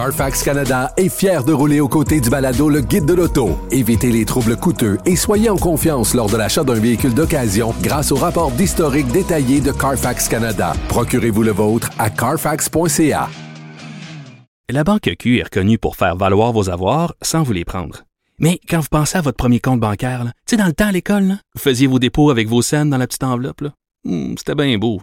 Carfax 0.00 0.42
Canada 0.42 0.94
est 0.96 1.10
fier 1.10 1.44
de 1.44 1.52
rouler 1.52 1.80
aux 1.80 1.88
côtés 1.88 2.22
du 2.22 2.30
balado 2.30 2.70
Le 2.70 2.80
Guide 2.80 3.04
de 3.04 3.12
l'auto. 3.12 3.58
Évitez 3.70 4.10
les 4.10 4.24
troubles 4.24 4.56
coûteux 4.56 4.96
et 5.04 5.14
soyez 5.14 5.50
en 5.50 5.58
confiance 5.58 6.14
lors 6.14 6.30
de 6.30 6.38
l'achat 6.38 6.64
d'un 6.64 6.80
véhicule 6.80 7.12
d'occasion 7.12 7.74
grâce 7.82 8.10
au 8.10 8.14
rapport 8.16 8.50
d'historique 8.50 9.08
détaillé 9.08 9.60
de 9.60 9.72
Carfax 9.72 10.26
Canada. 10.26 10.72
Procurez-vous 10.88 11.42
le 11.42 11.50
vôtre 11.52 11.90
à 11.98 12.08
carfax.ca. 12.08 13.28
La 14.70 14.84
Banque 14.84 15.10
Q 15.18 15.38
est 15.38 15.42
reconnue 15.42 15.76
pour 15.76 15.96
faire 15.96 16.16
valoir 16.16 16.52
vos 16.52 16.70
avoirs 16.70 17.14
sans 17.20 17.42
vous 17.42 17.52
les 17.52 17.66
prendre. 17.66 18.04
Mais 18.38 18.58
quand 18.70 18.80
vous 18.80 18.88
pensez 18.90 19.18
à 19.18 19.20
votre 19.20 19.36
premier 19.36 19.60
compte 19.60 19.80
bancaire, 19.80 20.24
tu 20.24 20.32
sais, 20.46 20.56
dans 20.56 20.64
le 20.64 20.72
temps 20.72 20.86
à 20.86 20.92
l'école, 20.92 21.36
vous 21.54 21.60
faisiez 21.60 21.86
vos 21.86 21.98
dépôts 21.98 22.30
avec 22.30 22.48
vos 22.48 22.62
scènes 22.62 22.88
dans 22.88 22.96
la 22.96 23.06
petite 23.06 23.24
enveloppe. 23.24 23.64
Hmm, 24.04 24.32
C'était 24.38 24.54
bien 24.54 24.78
beau. 24.78 25.02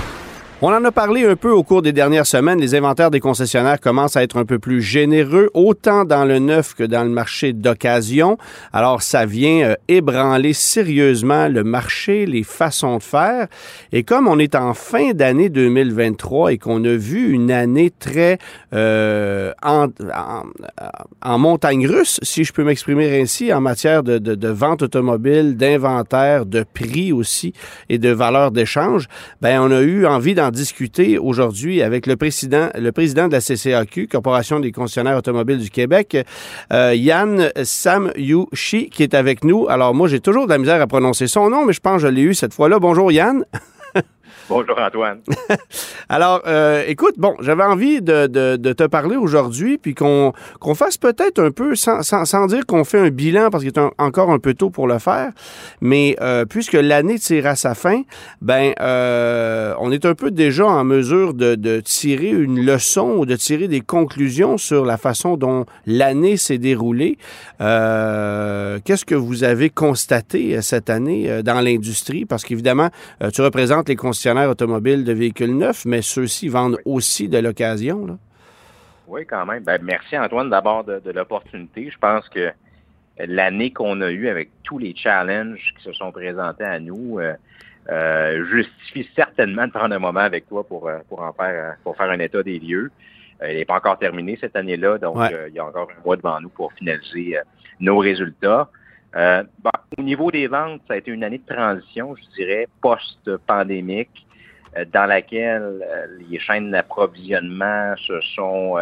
On 0.63 0.71
en 0.71 0.85
a 0.85 0.91
parlé 0.91 1.25
un 1.25 1.35
peu 1.35 1.49
au 1.49 1.63
cours 1.63 1.81
des 1.81 1.91
dernières 1.91 2.27
semaines. 2.27 2.61
Les 2.61 2.75
inventaires 2.75 3.09
des 3.09 3.19
concessionnaires 3.19 3.79
commencent 3.79 4.15
à 4.15 4.21
être 4.21 4.37
un 4.37 4.45
peu 4.45 4.59
plus 4.59 4.79
généreux, 4.79 5.49
autant 5.55 6.05
dans 6.05 6.23
le 6.23 6.37
neuf 6.37 6.75
que 6.75 6.83
dans 6.83 7.03
le 7.03 7.09
marché 7.09 7.51
d'occasion. 7.51 8.37
Alors, 8.71 9.01
ça 9.01 9.25
vient 9.25 9.69
euh, 9.69 9.75
ébranler 9.87 10.53
sérieusement 10.53 11.47
le 11.47 11.63
marché, 11.63 12.27
les 12.27 12.43
façons 12.43 12.97
de 12.97 13.01
faire. 13.01 13.47
Et 13.91 14.03
comme 14.03 14.27
on 14.27 14.37
est 14.37 14.53
en 14.53 14.75
fin 14.75 15.13
d'année 15.13 15.49
2023 15.49 16.53
et 16.53 16.59
qu'on 16.59 16.85
a 16.85 16.95
vu 16.95 17.31
une 17.31 17.49
année 17.49 17.89
très 17.89 18.37
euh, 18.75 19.53
en, 19.63 19.87
montagne 21.39 21.87
russe, 21.87 22.19
si 22.21 22.43
je 22.43 22.53
peux 22.53 22.63
m'exprimer 22.63 23.19
ainsi, 23.19 23.51
en 23.51 23.61
matière 23.61 24.03
de, 24.03 24.19
de, 24.19 24.35
de 24.35 24.47
vente 24.49 24.83
automobile, 24.83 25.57
d'inventaire, 25.57 26.45
de 26.45 26.63
prix 26.71 27.11
aussi 27.13 27.53
et 27.89 27.97
de 27.97 28.09
valeur 28.09 28.51
d'échange, 28.51 29.07
ben 29.41 29.59
on 29.59 29.71
a 29.71 29.81
eu 29.81 30.05
envie 30.05 30.35
d'en 30.35 30.50
discuter 30.51 31.17
aujourd'hui 31.17 31.81
avec 31.81 32.05
le 32.05 32.15
président, 32.15 32.69
le 32.75 32.91
président 32.91 33.27
de 33.27 33.33
la 33.33 33.41
CCAQ, 33.41 34.07
Corporation 34.07 34.59
des 34.59 34.71
concessionnaires 34.71 35.17
automobiles 35.17 35.59
du 35.59 35.69
Québec, 35.69 36.17
euh, 36.71 36.93
Yann 36.95 37.51
Samyushi, 37.63 38.89
qui 38.89 39.03
est 39.03 39.13
avec 39.13 39.43
nous. 39.43 39.67
Alors 39.69 39.93
moi, 39.93 40.07
j'ai 40.07 40.19
toujours 40.19 40.45
de 40.45 40.51
la 40.51 40.57
misère 40.57 40.81
à 40.81 40.87
prononcer 40.87 41.27
son 41.27 41.49
nom, 41.49 41.65
mais 41.65 41.73
je 41.73 41.79
pense 41.79 42.01
que 42.01 42.07
je 42.07 42.07
l'ai 42.07 42.21
eu 42.21 42.33
cette 42.33 42.53
fois-là. 42.53 42.79
Bonjour 42.79 43.11
Yann. 43.11 43.43
Bonjour 44.49 44.77
Antoine. 44.79 45.21
Alors, 46.09 46.41
euh, 46.45 46.83
écoute, 46.87 47.15
bon, 47.17 47.35
j'avais 47.39 47.63
envie 47.63 48.01
de, 48.01 48.27
te 48.27 48.83
parler 48.87 49.15
aujourd'hui, 49.15 49.77
puis 49.77 49.95
qu'on 49.95 50.33
fasse 50.75 50.97
peut-être 50.97 51.39
un 51.39 51.51
peu, 51.51 51.75
sans, 51.75 52.03
sans, 52.03 52.25
sans 52.25 52.47
dire 52.47 52.65
qu'on 52.65 52.83
fait 52.83 52.99
un 52.99 53.09
bilan, 53.09 53.49
parce 53.49 53.63
qu'il 53.63 53.71
est 53.73 53.81
encore 53.97 54.29
un 54.29 54.39
peu 54.39 54.53
tôt 54.53 54.69
pour 54.69 54.87
le 54.87 54.99
faire, 54.99 55.31
mais 55.79 56.17
euh, 56.21 56.45
puisque 56.45 56.73
l'année 56.73 57.17
tire 57.17 57.47
à 57.47 57.55
sa 57.55 57.75
fin, 57.75 58.01
ben, 58.41 58.73
euh, 58.81 59.73
on 59.79 59.91
est 59.91 60.05
un 60.05 60.15
peu 60.15 60.31
déjà 60.31 60.65
en 60.65 60.83
mesure 60.83 61.33
de, 61.33 61.79
tirer 61.79 62.29
une 62.29 62.59
leçon 62.65 63.15
ou 63.17 63.25
de 63.25 63.35
tirer 63.35 63.67
des 63.67 63.81
conclusions 63.81 64.57
sur 64.57 64.85
la 64.85 64.97
façon 64.97 65.37
dont 65.37 65.65
l'année 65.85 66.37
s'est 66.37 66.57
déroulée. 66.57 67.17
Qu'est-ce 67.59 69.05
que 69.05 69.15
vous 69.15 69.43
avez 69.43 69.69
constaté 69.69 70.61
cette 70.61 70.89
année 70.89 71.41
dans 71.43 71.61
l'industrie? 71.61 72.25
Parce 72.25 72.43
qu'évidemment, 72.43 72.89
tu 73.33 73.41
représentes 73.41 73.87
les 73.89 73.95
concessionnaires 74.21 74.51
automobiles 74.51 75.03
de 75.03 75.13
véhicules 75.13 75.57
neufs, 75.57 75.83
mais 75.85 76.03
ceux-ci 76.03 76.47
vendent 76.47 76.77
oui. 76.85 76.93
aussi 76.93 77.27
de 77.27 77.39
l'occasion. 77.39 78.19
Oui, 79.07 79.25
quand 79.25 79.47
même. 79.47 79.63
Ben, 79.63 79.81
merci 79.81 80.15
Antoine 80.15 80.47
d'abord 80.47 80.83
de, 80.83 80.99
de 80.99 81.11
l'opportunité. 81.11 81.89
Je 81.91 81.97
pense 81.97 82.29
que 82.29 82.51
l'année 83.17 83.71
qu'on 83.71 83.99
a 84.01 84.11
eue 84.11 84.27
avec 84.27 84.51
tous 84.63 84.77
les 84.77 84.95
challenges 84.95 85.73
qui 85.75 85.83
se 85.83 85.93
sont 85.93 86.11
présentés 86.11 86.63
à 86.63 86.79
nous 86.79 87.17
euh, 87.17 87.33
euh, 87.89 88.45
justifie 88.51 89.09
certainement 89.15 89.65
de 89.65 89.71
prendre 89.71 89.95
un 89.95 89.99
moment 89.99 90.19
avec 90.19 90.47
toi 90.47 90.63
pour, 90.63 90.87
pour 91.09 91.21
en 91.21 91.33
faire 91.33 91.77
pour 91.83 91.97
faire 91.97 92.11
un 92.11 92.19
état 92.19 92.43
des 92.43 92.59
lieux. 92.59 92.91
Elle 93.39 93.57
n'est 93.57 93.65
pas 93.65 93.77
encore 93.77 93.97
terminée 93.97 94.37
cette 94.39 94.55
année-là, 94.55 94.99
donc 94.99 95.15
ouais. 95.15 95.47
il 95.47 95.55
y 95.55 95.59
a 95.59 95.65
encore 95.65 95.87
un 95.89 96.05
mois 96.05 96.15
devant 96.15 96.39
nous 96.39 96.49
pour 96.49 96.71
finaliser 96.73 97.37
nos 97.79 97.97
résultats. 97.97 98.69
Euh, 99.15 99.43
bon, 99.59 99.71
au 99.97 100.01
niveau 100.01 100.31
des 100.31 100.47
ventes, 100.47 100.81
ça 100.87 100.93
a 100.93 100.97
été 100.97 101.11
une 101.11 101.23
année 101.23 101.39
de 101.39 101.53
transition, 101.53 102.15
je 102.15 102.23
dirais, 102.35 102.67
post-pandémique, 102.81 104.25
euh, 104.77 104.85
dans 104.91 105.05
laquelle 105.05 105.81
euh, 105.83 106.05
les 106.29 106.39
chaînes 106.39 106.71
d'approvisionnement 106.71 107.93
se 107.97 108.19
sont 108.35 108.77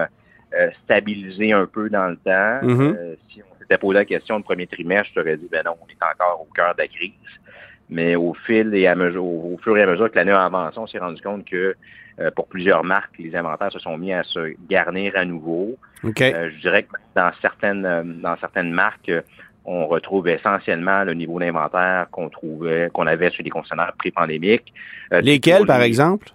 stabilisées 0.83 1.51
un 1.51 1.67
peu 1.67 1.89
dans 1.91 2.07
le 2.07 2.17
temps. 2.17 2.59
Mm 2.63 2.73
-hmm. 2.73 3.15
si 3.29 3.41
on 3.43 3.59
s'était 3.59 3.77
posé 3.77 3.99
la 3.99 4.05
question 4.05 4.37
le 4.37 4.43
premier 4.43 4.65
trimestre, 4.65 5.09
je 5.09 5.13
t'aurais 5.19 5.37
dit, 5.37 5.47
ben 5.51 5.63
non, 5.63 5.75
on 5.83 5.87
est 5.87 6.03
encore 6.11 6.41
au 6.41 6.53
cœur 6.53 6.73
de 6.75 6.81
la 6.81 6.87
crise. 6.87 7.33
Mais 7.89 8.15
au 8.15 8.33
fil 8.45 8.73
et 8.75 8.87
à 8.87 8.95
mesure, 8.95 9.25
au, 9.25 9.57
fur 9.63 9.75
et 9.77 9.83
à 9.83 9.87
mesure 9.87 10.09
que 10.11 10.15
l'année 10.15 10.31
a 10.31 10.45
avancé, 10.45 10.77
on 10.77 10.87
s'est 10.87 10.99
rendu 10.99 11.21
compte 11.21 11.45
que 11.45 11.75
euh, 12.19 12.31
pour 12.31 12.47
plusieurs 12.47 12.83
marques, 12.83 13.17
les 13.17 13.35
inventaires 13.35 13.71
se 13.71 13.79
sont 13.79 13.97
mis 13.97 14.13
à 14.13 14.23
se 14.23 14.53
garnir 14.69 15.13
à 15.15 15.25
nouveau. 15.25 15.77
Okay. 16.03 16.33
Euh, 16.33 16.49
je 16.51 16.59
dirais 16.59 16.83
que 16.83 16.89
dans 17.15 17.31
certaines, 17.41 18.19
dans 18.21 18.37
certaines 18.37 18.71
marques, 18.71 19.11
on 19.65 19.87
retrouve 19.87 20.27
essentiellement 20.27 21.03
le 21.03 21.13
niveau 21.13 21.39
d'inventaire 21.39 22.07
qu'on 22.11 22.29
trouvait, 22.29 22.89
qu'on 22.93 23.07
avait 23.07 23.29
sur 23.29 23.43
les 23.43 23.49
concessionnaires 23.49 23.93
pré-pandémiques. 23.97 24.73
Euh, 25.13 25.21
Lesquels, 25.21 25.65
par 25.65 25.81
exemple? 25.81 26.29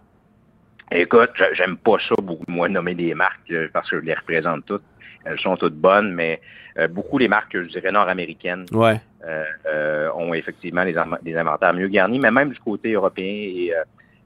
Écoute, 0.92 1.30
j'aime 1.54 1.76
pas 1.76 1.96
ça 2.08 2.14
beaucoup, 2.22 2.44
moi, 2.48 2.68
nommer 2.68 2.94
des 2.94 3.14
marques 3.14 3.52
parce 3.72 3.90
que 3.90 4.00
je 4.00 4.04
les 4.04 4.14
représente 4.14 4.66
toutes. 4.66 4.84
Elles 5.24 5.38
sont 5.40 5.56
toutes 5.56 5.74
bonnes, 5.74 6.12
mais 6.12 6.40
euh, 6.78 6.86
beaucoup 6.86 7.18
les 7.18 7.28
marques, 7.28 7.54
je 7.54 7.68
dirais, 7.68 7.90
nord-américaines 7.90 8.66
ouais. 8.72 9.00
euh, 9.66 10.10
ont 10.14 10.34
effectivement 10.34 10.84
des, 10.84 10.94
des, 11.22 11.36
inventaires 11.36 11.72
mieux 11.72 11.88
garnis, 11.88 12.18
mais 12.18 12.30
même 12.30 12.50
du 12.50 12.58
côté 12.60 12.92
européen 12.92 13.24
et, 13.24 13.72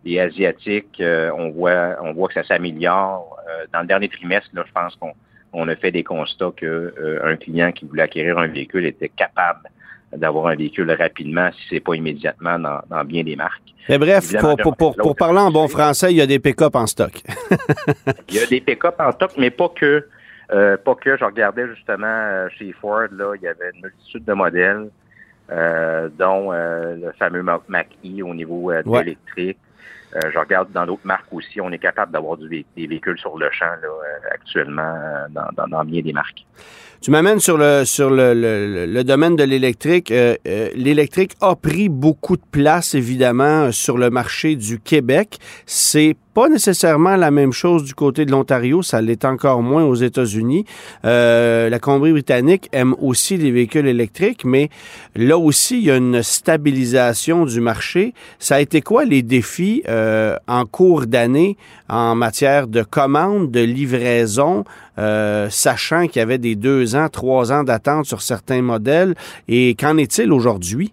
et 0.05 0.21
asiatique, 0.21 1.01
on 1.01 1.51
voit 1.51 1.97
on 2.03 2.13
voit 2.13 2.29
que 2.29 2.35
ça 2.35 2.45
s'améliore. 2.45 3.39
dans 3.73 3.81
le 3.81 3.87
dernier 3.87 4.09
trimestre, 4.09 4.51
là, 4.55 4.65
je 4.67 4.73
pense 4.73 4.97
qu'on 4.97 5.13
on 5.53 5.69
a 5.69 5.77
fait 5.77 5.91
des 5.91 6.05
constats 6.05 6.53
que 6.57 6.67
euh, 6.67 7.21
un 7.25 7.37
client 7.37 7.73
qui 7.73 7.87
voulait 7.87 8.03
acquérir 8.03 8.39
un 8.39 8.47
véhicule 8.47 8.87
était 8.87 9.09
capable 9.09 9.69
d'avoir 10.15 10.47
un 10.49 10.57
véhicule 10.57 10.91
rapidement 10.91 11.51
si 11.53 11.61
c'est 11.71 11.81
pas 11.81 11.95
immédiatement 11.95 12.59
dans, 12.59 12.81
dans, 12.89 13.05
bien 13.05 13.23
des 13.25 13.37
marques. 13.37 13.75
Mais 13.89 13.99
bref, 13.99 14.35
pour, 14.39 14.57
pour, 14.57 14.77
pour, 14.77 14.97
pour, 14.97 15.17
parler 15.17 15.39
en 15.39 15.51
bon 15.51 15.69
français, 15.69 16.13
il 16.13 16.17
y 16.17 16.23
a 16.23 16.27
des 16.27 16.39
pick-up 16.39 16.75
en 16.75 16.87
stock. 16.87 17.13
il 18.29 18.35
y 18.35 18.39
a 18.39 18.47
des 18.47 18.61
pick-up 18.61 18.95
en 18.99 19.13
stock, 19.13 19.33
mais 19.39 19.51
pas 19.51 19.69
que. 19.69 20.07
Euh, 20.51 20.77
pas 20.79 20.95
que. 20.95 21.17
Je 21.17 21.25
regardais 21.25 21.69
justement 21.75 22.49
chez 22.59 22.73
Ford, 22.73 23.09
là, 23.13 23.35
il 23.35 23.43
y 23.43 23.49
avait 23.49 23.71
une 23.75 23.83
multitude 23.83 24.25
de 24.25 24.33
modèles, 24.33 24.89
euh, 25.51 26.09
dont 26.19 26.53
le 26.53 27.13
fameux 27.19 27.43
Mach-E 27.43 28.23
au 28.23 28.35
niveau 28.35 28.73
de 28.73 28.89
ouais. 28.89 29.05
l'électrique. 29.05 29.59
Euh, 30.17 30.31
je 30.33 30.39
regarde 30.39 30.73
dans 30.73 30.87
d'autres 30.87 31.07
marques 31.07 31.33
aussi, 31.33 31.61
on 31.61 31.71
est 31.71 31.79
capable 31.79 32.13
d'avoir 32.13 32.39
des 32.39 32.65
véhicules 32.77 33.19
sur 33.19 33.37
le 33.37 33.51
champ 33.51 33.67
là, 33.67 33.89
euh, 33.89 34.29
actuellement 34.33 34.95
dans, 35.31 35.67
dans, 35.69 35.85
bien 35.85 36.01
des 36.03 36.13
marques. 36.13 36.47
Tu 37.01 37.13
m'amènes 37.13 37.39
sur 37.39 37.57
le 37.57 37.85
sur 37.85 38.11
le, 38.11 38.35
le, 38.35 39.05
domaine 39.05 39.37
de 39.37 39.45
l'électrique. 39.45 40.11
Euh, 40.11 40.35
l'électrique 40.75 41.33
a 41.41 41.55
pris 41.55 41.89
beaucoup 41.89 42.37
de 42.37 42.43
place, 42.51 42.95
évidemment, 42.95 43.71
sur 43.71 43.99
le 43.99 44.11
marché 44.11 44.57
du 44.57 44.81
Québec. 44.81 45.39
C'est 45.65 46.17
pas 46.39 46.49
nécessairement 46.49 47.17
la 47.17 47.33
même 47.33 47.53
chose 47.53 47.83
du 47.83 47.95
côté 47.95 48.25
de 48.25 48.31
l'Ontario, 48.31 48.81
ça 48.83 49.01
l'est 49.01 49.25
encore 49.25 49.61
moins 49.61 49.83
aux 49.83 49.97
États-Unis. 49.97 50.65
Euh, 51.05 51.69
la 51.69 51.81
Colombie-Britannique 51.81 52.69
aime 52.71 52.95
aussi 53.01 53.37
les 53.37 53.51
véhicules 53.51 53.89
électriques, 53.89 54.45
mais 54.45 54.69
là 55.17 55.37
aussi, 55.37 55.79
il 55.79 55.87
y 55.87 55.91
a 55.91 55.97
une 55.97 56.23
stabilisation 56.23 57.45
du 57.45 57.61
marché. 57.61 58.15
Ça 58.39 58.55
a 58.55 58.61
été 58.61 58.83
quoi 58.83 59.05
les 59.05 59.23
défis 59.23 59.83
euh, 59.99 60.37
en 60.47 60.65
cours 60.65 61.07
d'année 61.07 61.57
en 61.89 62.15
matière 62.15 62.69
de 62.69 62.83
commandes, 62.83 63.51
de 63.51 63.61
livraison, 63.61 64.65
euh, 64.99 65.49
sachant 65.51 66.07
qu'il 66.07 66.21
y 66.21 66.23
avait 66.23 66.39
des 66.39 66.55
deux 66.55 66.95
ans, 66.95 67.09
trois 67.09 67.53
ans 67.53 67.65
d'attente 67.65 68.05
sur 68.07 68.23
certains 68.23 68.63
modèles, 68.63 69.15
et 69.49 69.75
qu'en 69.75 69.97
est-il 69.97 70.33
aujourd'hui? 70.33 70.93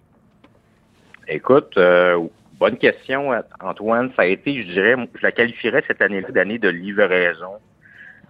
Écoute, 1.28 1.74
euh, 1.76 2.18
Bonne 2.58 2.78
question, 2.78 3.32
Antoine. 3.60 4.10
Ça 4.16 4.22
a 4.22 4.26
été, 4.26 4.62
je 4.62 4.72
dirais, 4.72 4.96
je 5.14 5.22
la 5.22 5.30
qualifierais 5.30 5.84
cette 5.86 6.00
année-là 6.00 6.30
d'année 6.30 6.58
de 6.58 6.70
livraison 6.70 7.52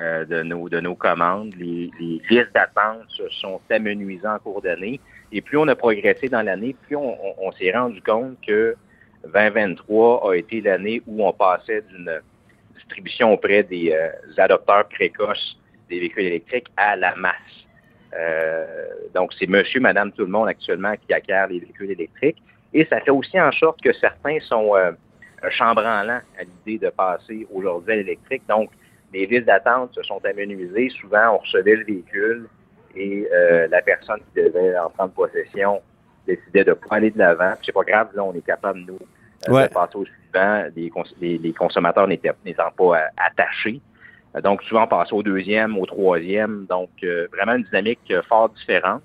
de, 0.01 0.43
nos, 0.43 0.69
de 0.69 0.81
nos 0.81 0.97
commandes. 0.97 1.55
Les, 1.57 1.93
listes 2.29 2.53
d'attente 2.53 3.05
se 3.07 3.29
sont 3.29 3.61
amenuisées 3.71 4.27
en 4.27 4.41
cours 4.41 4.63
d'année. 4.63 4.99
Et 5.31 5.41
plus 5.43 5.57
on 5.59 5.69
a 5.69 5.77
progressé 5.77 6.29
dans 6.29 6.43
l'année, 6.43 6.75
plus 6.89 6.97
on 6.97 7.53
s'est 7.57 7.71
rendu 7.71 8.03
compte 8.03 8.37
que 8.45 8.75
2023 9.33 10.31
a 10.31 10.35
été 10.37 10.61
l'année 10.61 11.03
où 11.07 11.27
on 11.27 11.33
passait 11.33 11.83
d'une 11.83 12.21
distribution 12.75 13.33
auprès 13.33 13.63
des 13.63 13.93
euh, 13.93 14.11
adopteurs 14.37 14.89
précoces 14.89 15.59
des 15.89 16.01
véhicules 16.01 16.27
électriques 16.27 16.69
à 16.77 16.97
la 16.97 17.15
masse. 17.15 17.35
donc, 19.15 19.33
c'est 19.39 19.47
monsieur, 19.47 19.81
madame, 19.81 20.11
tout 20.11 20.25
le 20.25 20.31
monde 20.31 20.49
actuellement 20.49 20.95
qui 20.97 21.13
acquiert 21.13 21.47
les 21.47 21.61
véhicules 21.61 21.91
électriques. 21.93 22.43
Et 22.73 22.85
ça 22.87 23.01
fait 23.01 23.11
aussi 23.11 23.41
en 23.41 23.53
sorte 23.53 23.81
que 23.81 23.93
certains 23.93 24.41
sont 24.41 24.73
chambranlants 25.51 26.21
à 26.39 26.43
l'idée 26.43 26.85
de 26.85 26.91
passer 26.91 27.47
aujourd'hui 27.53 27.93
à 27.93 27.97
l'électrique. 27.97 28.43
Donc, 28.49 28.71
les 29.13 29.27
listes 29.27 29.45
d'attente 29.45 29.95
se 29.95 30.03
sont 30.03 30.21
amenuisées. 30.25 30.89
Souvent, 31.01 31.35
on 31.35 31.39
recevait 31.39 31.77
le 31.77 31.85
véhicule 31.85 32.49
et 32.97 33.29
la 33.71 33.83
personne 33.83 34.19
qui 34.19 34.43
devait 34.43 34.77
en 34.77 34.91
prendre 34.91 35.13
possession 35.13 35.81
décidait 36.27 36.65
de 36.65 36.73
pas 36.73 36.97
aller 36.97 37.11
de 37.11 37.19
l'avant. 37.19 37.55
C'est 37.63 37.73
pas 37.73 37.85
grave, 37.85 38.09
là, 38.15 38.25
on 38.25 38.35
est 38.35 38.45
capable, 38.45 38.81
nous, 38.81 38.99
de 39.49 39.73
passer 39.73 39.97
au 39.97 40.05
suivant. 40.05 40.65
Les, 41.21 41.53
consommateurs 41.53 42.07
n'étant 42.09 42.71
pas 42.77 43.01
attachés. 43.17 43.81
Donc, 44.43 44.63
souvent, 44.65 44.85
on 44.85 44.87
passe 44.87 45.13
au 45.13 45.23
deuxième, 45.23 45.79
au 45.79 45.87
troisième. 45.87 46.67
Donc, 46.69 46.91
euh, 47.03 47.27
vraiment 47.33 47.55
une 47.55 47.65
dynamique 47.65 48.01
euh, 48.11 48.23
fort 48.29 48.51
différente. 48.51 49.03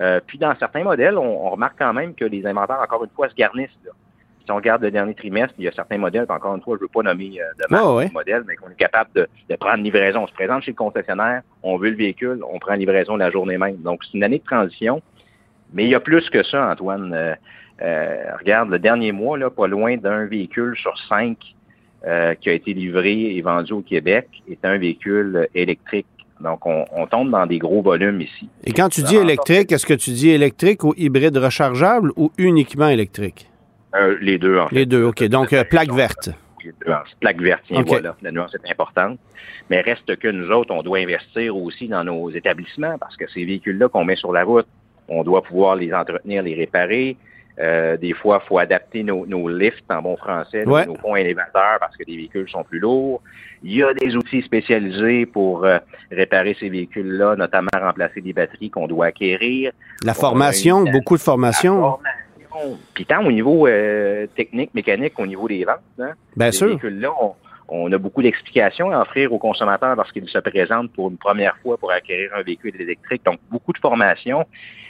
Euh, 0.00 0.20
puis, 0.24 0.38
dans 0.38 0.54
certains 0.58 0.84
modèles, 0.84 1.18
on, 1.18 1.50
remarque 1.50 1.78
quand 1.78 1.92
même 1.92 2.14
que 2.14 2.24
les 2.24 2.46
inventaires, 2.46 2.80
encore 2.80 3.04
une 3.04 3.10
fois, 3.10 3.28
se 3.28 3.34
garnissent. 3.34 3.70
Si 4.44 4.50
on 4.50 4.56
regarde 4.56 4.82
le 4.82 4.90
dernier 4.90 5.14
trimestre, 5.14 5.54
il 5.58 5.64
y 5.64 5.68
a 5.68 5.72
certains 5.72 5.98
modèles, 5.98 6.26
encore 6.28 6.54
une 6.54 6.62
fois, 6.62 6.76
je 6.76 6.82
ne 6.82 6.84
veux 6.84 6.92
pas 6.92 7.02
nommer 7.02 7.38
de 7.58 7.64
marque 7.68 8.12
modèle, 8.12 8.44
mais 8.46 8.56
qu'on 8.56 8.70
est 8.70 8.78
capable 8.78 9.10
de, 9.14 9.28
de, 9.48 9.56
prendre 9.56 9.82
livraison. 9.82 10.22
On 10.22 10.26
se 10.26 10.32
présente 10.32 10.62
chez 10.62 10.70
le 10.70 10.76
concessionnaire, 10.76 11.42
on 11.62 11.76
veut 11.76 11.90
le 11.90 11.96
véhicule, 11.96 12.40
on 12.50 12.58
prend 12.58 12.74
livraison 12.74 13.16
la 13.16 13.30
journée 13.30 13.58
même. 13.58 13.76
Donc, 13.78 14.02
c'est 14.04 14.16
une 14.16 14.24
année 14.24 14.38
de 14.38 14.44
transition. 14.44 15.02
Mais 15.72 15.84
il 15.84 15.90
y 15.90 15.94
a 15.94 16.00
plus 16.00 16.28
que 16.30 16.42
ça, 16.42 16.70
Antoine. 16.70 17.36
Regarde, 17.80 18.70
le 18.70 18.78
dernier 18.78 19.12
mois, 19.12 19.38
là, 19.38 19.50
pas 19.50 19.66
loin 19.66 19.96
d'un 19.96 20.26
véhicule 20.26 20.76
sur 20.76 20.96
cinq 21.08 21.36
euh, 22.06 22.34
qui 22.34 22.48
a 22.48 22.54
été 22.54 22.72
livré 22.72 23.36
et 23.36 23.42
vendu 23.42 23.74
au 23.74 23.82
Québec 23.82 24.26
est 24.50 24.64
un 24.64 24.78
véhicule 24.78 25.48
électrique. 25.54 26.06
Donc, 26.40 26.64
on, 26.64 27.06
tombe 27.08 27.30
dans 27.30 27.44
des 27.44 27.58
gros 27.58 27.82
volumes 27.82 28.22
ici. 28.22 28.48
Et 28.64 28.72
quand 28.72 28.88
tu 28.88 29.02
dis 29.02 29.16
électrique, 29.16 29.70
est-ce 29.70 29.84
que 29.84 29.92
tu 29.92 30.12
dis 30.12 30.30
électrique 30.30 30.82
ou 30.82 30.94
hybride 30.96 31.36
rechargeable 31.36 32.10
ou 32.16 32.32
uniquement 32.38 32.88
électrique? 32.88 33.50
Euh, 33.94 34.16
les 34.22 34.38
deux, 34.38 34.58
en 34.58 34.68
fait. 34.68 34.76
Les 34.76 34.86
deux, 34.86 35.04
OK. 35.04 35.22
Donc, 35.24 35.52
euh, 35.52 35.62
plaque 35.62 35.92
verte. 35.92 36.30
Plaque 37.20 37.42
verte, 37.42 37.64
tiens, 37.66 37.84
voilà. 37.86 38.16
La 38.22 38.32
nuance 38.32 38.54
est 38.54 38.70
importante. 38.70 39.18
Mais 39.68 39.82
reste 39.82 40.16
que 40.16 40.28
nous 40.28 40.50
autres, 40.50 40.72
on 40.72 40.82
doit 40.82 41.00
investir 41.00 41.54
aussi 41.54 41.86
dans 41.86 42.04
nos 42.04 42.30
établissements 42.30 42.96
parce 42.96 43.18
que 43.18 43.28
ces 43.28 43.44
véhicules-là 43.44 43.90
qu'on 43.90 44.06
met 44.06 44.16
sur 44.16 44.32
la 44.32 44.44
route, 44.44 44.66
on 45.08 45.22
doit 45.22 45.42
pouvoir 45.42 45.76
les 45.76 45.92
entretenir, 45.92 46.42
les 46.42 46.54
réparer. 46.54 47.18
Euh, 47.60 47.96
des 47.98 48.14
fois, 48.14 48.40
il 48.42 48.48
faut 48.48 48.58
adapter 48.58 49.02
nos, 49.02 49.48
lifts 49.48 49.84
en 49.90 50.00
bon 50.00 50.16
français, 50.16 50.64
nos, 50.64 50.94
ponts 50.94 51.16
élévateurs 51.16 51.78
parce 51.78 51.94
que 51.96 52.04
les 52.06 52.16
véhicules 52.16 52.48
sont 52.48 52.64
plus 52.64 52.78
lourds. 52.78 53.20
Il 53.62 53.74
y 53.74 53.82
a 53.82 53.92
des 53.92 54.16
outils 54.16 54.40
spécialisés 54.42 55.26
pour 55.26 55.64
euh, 55.64 55.78
réparer 56.10 56.56
ces 56.58 56.70
véhicules-là, 56.70 57.36
notamment 57.36 57.68
remplacer 57.78 58.22
des 58.22 58.32
batteries 58.32 58.70
qu'on 58.70 58.86
doit 58.86 59.06
acquérir. 59.06 59.72
La 60.02 60.14
formation, 60.14 60.84
beaucoup 60.84 61.16
de 61.16 61.22
formation. 61.22 61.98
Puis 62.94 63.04
tant 63.04 63.24
au 63.24 63.30
niveau 63.30 63.66
euh, 63.66 64.26
technique, 64.34 64.72
mécanique, 64.74 65.18
au 65.18 65.26
niveau 65.26 65.46
des 65.46 65.64
ventes. 65.64 65.80
Hein, 65.98 66.12
Bien 66.36 66.52
sûr. 66.52 66.68
véhicules-là, 66.68 67.10
on, 67.68 67.92
a 67.92 67.98
beaucoup 67.98 68.22
d'explications 68.22 68.90
à 68.90 69.02
offrir 69.02 69.32
aux 69.32 69.38
consommateurs 69.38 69.94
lorsqu'ils 69.96 70.28
se 70.28 70.38
présentent 70.38 70.92
pour 70.92 71.10
une 71.10 71.18
première 71.18 71.56
fois 71.58 71.76
pour 71.76 71.92
acquérir 71.92 72.30
un 72.34 72.42
véhicule 72.42 72.80
électrique. 72.80 73.24
Donc, 73.24 73.38
beaucoup 73.50 73.72
de 73.72 73.78
formation. 73.78 74.46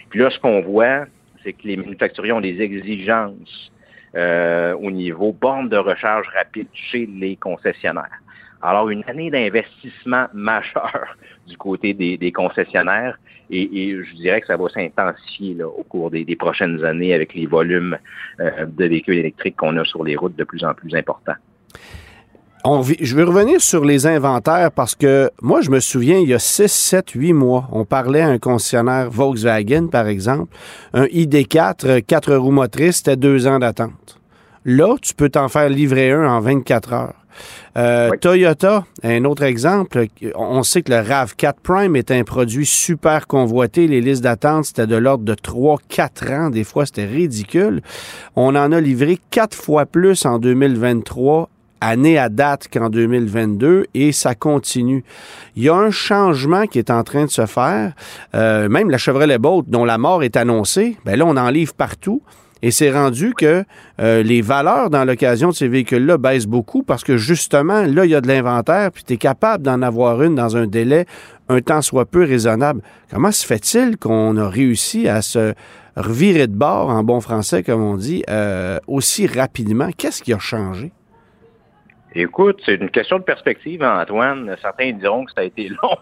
Puis 0.09 0.21
là, 0.21 0.31
ce 0.31 0.39
qu'on 0.39 0.61
voit, 0.63 1.07
c'est 1.43 1.53
que 1.53 1.67
les 1.67 1.77
manufacturiers 1.77 2.33
ont 2.33 2.41
des 2.41 2.61
exigences 2.61 3.73
euh, 4.15 4.75
au 4.75 4.91
niveau 4.91 5.33
borne 5.33 5.69
de 5.69 5.77
recharge 5.77 6.27
rapide 6.35 6.69
chez 6.73 7.07
les 7.07 7.37
concessionnaires. 7.37 8.21
Alors, 8.63 8.91
une 8.91 9.05
année 9.07 9.31
d'investissement 9.31 10.27
majeur 10.35 11.17
du 11.47 11.57
côté 11.57 11.95
des, 11.95 12.33
concessionnaires 12.33 13.19
et, 13.51 13.97
je 14.05 14.15
dirais 14.15 14.41
que 14.41 14.47
ça 14.47 14.57
va 14.57 14.69
s'intensifier 14.69 15.63
au 15.63 15.85
cours 15.89 16.11
des, 16.11 16.37
prochaines 16.37 16.85
années 16.85 17.15
avec 17.15 17.35
les 17.35 17.47
volumes 17.47 17.99
euh, 18.41 18.67
de 18.67 18.85
véhicules 18.85 19.19
électriques 19.19 19.57
qu'on 19.57 19.77
a 19.77 19.85
sur 19.85 20.05
les 20.05 20.17
routes 20.17 20.37
de 20.37 20.45
plus 20.45 20.65
en 20.65 20.75
plus 20.75 20.95
importants 20.95 21.35
je 22.65 23.17
vais 23.17 23.23
revenir 23.23 23.61
sur 23.61 23.85
les 23.85 24.07
inventaires 24.07 24.71
parce 24.73 24.95
que 24.95 25.31
moi, 25.43 25.61
je 25.61 25.71
me 25.71 25.81
souviens, 25.81 26.19
il 26.19 26.29
y 26.29 26.35
a 26.35 26.39
6, 26.39 26.71
7, 26.71 27.11
8 27.11 27.33
mois, 27.33 27.69
on 27.73 27.85
parlait 27.85 28.21
à 28.21 28.29
un 28.29 28.39
concessionnaire 28.39 29.11
Volkswagen, 29.11 29.87
par 29.89 30.07
exemple, 30.07 30.55
un 30.93 31.05
ID4, 31.05 32.03
4 32.03 32.35
roues 32.35 32.51
motrices, 32.51 32.99
c'était 32.99 33.17
deux 33.17 33.47
ans 33.47 33.59
d'attente. 33.59 34.19
Là, 34.65 34.97
tu 35.01 35.15
peux 35.15 35.31
t'en 35.31 35.49
faire 35.49 35.69
livrer 35.71 36.13
un 36.13 36.27
en 36.27 36.41
24 36.41 36.93
heures. 36.93 37.15
Euh, 37.79 38.11
Toyota, 38.21 38.85
un 39.03 39.25
autre 39.25 39.45
exemple, 39.45 40.07
on 40.35 40.63
sait 40.63 40.83
que 40.83 40.93
le 40.93 40.99
RAV4 40.99 41.55
Prime 41.63 41.97
est 41.97 42.11
un 42.11 42.25
produit 42.25 42.67
super 42.67 43.27
convoité. 43.27 43.87
Les 43.87 44.01
listes 44.01 44.23
d'attente, 44.23 44.67
c'était 44.67 44.87
de 44.87 44.97
l'ordre 44.97 45.25
de 45.25 45.35
3-4 45.35 46.35
ans. 46.35 46.51
Des 46.51 46.65
fois, 46.65 46.85
c'était 46.85 47.07
ridicule. 47.07 47.81
On 48.37 48.55
en 48.57 48.73
a 48.73 48.81
livré 48.81 49.19
quatre 49.31 49.57
fois 49.57 49.87
plus 49.87 50.27
en 50.27 50.39
2023 50.39 51.49
année 51.81 52.19
à 52.19 52.29
date 52.29 52.69
qu'en 52.73 52.91
2022 52.91 53.87
et 53.95 54.13
ça 54.13 54.35
continue. 54.35 55.05
Il 55.57 55.63
y 55.63 55.69
a 55.69 55.75
un 55.75 55.91
changement 55.91 56.67
qui 56.67 56.79
est 56.79 56.91
en 56.91 57.03
train 57.03 57.25
de 57.25 57.31
se 57.31 57.47
faire. 57.47 57.93
Euh, 58.35 58.69
même 58.69 58.91
la 58.91 58.99
Chevrolet 58.99 59.39
Bolt, 59.39 59.69
dont 59.69 59.85
la 59.85 59.99
mort 59.99 60.23
est 60.23 60.37
annoncée, 60.37 60.97
ben 61.05 61.19
là, 61.19 61.27
on 61.27 61.37
en 61.37 61.51
livre 61.51 61.75
partout. 61.75 62.23
Et 62.63 62.71
c'est 62.71 62.91
rendu 62.91 63.33
que 63.35 63.65
euh, 64.01 64.23
les 64.23 64.43
valeurs 64.43 64.91
dans 64.91 65.05
l'occasion 65.05 65.49
de 65.49 65.55
ces 65.55 65.69
véhicules-là 65.69 66.19
baissent 66.19 66.47
beaucoup 66.47 66.83
parce 66.83 67.05
que 67.05 67.17
justement, 67.17 67.83
là, 67.83 68.05
il 68.05 68.11
y 68.11 68.15
a 68.15 68.21
de 68.21 68.29
l'inventaire, 68.29 68.91
puis 68.93 69.03
tu 69.03 69.15
es 69.15 69.17
capable 69.17 69.65
d'en 69.65 69.81
avoir 69.81 70.23
une 70.23 70.35
dans 70.35 70.57
un 70.57 70.67
délai 70.67 71.07
un 71.49 71.61
temps 71.61 71.83
soit 71.83 72.05
peu 72.05 72.25
raisonnable. 72.25 72.83
Comment 73.11 73.33
se 73.33 73.45
fait-il 73.45 73.97
qu'on 73.97 74.37
a 74.37 74.49
réussi 74.49 75.09
à 75.09 75.21
se 75.23 75.55
revirer 75.97 76.47
de 76.47 76.55
bord, 76.55 76.91
en 76.91 77.03
bon 77.03 77.21
français, 77.21 77.63
comme 77.63 77.83
on 77.83 77.97
dit, 77.97 78.23
euh, 78.31 78.79
aussi 78.87 79.27
rapidement? 79.27 79.89
Qu'est-ce 79.97 80.23
qui 80.23 80.33
a 80.33 80.39
changé? 80.39 80.93
Écoute, 82.15 82.61
c'est 82.65 82.75
une 82.75 82.91
question 82.91 83.19
de 83.19 83.25
perspective, 83.25 83.83
Antoine. 83.85 84.57
Certains 84.61 84.93
diront 84.93 85.25
que 85.25 85.33
ça 85.33 85.43
a 85.43 85.45
été 85.45 85.69
long, 85.83 85.97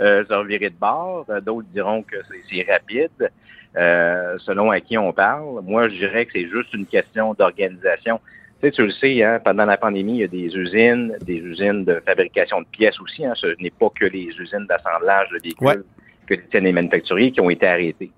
euh, 0.00 0.24
se 0.24 0.32
revirer 0.32 0.70
de 0.70 0.76
bord. 0.76 1.26
D'autres 1.44 1.66
diront 1.72 2.02
que 2.02 2.16
c'est 2.48 2.64
rapide, 2.70 3.32
euh, 3.76 4.38
selon 4.38 4.70
à 4.70 4.80
qui 4.80 4.96
on 4.96 5.12
parle. 5.12 5.60
Moi, 5.64 5.88
je 5.88 5.96
dirais 5.96 6.26
que 6.26 6.32
c'est 6.34 6.48
juste 6.48 6.72
une 6.74 6.86
question 6.86 7.34
d'organisation. 7.34 8.20
Tu 8.60 8.66
sais, 8.66 8.72
tu 8.72 8.82
le 8.84 8.90
sais, 8.92 9.22
hein, 9.22 9.40
pendant 9.44 9.64
la 9.64 9.76
pandémie, 9.76 10.14
il 10.14 10.20
y 10.20 10.24
a 10.24 10.28
des 10.28 10.56
usines, 10.56 11.16
des 11.22 11.38
usines 11.38 11.84
de 11.84 12.00
fabrication 12.06 12.60
de 12.60 12.66
pièces 12.66 13.00
aussi. 13.00 13.24
Hein. 13.24 13.34
Ce 13.34 13.60
n'est 13.60 13.70
pas 13.70 13.88
que 13.90 14.04
les 14.04 14.28
usines 14.38 14.66
d'assemblage 14.68 15.28
de 15.30 15.38
véhicules 15.42 15.84
que 16.26 16.34
tiennent 16.34 16.64
les 16.64 16.72
manufacturiers 16.72 17.32
qui 17.32 17.40
ont 17.40 17.50
été 17.50 17.66
arrêtés. 17.66 18.12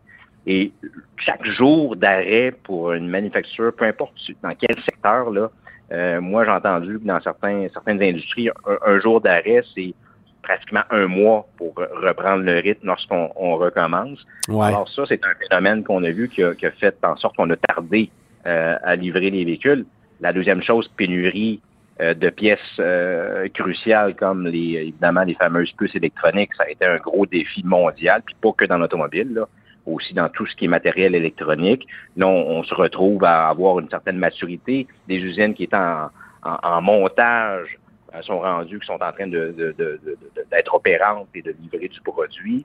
Et 0.46 0.72
chaque 1.16 1.44
jour 1.46 1.96
d'arrêt 1.96 2.52
pour 2.64 2.92
une 2.92 3.08
manufacture, 3.08 3.72
peu 3.74 3.84
importe 3.84 4.14
dans 4.42 4.54
quel 4.54 4.74
secteur, 4.84 5.30
là, 5.30 5.50
euh, 5.92 6.20
moi, 6.20 6.44
j'ai 6.44 6.50
entendu 6.50 6.98
que 6.98 7.06
dans 7.06 7.20
certains, 7.20 7.66
certaines 7.72 8.02
industries, 8.02 8.48
un, 8.86 9.00
jour 9.00 9.20
d'arrêt, 9.20 9.62
c'est 9.74 9.94
pratiquement 10.42 10.82
un 10.90 11.06
mois 11.06 11.46
pour 11.56 11.74
reprendre 11.74 12.44
le 12.44 12.58
rythme 12.60 12.86
lorsqu'on 12.86 13.30
on 13.36 13.56
recommence. 13.56 14.24
Alors 14.48 14.88
ça, 14.88 15.02
c'est 15.06 15.22
un 15.24 15.34
phénomène 15.48 15.84
qu'on 15.84 16.02
a 16.04 16.10
vu 16.10 16.28
qui 16.28 16.42
a, 16.42 16.54
fait 16.78 16.96
en 17.02 17.16
sorte 17.16 17.36
qu'on 17.36 17.50
a 17.50 17.56
tardé 17.56 18.10
euh, 18.46 18.76
à 18.82 18.96
livrer 18.96 19.30
les 19.30 19.44
véhicules. 19.44 19.84
La 20.20 20.32
deuxième 20.32 20.62
chose, 20.62 20.88
pénurie 20.96 21.60
euh, 22.00 22.14
de 22.14 22.30
pièces 22.30 22.80
cruciales 23.54 24.14
comme 24.14 24.46
les 24.46 24.76
évidemment 24.76 25.24
les 25.24 25.34
fameuses 25.34 25.72
puces 25.72 25.94
électroniques, 25.94 26.50
ça 26.56 26.64
a 26.64 26.70
été 26.70 26.86
un 26.86 26.96
gros 26.98 27.26
défi 27.26 27.62
mondial, 27.64 28.22
puis 28.24 28.36
pas 28.40 28.52
que 28.52 28.64
dans 28.64 28.78
l'automobile. 28.78 29.44
Aussi 29.86 30.14
dans 30.14 30.28
tout 30.28 30.46
ce 30.46 30.54
qui 30.54 30.66
est 30.66 30.68
matériel 30.68 31.14
électronique. 31.14 31.86
Là, 32.16 32.26
on, 32.28 32.62
se 32.62 32.74
retrouve 32.74 33.24
à 33.24 33.48
avoir 33.48 33.80
une 33.80 33.88
certaine 33.88 34.18
maturité. 34.18 34.86
Des 35.08 35.16
usines 35.16 35.54
qui 35.54 35.64
étaient 35.64 35.76
en, 35.76 36.82
montage 36.82 37.78
euh, 38.14 38.22
sont 38.22 38.40
rendues, 38.40 38.78
qui 38.78 38.86
sont 38.86 39.02
en 39.02 39.12
train 39.12 39.26
d'être 39.26 40.74
opérantes 40.74 41.28
et 41.34 41.42
de 41.42 41.54
livrer 41.60 41.88
du 41.88 42.00
produit. 42.02 42.64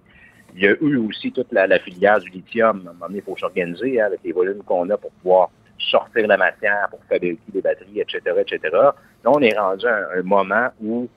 Il 0.56 0.62
y 0.62 0.68
a 0.68 0.76
eu 0.82 0.98
aussi 0.98 1.32
toute 1.32 1.52
la, 1.52 1.80
filière 1.80 2.20
du 2.20 2.30
lithium. 2.30 2.84
À 2.86 2.90
un 2.90 2.94
moment 2.94 3.08
donné, 3.08 3.20
il 3.20 3.24
faut 3.24 3.38
s'organiser 3.38 4.00
hein, 4.00 4.06
avec 4.06 4.22
les 4.24 4.32
volumes 4.32 4.64
qu'on 4.64 4.90
a 4.90 4.98
pour 4.98 5.12
pouvoir 5.12 5.50
sortir 5.78 6.28
la 6.28 6.38
matière, 6.38 6.88
pour 6.90 7.00
fabriquer 7.10 7.40
des 7.50 7.62
batteries, 7.62 8.00
etc., 8.00 8.20
etc. 8.40 8.60
Là, 8.72 8.96
on 9.26 9.42
est 9.42 9.58
rendu 9.58 9.86
à 9.86 10.10
un, 10.16 10.22
moment 10.22 10.70
où 10.82 11.10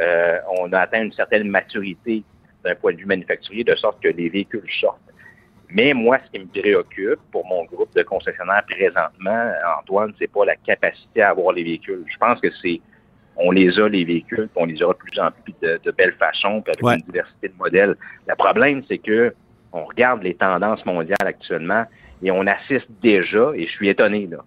euh, 0.00 0.38
on 0.58 0.72
a 0.72 0.80
atteint 0.80 1.02
une 1.02 1.12
certaine 1.12 1.48
maturité 1.48 2.22
d'un 2.64 2.74
point 2.74 2.92
de 2.92 2.98
vue 2.98 3.06
manufacturier, 3.06 3.64
de 3.64 3.74
sorte 3.76 4.02
que 4.02 4.08
les 4.08 4.28
véhicules 4.28 4.68
sortent. 4.80 5.00
Mais 5.70 5.92
moi, 5.94 6.18
ce 6.24 6.30
qui 6.30 6.44
me 6.44 6.46
préoccupe 6.46 7.20
pour 7.32 7.46
mon 7.46 7.64
groupe 7.64 7.94
de 7.94 8.02
concessionnaires 8.02 8.64
présentement, 8.68 9.52
Antoine, 9.80 10.12
c'est 10.18 10.30
pas 10.30 10.44
la 10.44 10.56
capacité 10.56 11.22
à 11.22 11.30
avoir 11.30 11.52
les 11.52 11.64
véhicules. 11.64 12.04
Je 12.06 12.18
pense 12.18 12.40
que 12.40 12.48
c'est 12.62 12.80
on 13.38 13.50
les 13.50 13.78
a, 13.78 13.88
les 13.88 14.04
véhicules, 14.04 14.48
puis 14.48 14.62
on 14.62 14.64
les 14.64 14.82
aura 14.82 14.94
de 14.94 14.98
plus 14.98 15.20
en 15.20 15.30
plus 15.30 15.54
de, 15.60 15.78
de 15.84 15.90
belle 15.90 16.14
façon, 16.14 16.62
puis 16.62 16.72
avec 16.72 17.00
une 17.00 17.06
diversité 17.06 17.48
de 17.48 17.54
modèles. 17.58 17.96
Le 18.26 18.34
problème, 18.34 18.82
c'est 18.88 18.98
que 18.98 19.34
on 19.72 19.84
regarde 19.84 20.22
les 20.22 20.34
tendances 20.34 20.84
mondiales 20.86 21.16
actuellement 21.20 21.84
et 22.22 22.30
on 22.30 22.46
assiste 22.46 22.86
déjà, 23.02 23.50
et 23.54 23.66
je 23.66 23.72
suis 23.72 23.88
étonné, 23.88 24.26
là. 24.26 24.38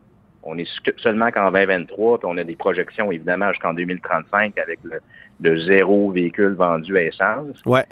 On 0.42 0.58
est 0.58 0.68
seulement 0.98 1.30
qu'en 1.32 1.52
2023, 1.52 2.20
puis 2.20 2.28
on 2.32 2.38
a 2.38 2.44
des 2.44 2.56
projections, 2.56 3.12
évidemment, 3.12 3.52
jusqu'en 3.52 3.74
2035 3.74 4.58
avec 4.58 4.80
le, 4.84 5.00
le, 5.42 5.60
zéro 5.60 6.12
véhicule 6.12 6.54
vendu 6.54 6.98
à 6.98 7.04
essence. 7.04 7.62
Ouais 7.66 7.86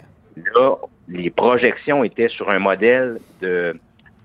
Là, 0.54 0.74
les 1.08 1.30
projections 1.30 2.04
étaient 2.04 2.28
sur 2.28 2.50
un 2.50 2.58
modèle 2.58 3.18
de, 3.40 3.78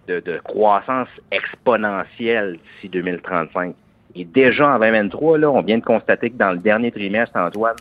de, 0.07 0.19
de 0.19 0.37
croissance 0.43 1.07
exponentielle 1.31 2.57
d'ici 2.75 2.89
2035. 2.89 3.75
Et 4.15 4.25
déjà 4.25 4.75
en 4.75 4.79
2023, 4.79 5.37
là, 5.39 5.49
on 5.51 5.61
vient 5.61 5.77
de 5.79 5.83
constater 5.83 6.29
que 6.29 6.37
dans 6.37 6.51
le 6.51 6.57
dernier 6.59 6.91
trimestre, 6.91 7.35
Antoine, 7.37 7.75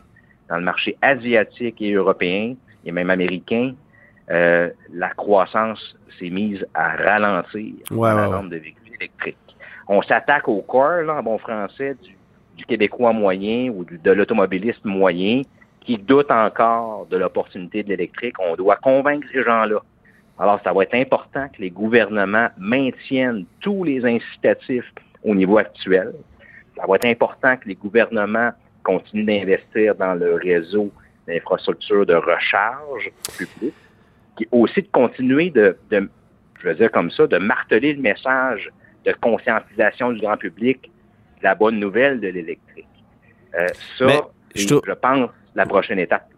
dans 0.48 0.56
le 0.56 0.62
marché 0.64 0.96
asiatique 1.02 1.80
et 1.82 1.92
européen, 1.92 2.54
et 2.84 2.92
même 2.92 3.10
américain, 3.10 3.74
euh, 4.30 4.70
la 4.92 5.10
croissance 5.10 5.96
s'est 6.18 6.30
mise 6.30 6.64
à 6.74 6.96
ralentir 6.96 7.72
Ouais, 7.90 8.10
dans 8.10 8.16
ouais. 8.24 8.30
norme 8.30 8.48
de 8.48 8.56
véhicules 8.56 8.94
électriques. 8.98 9.36
On 9.88 10.00
s'attaque 10.02 10.48
au 10.48 10.62
corps, 10.62 11.02
là, 11.02 11.14
en 11.16 11.22
bon 11.22 11.38
français, 11.38 11.96
du, 12.02 12.16
du 12.56 12.64
Québécois 12.64 13.12
moyen 13.12 13.68
ou 13.70 13.84
du- 13.84 13.98
de 13.98 14.10
l'automobiliste 14.12 14.84
moyen 14.84 15.42
qui 15.84 15.98
doute 15.98 16.30
encore 16.30 17.06
de 17.06 17.16
l'opportunité 17.16 17.82
de 17.82 17.88
l'électrique. 17.88 18.36
On 18.38 18.54
doit 18.54 18.76
convaincre 18.76 19.26
ces 19.32 19.42
gens-là. 19.42 19.80
Alors, 20.38 20.60
ça 20.64 20.72
va 20.72 20.82
être 20.84 20.94
important 20.94 21.48
que 21.48 21.60
les 21.60 21.70
gouvernements 21.70 22.48
maintiennent 22.58 23.44
tous 23.60 23.84
les 23.84 24.04
incitatifs 24.04 24.90
au 25.22 25.34
niveau 25.34 25.58
actuel. 25.58 26.12
Ça 26.76 26.84
va 26.86 26.96
être 26.96 27.04
important 27.04 27.56
que 27.56 27.68
les 27.68 27.74
gouvernements 27.74 28.52
continuent 28.82 29.26
d'investir 29.26 29.94
dans 29.94 30.14
le 30.14 30.34
réseau 30.34 30.90
d'infrastructures 31.28 32.06
de 32.06 32.14
recharge 32.14 33.10
publique, 33.38 33.74
qui 34.36 34.48
aussi 34.50 34.82
de 34.82 34.88
continuer 34.90 35.50
de, 35.50 35.76
de, 35.90 36.08
je 36.60 36.68
veux 36.68 36.74
dire 36.74 36.90
comme 36.90 37.10
ça, 37.10 37.26
de 37.26 37.38
marteler 37.38 37.92
le 37.92 38.02
message 38.02 38.70
de 39.04 39.12
conscientisation 39.20 40.12
du 40.12 40.20
grand 40.20 40.36
public 40.36 40.90
de 41.38 41.44
la 41.44 41.54
bonne 41.54 41.78
nouvelle 41.78 42.20
de 42.20 42.28
l'électrique. 42.28 42.88
Euh, 43.54 43.66
ça, 43.98 44.06
je 44.54 44.66
je 44.66 44.92
pense, 44.92 45.30
la 45.54 45.66
prochaine 45.66 45.98
étape. 45.98 46.28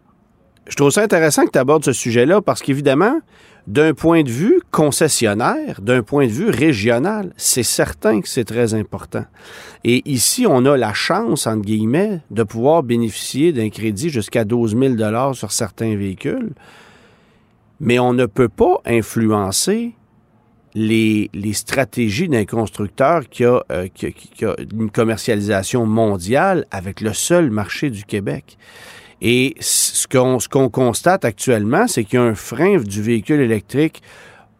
Je 0.67 0.75
trouve 0.75 0.89
ça 0.89 1.03
intéressant 1.03 1.45
que 1.45 1.51
tu 1.51 1.59
abordes 1.59 1.85
ce 1.85 1.93
sujet-là 1.93 2.41
parce 2.41 2.61
qu'évidemment, 2.61 3.19
d'un 3.67 3.93
point 3.93 4.23
de 4.23 4.29
vue 4.29 4.61
concessionnaire, 4.71 5.81
d'un 5.81 6.01
point 6.01 6.25
de 6.25 6.31
vue 6.31 6.49
régional, 6.49 7.33
c'est 7.37 7.63
certain 7.63 8.21
que 8.21 8.27
c'est 8.27 8.45
très 8.45 8.73
important. 8.73 9.25
Et 9.83 10.01
ici, 10.05 10.45
on 10.47 10.65
a 10.65 10.75
la 10.77 10.93
chance, 10.93 11.45
entre 11.45 11.65
guillemets, 11.65 12.21
de 12.31 12.43
pouvoir 12.43 12.83
bénéficier 12.83 13.53
d'un 13.53 13.69
crédit 13.69 14.09
jusqu'à 14.09 14.43
12 14.43 14.75
000 14.97 15.33
sur 15.33 15.51
certains 15.51 15.95
véhicules, 15.95 16.53
mais 17.79 17.99
on 17.99 18.13
ne 18.13 18.25
peut 18.25 18.49
pas 18.49 18.81
influencer 18.85 19.93
les, 20.75 21.29
stratégies 21.53 22.27
d'un 22.27 22.45
constructeur 22.45 23.21
euh, 23.41 23.87
qui 23.93 24.45
a 24.45 24.55
une 24.73 24.91
commercialisation 24.91 25.85
mondiale 25.85 26.65
avec 26.71 27.01
le 27.01 27.13
seul 27.13 27.49
marché 27.49 27.89
du 27.89 28.03
Québec. 28.03 28.57
Et 29.21 29.55
ce 29.59 30.07
qu'on 30.07 30.37
qu'on 30.49 30.69
constate 30.69 31.25
actuellement, 31.25 31.87
c'est 31.87 32.03
qu'il 32.03 32.19
y 32.19 32.21
a 32.21 32.25
un 32.25 32.35
frein 32.35 32.77
du 32.77 33.01
véhicule 33.01 33.39
électrique 33.39 34.01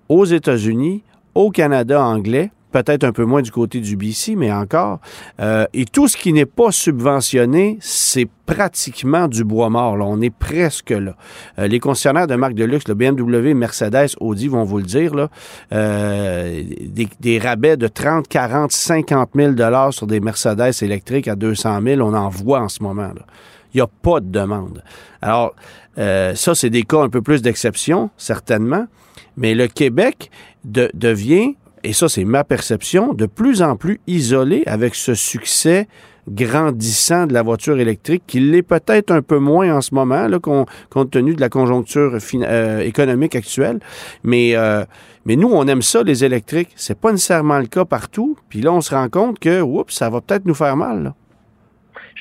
aux 0.09 0.25
États-Unis, 0.25 1.03
au 1.33 1.51
Canada 1.51 2.01
anglais, 2.01 2.51
peut-être 2.83 3.05
un 3.05 3.13
peu 3.13 3.23
moins 3.23 3.41
du 3.41 3.51
côté 3.51 3.79
du 3.79 3.95
BC, 3.95 4.35
mais 4.35 4.51
encore. 4.51 4.99
Euh, 5.39 5.65
et 5.73 5.85
tout 5.85 6.09
ce 6.09 6.17
qui 6.17 6.33
n'est 6.33 6.45
pas 6.45 6.71
subventionné, 6.71 7.77
c'est 7.79 8.27
pratiquement 8.45 9.29
du 9.29 9.45
bois 9.45 9.69
mort. 9.69 9.95
Là. 9.95 10.03
On 10.05 10.19
est 10.19 10.33
presque 10.33 10.89
là. 10.89 11.15
Euh, 11.57 11.67
les 11.67 11.79
concessionnaires 11.79 12.27
de 12.27 12.35
marques 12.35 12.53
de 12.53 12.65
luxe, 12.65 12.85
le 12.89 12.95
BMW, 12.95 13.53
Mercedes, 13.53 14.15
Audi 14.19 14.49
vont 14.49 14.65
vous 14.65 14.77
le 14.77 14.83
dire, 14.83 15.15
là, 15.15 15.29
euh, 15.71 16.63
des, 16.81 17.07
des 17.21 17.39
rabais 17.39 17.77
de 17.77 17.87
30, 17.87 18.27
40, 18.27 18.73
50 18.73 19.29
000 19.33 19.53
dollars 19.53 19.93
sur 19.93 20.05
des 20.05 20.19
Mercedes 20.19 20.73
électriques 20.81 21.29
à 21.29 21.35
200 21.35 21.79
000, 21.81 22.01
on 22.01 22.13
en 22.13 22.27
voit 22.27 22.59
en 22.59 22.67
ce 22.67 22.83
moment. 22.83 23.07
Là. 23.07 23.25
Il 23.75 23.79
n'y 23.79 23.81
a 23.81 23.87
pas 23.87 24.21
de 24.21 24.29
demande. 24.31 24.81
Alors, 25.21 25.53
euh, 25.97 26.33
ça, 26.33 26.55
c'est 26.55 26.69
des 26.69 26.83
cas 26.83 27.01
un 27.01 27.09
peu 27.09 27.21
plus 27.21 27.41
d'exception, 27.41 28.09
certainement. 28.15 28.87
Mais 29.35 29.53
le 29.53 29.67
Québec 29.67 30.31
de- 30.63 30.89
devient, 30.93 31.57
et 31.83 31.91
ça, 31.91 32.07
c'est 32.07 32.23
ma 32.23 32.45
perception, 32.45 33.13
de 33.13 33.25
plus 33.25 33.61
en 33.61 33.75
plus 33.75 33.99
isolé 34.07 34.63
avec 34.65 34.95
ce 34.95 35.13
succès 35.13 35.89
grandissant 36.29 37.27
de 37.27 37.33
la 37.33 37.43
voiture 37.43 37.77
électrique, 37.79 38.23
qui 38.25 38.39
l'est 38.39 38.63
peut-être 38.63 39.11
un 39.11 39.21
peu 39.21 39.39
moins 39.39 39.75
en 39.75 39.81
ce 39.81 39.93
moment, 39.93 40.27
là, 40.27 40.39
com- 40.39 40.65
compte 40.89 41.11
tenu 41.11 41.35
de 41.35 41.41
la 41.41 41.49
conjoncture 41.49 42.17
euh, 42.35 42.79
économique 42.79 43.35
actuelle. 43.35 43.79
Mais, 44.23 44.55
euh, 44.55 44.85
mais 45.25 45.35
nous, 45.35 45.49
on 45.51 45.67
aime 45.67 45.81
ça, 45.81 46.01
les 46.01 46.23
électriques. 46.23 46.69
C'est 46.77 46.97
pas 46.97 47.11
nécessairement 47.11 47.59
le 47.59 47.67
cas 47.67 47.83
partout. 47.85 48.37
Puis 48.49 48.61
là, 48.61 48.71
on 48.71 48.81
se 48.81 48.95
rend 48.95 49.09
compte 49.09 49.37
que, 49.39 49.61
oups, 49.61 49.93
ça 49.93 50.09
va 50.09 50.21
peut-être 50.21 50.45
nous 50.45 50.55
faire 50.55 50.77
mal. 50.77 51.03
là. 51.03 51.15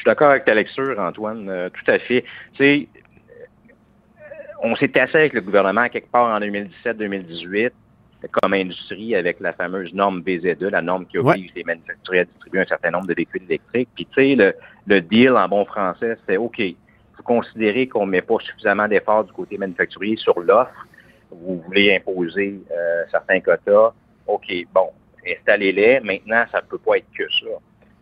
Je 0.05 0.11
suis 0.11 0.17
d'accord 0.17 0.33
avec 0.33 0.45
ta 0.45 0.53
lecture, 0.53 0.99
Antoine, 0.99 1.49
euh, 1.49 1.71
tout 1.71 1.91
à 1.91 1.99
fait. 1.99 2.27
Tu 2.53 2.59
sais, 2.59 2.89
on 4.63 4.77
s'est 4.77 4.89
tassé 4.89 5.17
avec 5.17 5.33
le 5.33 5.41
gouvernement 5.41 5.89
quelque 5.89 6.11
part 6.11 6.27
en 6.27 6.41
2017-2018 6.41 7.71
comme 8.31 8.53
industrie 8.53 9.15
avec 9.15 9.41
la 9.41 9.55
fameuse 9.55 9.95
norme 9.95 10.21
BZ2, 10.21 10.69
la 10.69 10.83
norme 10.83 11.07
qui 11.07 11.17
oblige 11.17 11.51
les 11.55 11.65
manufacturiers 11.65 12.21
à 12.21 12.25
distribuer 12.25 12.61
un 12.61 12.67
certain 12.67 12.91
nombre 12.91 13.07
de 13.07 13.15
véhicules 13.15 13.45
électriques. 13.45 13.89
Puis 13.95 14.07
tu 14.07 14.15
sais, 14.15 14.35
le, 14.35 14.55
le 14.87 15.01
deal 15.01 15.31
en 15.31 15.49
bon 15.49 15.65
français, 15.65 16.19
c'est 16.29 16.37
OK, 16.37 16.61
vous 17.17 17.23
considérez 17.23 17.87
qu'on 17.87 18.05
ne 18.05 18.11
met 18.11 18.23
pas 18.23 18.37
suffisamment 18.41 18.89
d'efforts 18.89 19.25
du 19.25 19.33
côté 19.33 19.57
manufacturier 19.57 20.17
sur 20.17 20.39
l'offre, 20.39 20.87
vous 21.31 21.63
voulez 21.63 21.97
imposer 21.97 22.61
euh, 22.71 23.05
certains 23.11 23.41
quotas, 23.41 23.95
OK, 24.27 24.53
bon, 24.75 24.91
installez-les. 25.27 26.01
Maintenant, 26.01 26.45
ça 26.53 26.61
ne 26.61 26.67
peut 26.67 26.79
pas 26.79 26.99
être 26.99 27.11
que 27.17 27.25
ça. 27.41 27.47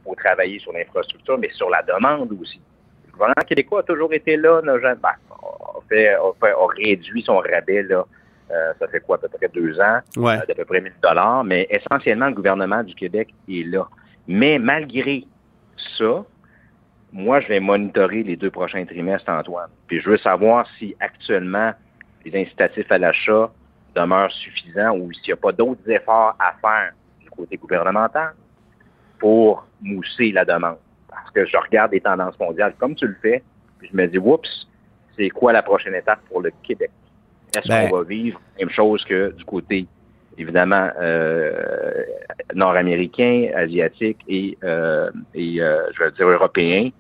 Faut 0.04 0.14
travailler 0.14 0.58
sur 0.58 0.72
l'infrastructure, 0.72 1.38
mais 1.38 1.50
sur 1.52 1.70
la 1.70 1.82
demande 1.82 2.32
aussi. 2.40 2.60
Le 3.06 3.12
gouvernement 3.12 3.46
québécois 3.46 3.80
a 3.80 3.82
toujours 3.82 4.12
été 4.12 4.36
là, 4.36 4.60
n'a 4.62 4.80
jamais, 4.80 5.00
ben, 5.02 5.10
a, 5.30 5.80
fait, 5.88 6.08
a, 6.08 6.32
fait, 6.40 6.52
a 6.52 6.66
réduit 6.76 7.22
son 7.22 7.38
rabais 7.38 7.82
là, 7.82 8.04
euh, 8.50 8.72
ça 8.78 8.88
fait 8.88 9.00
quoi, 9.00 9.16
à 9.16 9.18
peu 9.18 9.28
près 9.28 9.48
deux 9.48 9.80
ans, 9.80 10.00
ouais. 10.16 10.36
euh, 10.36 10.46
d'à 10.46 10.54
peu 10.54 10.64
près 10.64 10.80
1000 10.80 10.92
dollars, 11.02 11.44
mais 11.44 11.66
essentiellement, 11.70 12.26
le 12.26 12.34
gouvernement 12.34 12.82
du 12.82 12.94
Québec 12.94 13.32
est 13.48 13.66
là. 13.66 13.88
Mais 14.28 14.58
malgré 14.58 15.24
ça, 15.98 16.24
moi, 17.12 17.40
je 17.40 17.48
vais 17.48 17.60
monitorer 17.60 18.22
les 18.22 18.36
deux 18.36 18.50
prochains 18.50 18.84
trimestres, 18.84 19.30
Antoine. 19.30 19.70
Puis 19.86 20.00
je 20.00 20.10
veux 20.10 20.18
savoir 20.18 20.66
si 20.78 20.94
actuellement 21.00 21.72
les 22.24 22.42
incitatifs 22.42 22.90
à 22.90 22.98
l'achat 22.98 23.50
demeurent 23.94 24.32
suffisants 24.32 24.96
ou 24.96 25.12
s'il 25.12 25.28
n'y 25.28 25.32
a 25.32 25.36
pas 25.36 25.52
d'autres 25.52 25.88
efforts 25.90 26.36
à 26.38 26.54
faire 26.60 26.92
du 27.20 27.30
côté 27.30 27.56
gouvernemental 27.56 28.34
pour 29.18 29.66
mousser 29.82 30.32
la 30.32 30.44
demande. 30.44 30.76
Parce 31.08 31.30
que 31.30 31.44
je 31.44 31.56
regarde 31.56 31.92
les 31.92 32.00
tendances 32.00 32.38
mondiales 32.38 32.74
comme 32.78 32.94
tu 32.94 33.06
le 33.06 33.16
fais, 33.20 33.42
puis 33.78 33.88
je 33.92 33.96
me 33.96 34.06
dis, 34.06 34.18
oups, 34.18 34.66
c'est 35.18 35.28
quoi 35.30 35.52
la 35.52 35.62
prochaine 35.62 35.94
étape 35.94 36.20
pour 36.28 36.40
le 36.40 36.50
Québec? 36.62 36.90
Est-ce 37.56 37.68
Ben, 37.68 37.88
qu'on 37.90 37.98
va 37.98 38.04
vivre 38.04 38.40
la 38.58 38.64
même 38.64 38.74
chose 38.74 39.04
que 39.04 39.30
du 39.32 39.44
côté, 39.44 39.86
évidemment, 40.38 40.88
euh, 41.00 42.04
nord-américain, 42.54 43.48
asiatique 43.54 44.18
et, 44.28 44.56
euh, 44.64 45.10
et 45.34 45.60
euh, 45.60 45.82
je 45.94 46.02
vais 46.04 46.10
dire, 46.12 46.28
européen? 46.28 46.90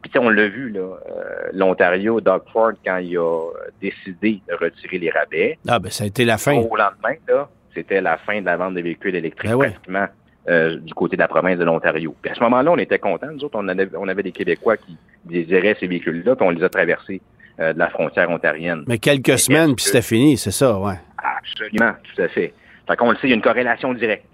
Puis 0.00 0.10
tu 0.10 0.18
sais, 0.18 0.24
on 0.24 0.30
l'a 0.30 0.48
vu, 0.48 0.70
là, 0.70 0.80
euh, 0.80 1.50
l'Ontario, 1.52 2.20
Doug 2.20 2.42
Ford, 2.52 2.72
quand 2.84 2.96
il 2.98 3.16
a 3.18 3.50
décidé 3.80 4.40
de 4.48 4.54
retirer 4.54 4.98
les 4.98 5.10
rabais, 5.10 5.58
Ah, 5.68 5.78
ben, 5.78 5.90
ça 5.90 6.02
a 6.02 6.06
été 6.08 6.24
la 6.24 6.38
fin. 6.38 6.54
au 6.56 6.76
lendemain, 6.76 7.14
là, 7.28 7.48
c'était 7.72 8.00
la 8.00 8.16
fin 8.18 8.40
de 8.40 8.46
la 8.46 8.56
vente 8.56 8.74
des 8.74 8.82
véhicules 8.82 9.14
électriques 9.14 9.48
Ben 9.52 9.56
ouais. 9.56 9.70
pratiquement 9.70 10.06
euh, 10.48 10.76
du 10.76 10.92
côté 10.94 11.16
de 11.16 11.22
la 11.22 11.28
province 11.28 11.58
de 11.58 11.64
l'Ontario. 11.64 12.14
Puis 12.20 12.30
à 12.30 12.34
ce 12.34 12.40
moment-là, 12.40 12.72
on 12.72 12.78
était 12.78 12.98
contents. 12.98 13.30
Nous 13.32 13.44
autres, 13.44 13.58
on 13.58 13.68
avait, 13.68 13.88
on 13.96 14.08
avait 14.08 14.22
des 14.22 14.32
Québécois 14.32 14.76
qui 14.76 14.96
désiraient 15.24 15.76
ces 15.78 15.86
véhicules-là, 15.86 16.34
puis 16.34 16.46
on 16.46 16.50
les 16.50 16.64
a 16.64 16.68
traversés 16.68 17.20
euh, 17.60 17.72
de 17.72 17.78
la 17.78 17.88
frontière 17.90 18.30
ontarienne. 18.30 18.84
Mais 18.86 18.98
quelques 18.98 19.38
semaines, 19.38 19.76
puis 19.76 19.84
c'était 19.84 20.02
fini, 20.02 20.36
c'est 20.36 20.50
ça, 20.50 20.78
ouais. 20.78 20.98
Absolument, 21.18 21.92
tout 22.02 22.22
à 22.22 22.28
fait. 22.28 22.54
Fait 22.88 22.96
qu'on 22.96 23.10
le 23.10 23.16
sait, 23.16 23.28
il 23.28 23.30
y 23.30 23.32
a 23.32 23.36
une 23.36 23.42
corrélation 23.42 23.94
directe. 23.94 24.26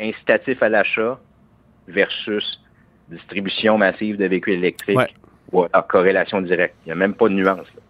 Incitatif 0.00 0.62
à 0.62 0.68
l'achat 0.68 1.20
versus 1.86 2.60
distribution 3.10 3.76
massive 3.76 4.16
de 4.16 4.24
véhicules 4.26 4.54
électriques. 4.54 4.96
Ouais. 4.96 5.10
Voilà, 5.52 5.86
corrélation 5.88 6.40
directe. 6.40 6.74
Il 6.84 6.88
n'y 6.88 6.92
a 6.92 6.96
même 6.96 7.14
pas 7.14 7.28
de 7.28 7.34
nuance. 7.34 7.66
là. 7.76 7.82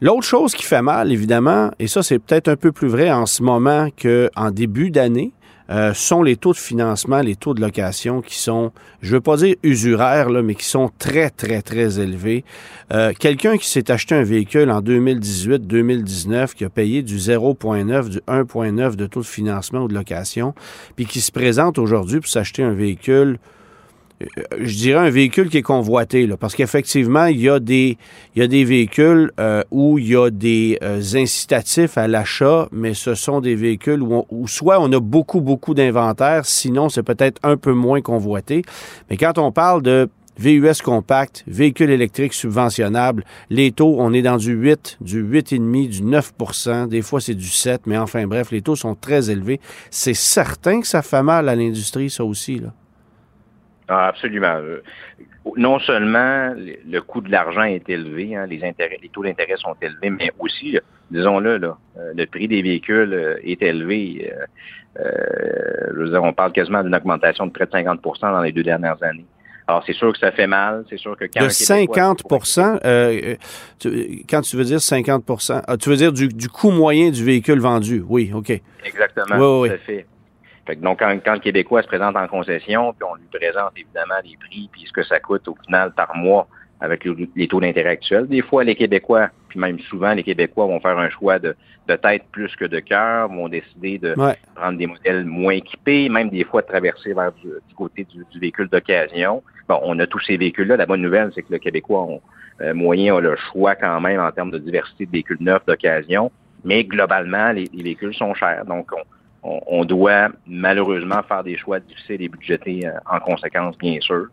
L'autre 0.00 0.24
chose 0.24 0.52
qui 0.56 0.64
fait 0.64 0.82
mal, 0.82 1.12
évidemment, 1.12 1.70
et 1.78 1.86
ça 1.86 2.02
c'est 2.02 2.18
peut-être 2.18 2.48
un 2.48 2.56
peu 2.56 2.72
plus 2.72 2.88
vrai 2.88 3.12
en 3.12 3.24
ce 3.24 3.40
moment 3.40 3.86
qu'en 3.90 4.50
début 4.50 4.90
d'année, 4.90 5.32
euh, 5.72 5.94
sont 5.94 6.22
les 6.22 6.36
taux 6.36 6.52
de 6.52 6.58
financement, 6.58 7.20
les 7.20 7.34
taux 7.34 7.54
de 7.54 7.60
location 7.62 8.20
qui 8.20 8.38
sont, 8.38 8.72
je 9.00 9.14
veux 9.14 9.22
pas 9.22 9.36
dire 9.36 9.56
usuraires, 9.62 10.28
là, 10.28 10.42
mais 10.42 10.54
qui 10.54 10.66
sont 10.66 10.90
très, 10.98 11.30
très, 11.30 11.62
très 11.62 11.98
élevés. 11.98 12.44
Euh, 12.92 13.12
Quelqu'un 13.18 13.56
qui 13.56 13.66
s'est 13.66 13.90
acheté 13.90 14.14
un 14.14 14.22
véhicule 14.22 14.70
en 14.70 14.82
2018-2019, 14.82 16.54
qui 16.54 16.64
a 16.66 16.68
payé 16.68 17.02
du 17.02 17.16
0,9, 17.16 18.08
du 18.10 18.18
1,9 18.28 18.96
de 18.96 19.06
taux 19.06 19.20
de 19.20 19.26
financement 19.26 19.84
ou 19.84 19.88
de 19.88 19.94
location, 19.94 20.54
puis 20.94 21.06
qui 21.06 21.22
se 21.22 21.32
présente 21.32 21.78
aujourd'hui 21.78 22.20
pour 22.20 22.28
s'acheter 22.28 22.62
un 22.62 22.74
véhicule 22.74 23.38
je 24.58 24.76
dirais 24.76 25.06
un 25.06 25.10
véhicule 25.10 25.48
qui 25.48 25.58
est 25.58 25.62
convoité, 25.62 26.26
là, 26.26 26.36
parce 26.36 26.54
qu'effectivement, 26.54 27.26
il 27.26 27.40
y 27.40 27.48
a 27.48 27.58
des, 27.58 27.96
il 28.34 28.40
y 28.40 28.42
a 28.42 28.46
des 28.46 28.64
véhicules 28.64 29.30
euh, 29.38 29.62
où 29.70 29.98
il 29.98 30.08
y 30.08 30.16
a 30.16 30.30
des 30.30 30.78
euh, 30.82 31.00
incitatifs 31.14 31.98
à 31.98 32.08
l'achat, 32.08 32.68
mais 32.72 32.94
ce 32.94 33.14
sont 33.14 33.40
des 33.40 33.54
véhicules 33.54 34.02
où, 34.02 34.24
où 34.30 34.48
soit 34.48 34.80
on 34.80 34.92
a 34.92 35.00
beaucoup, 35.00 35.40
beaucoup 35.40 35.74
d'inventaire, 35.74 36.44
sinon 36.44 36.88
c'est 36.88 37.02
peut-être 37.02 37.38
un 37.42 37.56
peu 37.56 37.72
moins 37.72 38.00
convoité. 38.00 38.62
Mais 39.10 39.16
quand 39.16 39.38
on 39.38 39.52
parle 39.52 39.82
de 39.82 40.08
VUS 40.38 40.82
compact, 40.82 41.44
véhicule 41.46 41.90
électrique 41.90 42.32
subventionnable. 42.32 43.24
Les 43.50 43.70
taux, 43.70 43.96
on 43.98 44.12
est 44.12 44.22
dans 44.22 44.38
du 44.38 44.52
8, 44.52 44.98
du 45.00 45.22
8,5, 45.22 45.88
du 45.88 46.02
9% 46.02 46.88
Des 46.88 47.02
fois, 47.02 47.20
c'est 47.20 47.34
du 47.34 47.48
7, 47.48 47.82
mais 47.86 47.98
enfin, 47.98 48.26
bref, 48.26 48.50
les 48.50 48.62
taux 48.62 48.76
sont 48.76 48.94
très 48.94 49.30
élevés. 49.30 49.60
C'est 49.90 50.14
certain 50.14 50.80
que 50.80 50.86
ça 50.86 51.02
fait 51.02 51.22
mal 51.22 51.48
à 51.48 51.54
l'industrie, 51.54 52.08
ça 52.08 52.24
aussi, 52.24 52.58
là. 52.58 52.72
Ah, 53.94 54.06
absolument. 54.08 54.56
Euh, 54.56 54.82
non 55.56 55.78
seulement 55.80 56.54
le 56.56 57.00
coût 57.00 57.20
de 57.20 57.30
l'argent 57.30 57.64
est 57.64 57.86
élevé, 57.90 58.34
hein, 58.34 58.46
les, 58.46 58.64
intérêts, 58.64 58.98
les 59.02 59.10
taux 59.10 59.22
d'intérêt 59.22 59.56
sont 59.58 59.76
élevés, 59.82 60.08
mais 60.08 60.30
aussi, 60.38 60.78
disons-le, 61.10 61.58
là, 61.58 61.76
euh, 61.98 62.12
le 62.16 62.24
prix 62.24 62.48
des 62.48 62.62
véhicules 62.62 63.12
euh, 63.12 63.36
est 63.44 63.60
élevé. 63.60 64.32
je 64.96 65.94
veux 65.94 66.08
dire, 66.08 66.22
on 66.22 66.32
parle 66.32 66.52
quasiment 66.52 66.82
d'une 66.82 66.94
augmentation 66.94 67.46
de 67.46 67.52
près 67.52 67.66
de 67.66 67.70
50% 67.70 68.20
dans 68.20 68.40
les 68.40 68.52
deux 68.52 68.62
dernières 68.62 69.02
années. 69.02 69.26
Alors, 69.68 69.82
c'est 69.86 69.92
sûr 69.92 70.10
que 70.12 70.18
ça 70.18 70.32
fait 70.32 70.46
mal. 70.46 70.84
C'est 70.88 70.96
sûr 70.96 71.14
que 71.16 71.26
quand. 71.26 71.44
De 71.44 71.48
50% 71.48 73.36
quand 74.28 74.40
tu 74.40 74.56
veux 74.56 74.64
dire 74.64 74.80
50 74.80 75.24
ah, 75.66 75.76
tu 75.76 75.88
veux 75.90 75.96
dire 75.96 76.12
du, 76.12 76.28
du, 76.28 76.48
coût 76.48 76.70
moyen 76.70 77.10
du 77.10 77.24
véhicule 77.24 77.60
vendu. 77.60 78.02
Oui, 78.08 78.32
OK. 78.34 78.50
Exactement. 78.84 79.60
Oui, 79.60 79.70
oui. 79.70 79.76
fait. 79.84 80.06
Fait 80.66 80.76
donc, 80.76 81.00
quand, 81.00 81.34
le 81.34 81.40
Québécois 81.40 81.82
se 81.82 81.88
présente 81.88 82.16
en 82.16 82.28
concession, 82.28 82.92
puis 82.92 83.08
on 83.10 83.16
lui 83.16 83.26
présente 83.32 83.72
évidemment 83.76 84.14
les 84.24 84.36
prix, 84.36 84.68
puis 84.70 84.84
ce 84.86 84.92
que 84.92 85.02
ça 85.02 85.18
coûte 85.18 85.48
au 85.48 85.56
final 85.64 85.92
par 85.92 86.14
mois 86.16 86.46
avec 86.80 87.04
les 87.36 87.48
taux 87.48 87.60
d'intérêt 87.60 87.90
actuels, 87.90 88.26
des 88.26 88.42
fois, 88.42 88.64
les 88.64 88.74
Québécois, 88.74 89.28
puis 89.48 89.58
même 89.60 89.78
souvent, 89.80 90.14
les 90.14 90.24
Québécois 90.24 90.66
vont 90.66 90.80
faire 90.80 90.98
un 90.98 91.10
choix 91.10 91.38
de, 91.38 91.54
de 91.86 91.96
tête 91.96 92.24
plus 92.32 92.54
que 92.56 92.64
de 92.64 92.80
cœur, 92.80 93.28
vont 93.28 93.48
décider 93.48 93.98
de 93.98 94.14
prendre 94.54 94.78
des 94.78 94.88
modèles 94.88 95.24
moins 95.24 95.54
équipés, 95.54 96.08
même 96.08 96.28
des 96.28 96.44
fois 96.44 96.62
de 96.62 96.66
traverser 96.66 97.14
vers 97.14 97.32
du, 97.32 97.74
côté 97.76 98.04
du, 98.04 98.38
véhicule 98.38 98.68
d'occasion. 98.68 99.44
Bon, 99.68 99.78
on 99.84 99.98
a 100.00 100.06
tous 100.08 100.20
ces 100.20 100.36
véhicules-là. 100.36 100.76
La 100.76 100.86
bonne 100.86 101.02
nouvelle, 101.02 101.30
c'est 101.34 101.42
que 101.42 101.52
le 101.52 101.58
Québécois 101.58 102.08
euh, 102.60 102.74
moyen 102.74 103.16
a 103.16 103.20
le 103.20 103.36
choix 103.36 103.76
quand 103.76 104.00
même 104.00 104.20
en 104.20 104.32
termes 104.32 104.50
de 104.50 104.58
diversité 104.58 105.06
de 105.06 105.12
véhicules 105.12 105.38
neufs 105.40 105.64
d'occasion, 105.66 106.32
mais 106.64 106.82
globalement, 106.82 107.52
les, 107.52 107.68
les 107.72 107.82
véhicules 107.84 108.14
sont 108.14 108.34
chers. 108.34 108.64
Donc, 108.64 108.90
on, 108.92 109.02
on, 109.42 109.84
doit 109.84 110.28
malheureusement 110.46 111.22
faire 111.24 111.42
des 111.42 111.56
choix 111.56 111.80
difficiles 111.80 112.22
et 112.22 112.28
budgétés 112.28 112.86
euh, 112.86 112.92
en 113.10 113.18
conséquence, 113.18 113.76
bien 113.78 114.00
sûr. 114.00 114.28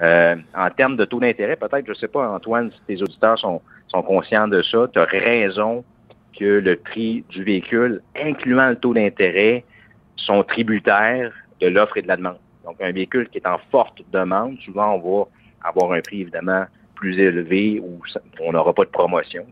Euh, 0.00 0.36
en 0.54 0.70
termes 0.70 0.96
de 0.96 1.04
taux 1.04 1.20
d'intérêt, 1.20 1.56
peut-être, 1.56 1.86
je 1.86 1.90
ne 1.90 1.96
sais 1.96 2.08
pas, 2.08 2.28
Antoine, 2.28 2.72
si 2.72 2.80
tes 2.86 3.02
auditeurs 3.02 3.38
sont, 3.38 3.62
sont 3.88 4.02
conscients 4.02 4.48
de 4.48 4.62
ça, 4.62 4.88
tu 4.92 4.98
as 4.98 5.04
raison 5.04 5.84
que 6.38 6.44
le 6.44 6.76
prix 6.76 7.24
du 7.28 7.44
véhicule, 7.44 8.02
incluant 8.16 8.70
le 8.70 8.76
taux 8.76 8.94
d'intérêt, 8.94 9.64
sont 10.16 10.42
tributaires 10.42 11.32
de 11.60 11.68
l'offre 11.68 11.98
et 11.98 12.02
de 12.02 12.08
la 12.08 12.16
demande. 12.16 12.38
Donc, 12.64 12.76
un 12.80 12.92
véhicule 12.92 13.28
qui 13.28 13.38
est 13.38 13.46
en 13.46 13.58
forte 13.70 14.02
demande, 14.12 14.58
souvent, 14.60 14.94
on 14.94 14.98
va 14.98 15.28
avoir 15.68 15.92
un 15.92 16.00
prix 16.00 16.22
évidemment 16.22 16.64
plus 16.94 17.18
élevé 17.18 17.80
ou 17.80 18.00
on 18.40 18.52
n'aura 18.52 18.72
pas 18.72 18.84
de 18.84 18.90
promotion. 18.90 19.44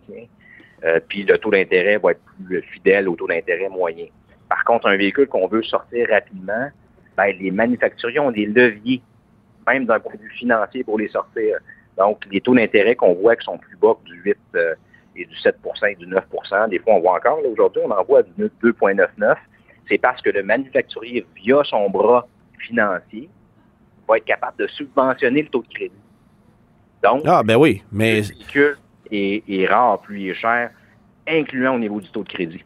Euh, 0.85 1.01
puis 1.09 1.25
le 1.25 1.37
taux 1.39 1.51
d'intérêt 1.51 1.99
va 1.99 2.13
être 2.13 2.21
plus 2.47 2.63
fidèle 2.63 3.09
au 3.09 3.17
taux 3.17 3.27
d'intérêt 3.27 3.69
moyen. 3.69 4.07
Par 4.51 4.65
contre, 4.65 4.89
un 4.89 4.97
véhicule 4.97 5.29
qu'on 5.29 5.47
veut 5.47 5.63
sortir 5.63 6.09
rapidement, 6.11 6.69
ben, 7.17 7.33
les 7.39 7.51
manufacturiers 7.53 8.19
ont 8.19 8.33
des 8.33 8.47
leviers, 8.47 9.01
même 9.67 9.87
d'un 9.87 10.01
point 10.01 10.15
de 10.15 10.21
vue 10.21 10.31
financier, 10.31 10.85
pour 10.85 10.99
les 10.99 11.09
sortir. 11.09 11.57
Donc, 11.97 12.27
les 12.31 12.41
taux 12.41 12.55
d'intérêt 12.55 12.97
qu'on 12.97 13.15
voit 13.15 13.37
qui 13.37 13.45
sont 13.45 13.59
plus 13.59 13.77
bas 13.77 13.95
que 14.05 14.11
du 14.11 14.21
8 14.23 14.37
euh, 14.57 14.75
et 15.17 15.25
du 15.25 15.37
7 15.37 15.57
et 15.89 15.95
du 15.95 16.07
9% 16.07 16.69
des 16.69 16.79
fois 16.81 16.95
on 16.95 17.01
voit 17.01 17.15
encore, 17.15 17.41
aujourd'hui, 17.47 17.83
on 17.85 17.91
en 17.91 18.05
voit 18.05 18.23
du 18.23 18.33
2,99 18.63 19.37
c'est 19.89 19.99
parce 19.99 20.23
que 20.23 20.31
le 20.31 20.43
manufacturier, 20.43 21.27
via 21.37 21.63
son 21.65 21.91
bras 21.91 22.27
financier, 22.59 23.29
va 24.09 24.19
être 24.19 24.25
capable 24.25 24.57
de 24.59 24.67
subventionner 24.69 25.43
le 25.43 25.49
taux 25.49 25.63
de 25.63 25.69
crédit. 25.75 25.95
Donc, 27.03 27.23
ah, 27.27 27.43
ben 27.43 27.57
oui, 27.57 27.83
mais... 27.91 28.21
le 28.21 28.27
véhicule 28.29 28.79
est, 29.11 29.43
est 29.49 29.67
rare, 29.67 30.01
plus 30.01 30.21
il 30.21 30.31
est 30.31 30.35
cher, 30.35 30.71
incluant 31.27 31.75
au 31.75 31.79
niveau 31.79 32.01
du 32.01 32.09
taux 32.11 32.23
de 32.23 32.29
crédit 32.29 32.65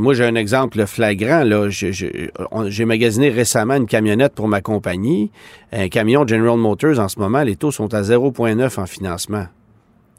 moi, 0.00 0.14
j'ai 0.14 0.24
un 0.24 0.34
exemple 0.34 0.84
flagrant. 0.86 1.44
Là. 1.44 1.68
J'ai 1.70 2.84
magasiné 2.84 3.30
récemment 3.30 3.74
une 3.74 3.86
camionnette 3.86 4.34
pour 4.34 4.48
ma 4.48 4.60
compagnie. 4.60 5.30
Un 5.72 5.88
camion 5.88 6.26
General 6.26 6.56
Motors, 6.56 6.98
en 6.98 7.08
ce 7.08 7.18
moment, 7.18 7.42
les 7.42 7.56
taux 7.56 7.70
sont 7.70 7.92
à 7.94 8.02
0,9 8.02 8.80
en 8.80 8.86
financement. 8.86 9.46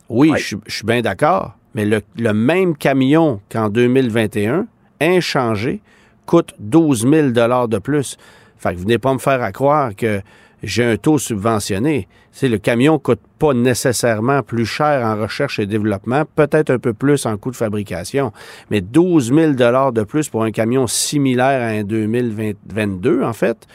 Oui, 0.10 0.32
je, 0.38 0.56
suis 0.68 0.86
bien 0.86 1.02
d'accord, 1.02 1.56
mais 1.76 1.86
le, 1.86 2.34
même 2.34 2.76
camion 2.76 3.42
qu'en 3.52 3.70
2021, 3.70 4.68
inchangé, 5.02 5.82
coûte 6.26 6.54
12 6.60 7.08
000 7.08 7.28
de 7.68 7.78
plus. 7.78 8.18
Fait 8.58 8.72
que 8.72 8.76
vous 8.76 8.84
venez 8.84 8.98
pas 8.98 9.14
me 9.14 9.20
faire 9.20 9.52
croire 9.52 9.96
que 9.96 10.22
j'ai 10.64 10.84
un 10.84 10.98
taux 10.98 11.18
subventionné. 11.18 12.08
Le 12.42 12.58
camion 12.58 13.00
coûte 13.00 13.22
pas 13.38 13.54
nécessairement 13.54 14.44
plus 14.44 14.66
cher 14.66 15.06
en 15.06 15.22
recherche 15.22 15.60
et 15.60 15.66
développement, 15.66 16.24
peut-être 16.36 16.70
un 16.70 16.80
peu 16.80 16.94
plus 16.94 17.26
en 17.26 17.38
coût 17.38 17.52
de 17.52 17.56
fabrication, 17.56 18.32
mais 18.70 18.82
12 18.82 19.34
000 19.34 19.54
de 19.54 20.04
plus 20.04 20.30
pour 20.30 20.44
un 20.44 20.52
camion 20.52 20.88
similaire 20.88 21.62
à 21.62 21.72
un 21.80 21.84
2022, 21.84 23.24
en 23.24 23.34
fait. 23.34 23.68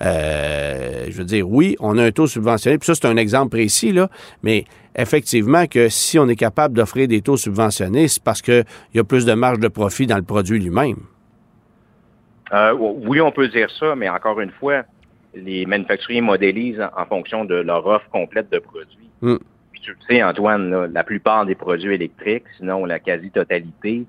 Euh, 0.00 1.06
je 1.08 1.18
veux 1.18 1.24
dire, 1.24 1.48
oui, 1.48 1.76
on 1.80 1.98
a 1.98 2.04
un 2.04 2.10
taux 2.12 2.26
subventionné, 2.26 2.78
puis 2.78 2.86
ça, 2.86 2.94
c'est 2.94 3.06
un 3.06 3.16
exemple 3.16 3.50
précis, 3.50 3.92
là, 3.92 4.08
mais 4.42 4.64
effectivement 4.96 5.66
que 5.66 5.88
si 5.88 6.18
on 6.18 6.28
est 6.28 6.36
capable 6.36 6.74
d'offrir 6.74 7.08
des 7.08 7.20
taux 7.20 7.36
subventionnés, 7.36 8.08
c'est 8.08 8.22
parce 8.22 8.42
qu'il 8.42 8.64
y 8.94 8.98
a 8.98 9.04
plus 9.04 9.24
de 9.24 9.34
marge 9.34 9.58
de 9.58 9.68
profit 9.68 10.06
dans 10.06 10.16
le 10.16 10.22
produit 10.22 10.60
lui-même. 10.60 10.98
Euh, 12.52 12.72
oui, 12.72 13.20
on 13.20 13.30
peut 13.30 13.48
dire 13.48 13.68
ça, 13.78 13.94
mais 13.94 14.08
encore 14.08 14.40
une 14.40 14.52
fois, 14.52 14.84
les 15.34 15.66
manufacturiers 15.66 16.20
modélisent 16.20 16.86
en, 16.96 17.04
fonction 17.06 17.44
de 17.44 17.54
leur 17.54 17.86
offre 17.86 18.08
complète 18.10 18.50
de 18.50 18.58
produits. 18.58 19.10
Mm. 19.20 19.36
Puis 19.72 19.80
tu 19.82 19.90
le 19.90 19.96
sais, 20.08 20.22
Antoine, 20.22 20.92
la 20.92 21.04
plupart 21.04 21.46
des 21.46 21.54
produits 21.54 21.94
électriques, 21.94 22.44
sinon 22.56 22.84
la 22.84 22.98
quasi-totalité, 22.98 24.06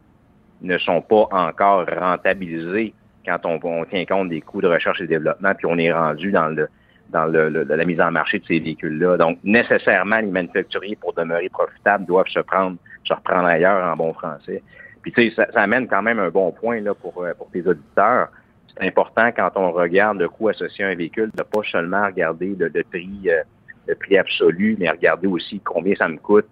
ne 0.62 0.78
sont 0.78 1.02
pas 1.02 1.28
encore 1.32 1.86
rentabilisés 1.88 2.94
quand 3.26 3.46
on, 3.46 3.86
tient 3.86 4.06
compte 4.06 4.30
des 4.30 4.42
coûts 4.42 4.62
de 4.62 4.68
recherche 4.68 5.02
et 5.02 5.08
développement, 5.08 5.54
puis 5.56 5.68
on 5.68 5.78
est 5.78 5.92
rendu 5.92 6.32
dans 6.32 6.48
le 6.48 6.68
dans 7.10 7.26
le, 7.26 7.50
la 7.50 7.86
mise 7.86 8.00
en 8.00 8.12
marché 8.12 8.38
de 8.38 8.46
ces 8.46 8.60
véhicules-là. 8.60 9.18
Donc, 9.18 9.40
nécessairement, 9.44 10.20
les 10.20 10.28
manufacturiers, 10.30 10.96
pour 10.96 11.14
demeurer 11.14 11.50
profitables, 11.50 12.06
doivent 12.06 12.28
se 12.28 12.40
prendre, 12.40 12.78
se 13.04 13.14
reprendre 13.14 13.48
ailleurs 13.48 13.84
en 13.84 13.96
bon 13.96 14.14
français. 14.14 14.62
Puis, 15.02 15.12
tu 15.12 15.24
sais, 15.24 15.36
ça, 15.36 15.52
ça, 15.52 15.62
amène 15.62 15.88
quand 15.88 16.04
même 16.04 16.20
un 16.20 16.30
bon 16.30 16.52
point 16.52 16.82
là, 16.82 16.94
pour, 16.94 17.24
euh, 17.24 17.34
pour 17.34 17.50
tes 17.50 17.66
auditeurs 17.66 18.30
c'est 18.78 18.86
important 18.86 19.32
quand 19.36 19.52
on 19.56 19.72
regarde 19.72 20.20
le 20.20 20.30
coût 20.30 20.50
associé 20.50 20.86
à 20.86 20.90
un 20.90 20.96
véhicule 20.96 21.32
de 21.34 21.44
pas 21.44 21.62
seulement 21.72 22.06
regarder 22.06 22.56
le, 22.58 22.70
prix, 22.84 23.22
euh, 23.28 23.42
le 23.88 23.96
prix 23.96 24.18
absolu, 24.18 24.76
mais 24.80 24.90
regarder 24.90 25.28
aussi 25.28 25.60
combien 25.60 25.96
ça 25.96 26.08
me 26.08 26.18
coûte 26.18 26.48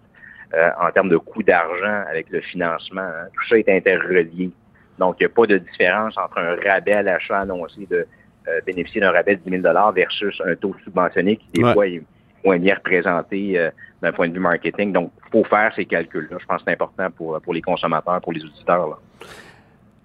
euh, 0.53 0.69
en 0.79 0.91
termes 0.91 1.09
de 1.09 1.17
coût 1.17 1.43
d'argent 1.43 2.03
avec 2.09 2.29
le 2.29 2.41
financement. 2.41 3.01
Hein. 3.01 3.27
Tout 3.33 3.47
ça 3.49 3.57
est 3.57 3.69
interrelié. 3.69 4.51
Donc, 4.97 5.17
il 5.19 5.23
n'y 5.23 5.31
a 5.31 5.35
pas 5.35 5.45
de 5.45 5.57
différence 5.57 6.17
entre 6.17 6.39
un 6.39 6.55
rabais 6.55 6.93
à 6.93 7.03
l'achat 7.03 7.41
annoncé 7.41 7.85
de 7.89 8.07
euh, 8.47 8.61
bénéficier 8.65 9.01
d'un 9.01 9.11
rabais 9.11 9.35
de 9.35 9.41
10 9.41 9.61
000 9.61 9.91
versus 9.93 10.41
un 10.45 10.55
taux 10.55 10.75
subventionné 10.83 11.37
qui, 11.37 11.61
des 11.61 11.73
fois, 11.73 11.87
est 11.87 12.01
moins 12.43 12.57
bien 12.57 12.75
représenté 12.75 13.69
d'un 14.01 14.11
point 14.11 14.29
de 14.29 14.33
vue 14.33 14.39
marketing. 14.39 14.93
Donc, 14.93 15.11
il 15.25 15.31
faut 15.31 15.43
faire 15.43 15.71
ces 15.75 15.85
calculs-là. 15.85 16.37
Je 16.39 16.45
pense 16.45 16.59
que 16.59 16.63
c'est 16.65 16.73
important 16.73 17.11
pour, 17.11 17.39
pour 17.41 17.53
les 17.53 17.61
consommateurs, 17.61 18.21
pour 18.21 18.33
les 18.33 18.43
auditeurs. 18.43 18.87
Là. 18.87 18.97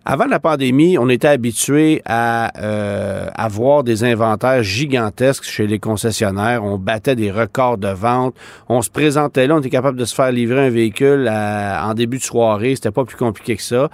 Avant 0.05 0.25
la 0.25 0.41
pandémie, 0.41 0.99
on 0.99 1.09
était 1.09 1.29
habitué 1.29 2.03
à 2.07 2.51
euh, 2.61 3.29
avoir 3.35 3.85
des 3.85 4.03
inventaires 4.03 4.65
gigantesques 4.65 5.45
chez 5.45 5.69
les 5.69 5.79
concessionnaires. 5.79 6.65
On 6.65 6.77
battait 6.77 7.15
des 7.15 7.31
records 7.31 7.79
de 7.79 7.88
vente. 7.88 8.35
On 8.69 8.83
se 8.83 8.91
présentait 8.91 9.47
là, 9.47 9.55
on 9.55 9.61
était 9.61 9.71
capable 9.71 9.97
de 9.97 10.05
se 10.05 10.15
faire 10.15 10.33
livrer 10.33 10.67
un 10.67 10.71
véhicule 10.71 11.29
en 11.29 11.95
début 11.95 12.19
de 12.19 12.23
soirée. 12.25 12.75
C'était 12.75 12.91
pas 12.91 13.05
plus 13.05 13.17
compliqué 13.17 13.55
que 13.55 13.62
ça. 13.62 13.91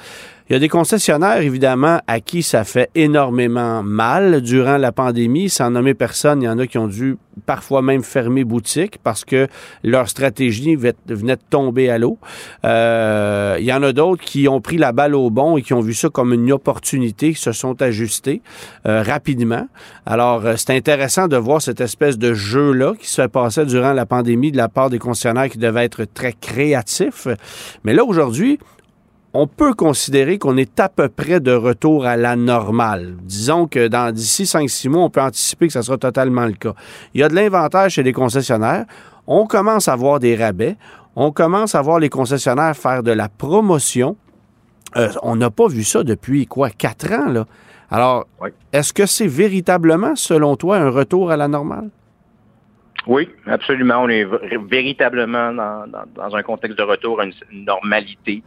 Il 0.49 0.55
y 0.55 0.57
a 0.57 0.61
des 0.61 0.71
concessionnaires, 0.71 1.43
évidemment, 1.43 2.01
à 2.07 2.21
qui 2.21 2.43
ça 2.43 2.65
fait 2.65 2.89
énormément 2.95 3.83
mal 3.83 4.41
durant 4.41 4.79
la 4.79 4.93
pandémie. 4.93 5.51
Sans 5.51 5.71
nommer 5.71 5.93
personne, 5.93 6.41
il 6.41 6.47
y 6.47 6.49
en 6.49 6.59
a 6.59 6.67
qui 6.67 6.79
ont 6.79 6.87
dû 6.87 7.19
parfois 7.45 7.83
même 7.83 8.03
fermer 8.03 8.45
boutique 8.45 8.99
parce 9.03 9.27
que 9.27 9.47
leur 9.85 10.09
stratégie 10.09 10.75
venait 10.75 11.37
de 11.37 11.43
tomber 11.51 11.91
à 11.91 11.99
l'eau. 11.99 12.19
Euh, 12.65 13.57
il 13.61 13.67
y 13.67 13.73
en 13.75 13.83
a 13.83 13.93
d'autres 13.93 14.25
qui 14.25 14.49
ont 14.49 14.63
pris 14.63 14.79
la 14.79 14.93
balle 14.93 15.15
au 15.15 15.29
bon 15.29 15.59
et 15.59 15.63
qui 15.63 15.75
ont 15.75 15.83
vu 15.83 15.93
ça 15.93 16.09
comme 16.09 16.33
une 16.33 16.51
opportunité, 16.51 17.35
qui 17.35 17.41
se 17.41 17.53
sont 17.53 17.83
ajustés 17.83 18.41
euh, 18.87 19.03
rapidement. 19.03 19.69
Alors, 20.07 20.47
euh, 20.47 20.55
c'est 20.57 20.71
intéressant 20.71 21.29
de 21.29 21.37
voir 21.37 21.61
cette 21.61 21.83
espèce 21.83 22.17
de 22.17 22.33
jeu-là 22.33 22.95
qui 22.99 23.09
se 23.09 23.21
passait 23.21 23.67
durant 23.67 23.93
la 23.93 24.07
pandémie 24.07 24.51
de 24.51 24.57
la 24.57 24.71
part 24.71 24.89
des 24.89 24.99
concessionnaires 24.99 25.51
qui 25.51 25.59
devaient 25.59 25.85
être 25.85 26.05
très 26.07 26.33
créatifs. 26.33 27.29
Mais 27.85 27.93
là, 27.93 28.03
aujourd'hui, 28.03 28.59
on 29.35 29.47
peut 29.47 29.75
considérer 29.75 30.39
qu'on 30.39 30.57
est 30.57 30.81
à 30.81 30.89
peu 30.89 31.09
près 31.09 31.41
de 31.41 31.53
retour 31.53 32.07
à 32.07 32.17
la 32.17 32.37
normale. 32.37 33.17
Disons 33.23 33.67
que 33.67 33.89
dans 33.89 34.13
d'ici 34.13 34.45
5-6 34.45 34.89
mois, 34.89 35.05
on 35.05 35.11
peut 35.11 35.21
anticiper 35.21 35.67
que 35.67 35.73
ça 35.73 35.83
sera 35.83 35.99
totalement 35.99 36.47
le 36.47 36.53
cas. 36.53 36.75
Il 37.15 37.21
y 37.21 37.25
a 37.25 37.29
de 37.29 37.35
l'inventaire 37.35 37.91
chez 37.91 38.03
les 38.03 38.13
concessionnaires. 38.13 38.87
On 39.27 39.47
commence 39.47 39.89
à 39.89 39.97
voir 39.97 40.19
des 40.19 40.35
rabais. 40.35 40.77
On 41.15 41.33
commence 41.33 41.75
à 41.75 41.83
voir 41.83 41.99
les 41.99 42.09
concessionnaires 42.09 42.77
faire 42.77 43.03
de 43.03 43.13
la 43.13 43.29
promotion. 43.29 44.17
Euh, 44.97 45.09
on 45.23 45.37
n'a 45.37 45.51
pas 45.51 45.69
vu 45.69 45.85
ça 45.85 46.03
depuis 46.03 46.47
quoi, 46.47 46.71
quatre 46.71 47.13
ans, 47.13 47.29
là. 47.31 47.47
Alors, 47.91 48.27
est-ce 48.73 48.93
que 48.93 49.07
c'est 49.07 49.27
véritablement, 49.27 50.15
selon 50.15 50.57
toi, 50.57 50.77
un 50.77 50.91
retour 50.91 51.31
à 51.31 51.37
la 51.37 51.49
normale? 51.49 51.89
Oui, 53.07 53.29
absolument. 53.47 54.03
On 54.03 54.09
est 54.09 54.27
véritablement 54.69 55.53
dans, 55.53 56.37
un 56.37 56.43
contexte 56.43 56.77
de 56.77 56.83
retour 56.83 57.21
à 57.21 57.25
une, 57.25 57.33
normalité. 57.65 58.43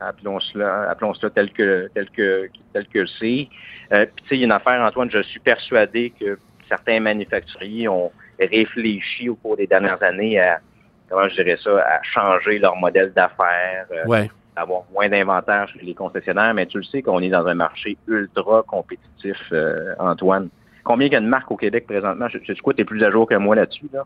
Appelons 0.00 0.40
cela, 0.40 0.90
appelons 0.90 1.14
cela 1.14 1.30
tel 1.30 1.50
que 1.52 1.88
tel 1.94 2.10
que 2.10 2.48
tel 2.72 2.86
que 2.86 3.06
c'est. 3.06 3.48
Euh, 3.92 4.04
puis 4.14 4.24
tu 4.24 4.28
sais, 4.28 4.36
il 4.36 4.40
y 4.40 4.42
a 4.42 4.46
une 4.46 4.52
affaire, 4.52 4.80
Antoine, 4.82 5.10
je 5.10 5.22
suis 5.22 5.40
persuadé 5.40 6.12
que 6.18 6.38
certains 6.68 7.00
manufacturiers 7.00 7.88
ont 7.88 8.12
réfléchi 8.38 9.28
au 9.28 9.36
cours 9.36 9.56
des 9.56 9.66
dernières 9.66 10.02
années 10.02 10.38
à 10.38 10.60
comment 11.08 11.28
je 11.28 11.34
dirais 11.36 11.58
ça, 11.62 11.78
à 11.78 12.02
changer 12.02 12.58
leur 12.58 12.76
modèle 12.76 13.12
d'affaires, 13.12 13.86
euh, 13.92 14.26
avoir 14.56 14.82
moins 14.92 15.08
d'inventaire 15.08 15.68
chez 15.68 15.84
les 15.84 15.94
concessionnaires, 15.94 16.54
mais 16.54 16.66
tu 16.66 16.78
le 16.78 16.84
sais 16.84 17.02
qu'on 17.02 17.20
est 17.20 17.28
dans 17.28 17.46
un 17.46 17.54
marché 17.54 17.96
ultra 18.08 18.62
compétitif, 18.66 19.36
euh, 19.52 19.94
Antoine. 19.98 20.48
Combien 20.82 21.06
il 21.08 21.12
y 21.12 21.16
a 21.16 21.20
de 21.20 21.26
marques 21.26 21.50
au 21.50 21.56
Québec 21.56 21.86
présentement? 21.86 22.26
Je, 22.28 22.38
sais 22.38 22.54
quoi, 22.60 22.74
tu 22.74 22.82
es 22.82 22.84
plus 22.84 23.02
à 23.02 23.10
jour 23.10 23.28
que 23.28 23.34
moi 23.34 23.56
là-dessus, 23.56 23.88
là? 23.92 24.04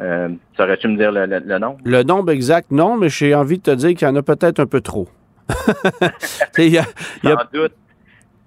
Euh, 0.00 0.28
saurais-tu 0.56 0.88
me 0.88 0.96
dire 0.96 1.12
le, 1.12 1.26
le, 1.26 1.58
nombre? 1.58 1.78
Le 1.84 2.02
nombre 2.02 2.32
exact, 2.32 2.72
non, 2.72 2.96
mais 2.96 3.08
j'ai 3.08 3.34
envie 3.34 3.58
de 3.58 3.62
te 3.62 3.70
dire 3.70 3.90
qu'il 3.90 4.08
y 4.08 4.10
en 4.10 4.16
a 4.16 4.22
peut-être 4.22 4.58
un 4.58 4.66
peu 4.66 4.80
trop. 4.80 5.06
Sans 7.22 7.36
doute. 7.52 7.72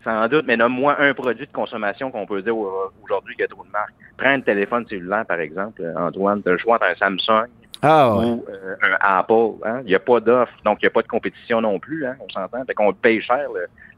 Sans 0.04 0.28
doute, 0.30 0.46
mais 0.48 0.56
nomme-moi 0.56 0.96
un 1.00 1.14
produit 1.14 1.46
de 1.46 1.52
consommation 1.52 2.12
qu'on 2.12 2.26
peut 2.26 2.42
dire 2.42 2.56
aujourd'hui 2.56 3.36
qu'il 3.36 3.42
y 3.42 3.46
a 3.46 3.48
trop 3.50 3.64
de 3.64 3.72
marques. 3.72 3.94
Prends 4.18 4.30
un 4.30 4.42
téléphone 4.42 4.86
cellulaire, 4.88 5.26
par 5.26 5.40
exemple, 5.40 5.84
Antoine, 5.98 6.42
tu 6.42 6.50
as 6.50 6.54
le 6.54 6.58
choix 6.58 6.76
entre 6.76 6.86
un 6.86 6.96
Samsung, 6.96 7.48
ah, 7.82 8.16
ou 8.16 8.46
euh, 8.50 8.76
un 8.82 8.98
Apple. 9.00 9.66
Hein? 9.66 9.82
Il 9.84 9.88
n'y 9.88 9.96
a 9.96 10.00
pas 10.00 10.20
d'offre, 10.20 10.54
donc 10.66 10.80
il 10.82 10.86
n'y 10.86 10.88
a 10.88 10.92
pas 10.92 11.02
de 11.02 11.08
compétition 11.08 11.62
non 11.62 11.80
plus, 11.80 12.06
hein, 12.06 12.16
on 12.20 12.30
s'entend. 12.30 12.64
Fait 12.66 12.74
qu'on 12.74 12.94
paye 12.94 13.22
cher, 13.22 13.48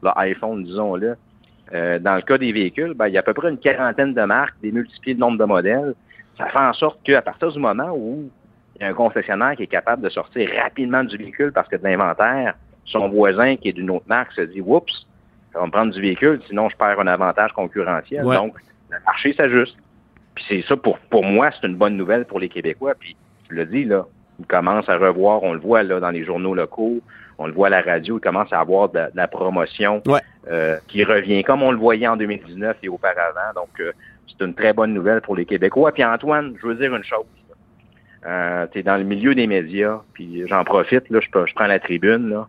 l'iPhone, 0.02 0.64
disons-le. 0.64 1.16
Euh, 1.72 1.98
dans 1.98 2.16
le 2.16 2.22
cas 2.22 2.36
des 2.36 2.52
véhicules, 2.52 2.94
ben, 2.94 3.06
il 3.06 3.14
y 3.14 3.16
a 3.16 3.20
à 3.20 3.22
peu 3.22 3.32
près 3.32 3.48
une 3.48 3.58
quarantaine 3.58 4.12
de 4.12 4.22
marques, 4.22 4.56
des 4.60 4.72
multipliés 4.72 5.14
de 5.14 5.20
nombre 5.20 5.38
de 5.38 5.44
modèles. 5.44 5.94
Ça 6.36 6.46
fait 6.46 6.58
en 6.58 6.72
sorte 6.72 7.02
qu'à 7.04 7.22
partir 7.22 7.52
du 7.52 7.58
moment 7.58 7.90
où 7.94 8.28
il 8.76 8.82
y 8.82 8.84
a 8.84 8.88
un 8.88 8.94
concessionnaire 8.94 9.56
qui 9.56 9.62
est 9.62 9.68
capable 9.68 10.02
de 10.02 10.08
sortir 10.08 10.50
rapidement 10.62 11.04
du 11.04 11.16
véhicule 11.16 11.52
parce 11.52 11.68
que 11.68 11.76
de 11.76 11.84
l'inventaire, 11.84 12.54
son 12.90 13.08
voisin 13.08 13.56
qui 13.56 13.68
est 13.68 13.72
d'une 13.72 13.90
autre 13.90 14.06
marque 14.08 14.32
se 14.32 14.42
dit 14.42 14.60
Oups, 14.60 15.06
ça 15.52 15.60
va 15.60 15.66
me 15.66 15.70
prendre 15.70 15.92
du 15.92 16.00
véhicule, 16.00 16.40
sinon 16.46 16.68
je 16.68 16.76
perds 16.76 17.00
un 17.00 17.06
avantage 17.06 17.52
concurrentiel. 17.52 18.24
Donc, 18.24 18.54
le 18.90 18.98
marché 19.04 19.32
s'ajuste. 19.34 19.76
Puis 20.34 20.44
c'est 20.48 20.62
ça, 20.62 20.76
pour, 20.76 20.98
pour 20.98 21.24
moi, 21.24 21.50
c'est 21.52 21.66
une 21.66 21.76
bonne 21.76 21.96
nouvelle 21.96 22.24
pour 22.24 22.40
les 22.40 22.48
Québécois. 22.48 22.94
Puis 22.98 23.16
tu 23.48 23.54
l'as 23.54 23.64
dit, 23.64 23.84
là, 23.84 24.06
ils 24.38 24.46
commencent 24.46 24.88
à 24.88 24.96
revoir, 24.96 25.42
on 25.42 25.52
le 25.52 25.58
voit 25.58 25.82
là 25.82 26.00
dans 26.00 26.10
les 26.10 26.24
journaux 26.24 26.54
locaux, 26.54 27.00
on 27.38 27.46
le 27.46 27.52
voit 27.52 27.66
à 27.66 27.70
la 27.70 27.82
radio, 27.82 28.18
ils 28.18 28.20
commencent 28.20 28.52
à 28.52 28.60
avoir 28.60 28.88
de, 28.90 29.00
la 29.14 29.28
promotion 29.28 30.02
euh, 30.48 30.76
qui 30.88 31.04
revient 31.04 31.42
comme 31.42 31.62
on 31.62 31.72
le 31.72 31.78
voyait 31.78 32.06
en 32.06 32.16
2019 32.16 32.76
et 32.82 32.88
auparavant. 32.88 33.52
Donc, 33.54 33.68
euh, 33.80 33.92
c'est 34.26 34.44
une 34.44 34.54
très 34.54 34.72
bonne 34.72 34.94
nouvelle 34.94 35.20
pour 35.20 35.36
les 35.36 35.44
Québécois. 35.44 35.92
Puis 35.92 36.04
Antoine, 36.04 36.54
je 36.60 36.66
veux 36.66 36.74
dire 36.74 36.94
une 36.94 37.04
chose. 37.04 37.24
Euh, 38.26 38.66
tu 38.70 38.78
es 38.78 38.82
dans 38.82 38.96
le 38.96 39.04
milieu 39.04 39.34
des 39.34 39.46
médias, 39.46 40.00
puis 40.12 40.44
j'en 40.46 40.64
profite, 40.64 41.08
là, 41.08 41.20
je, 41.20 41.54
prends 41.54 41.66
la 41.66 41.80
tribune. 41.80 42.28
Là. 42.28 42.48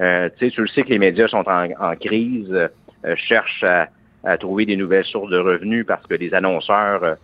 Euh, 0.00 0.28
tu 0.38 0.52
le 0.56 0.68
sais 0.68 0.82
que 0.82 0.90
les 0.90 0.98
médias 0.98 1.28
sont 1.28 1.44
en, 1.46 1.96
crise, 1.96 2.54
cherchent 3.16 3.64
à, 3.64 3.88
à, 4.24 4.38
trouver 4.38 4.66
des 4.66 4.76
nouvelles 4.76 5.04
sources 5.04 5.30
de 5.30 5.38
revenus 5.38 5.84
parce 5.86 6.06
que 6.06 6.14
les 6.14 6.32
annonceurs, 6.34 7.16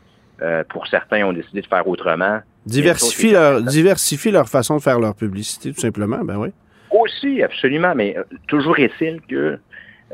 pour 0.69 0.87
certains, 0.89 1.25
ont 1.25 1.33
décidé 1.33 1.63
de 1.63 1.67
faire 1.67 1.87
autrement. 1.87 2.41
Diversifie 2.67 3.33
leur, 3.33 3.63
diversifie 3.63 4.31
leur 4.31 4.49
façon 4.49 4.77
de 4.77 4.83
faire 4.83 4.99
leur 4.99 5.15
publicité, 5.15 5.73
tout 5.73 5.81
simplement, 5.81 6.25
ben 6.25 6.37
oui. 6.37 6.49
Aussi, 6.95 7.43
absolument, 7.43 7.95
mais 7.95 8.17
euh, 8.17 8.23
toujours 8.47 8.79
est-il 8.79 9.21
que 9.23 9.59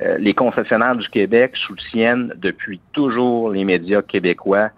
euh, 0.02 0.18
les 0.18 0.32
concessionnaires 0.34 0.96
du 0.96 1.08
Québec 1.10 1.52
soutiennent 1.54 2.32
depuis 2.36 2.80
toujours 2.92 3.50
les 3.50 3.64
médias 3.64 4.00
québécois. 4.00 4.70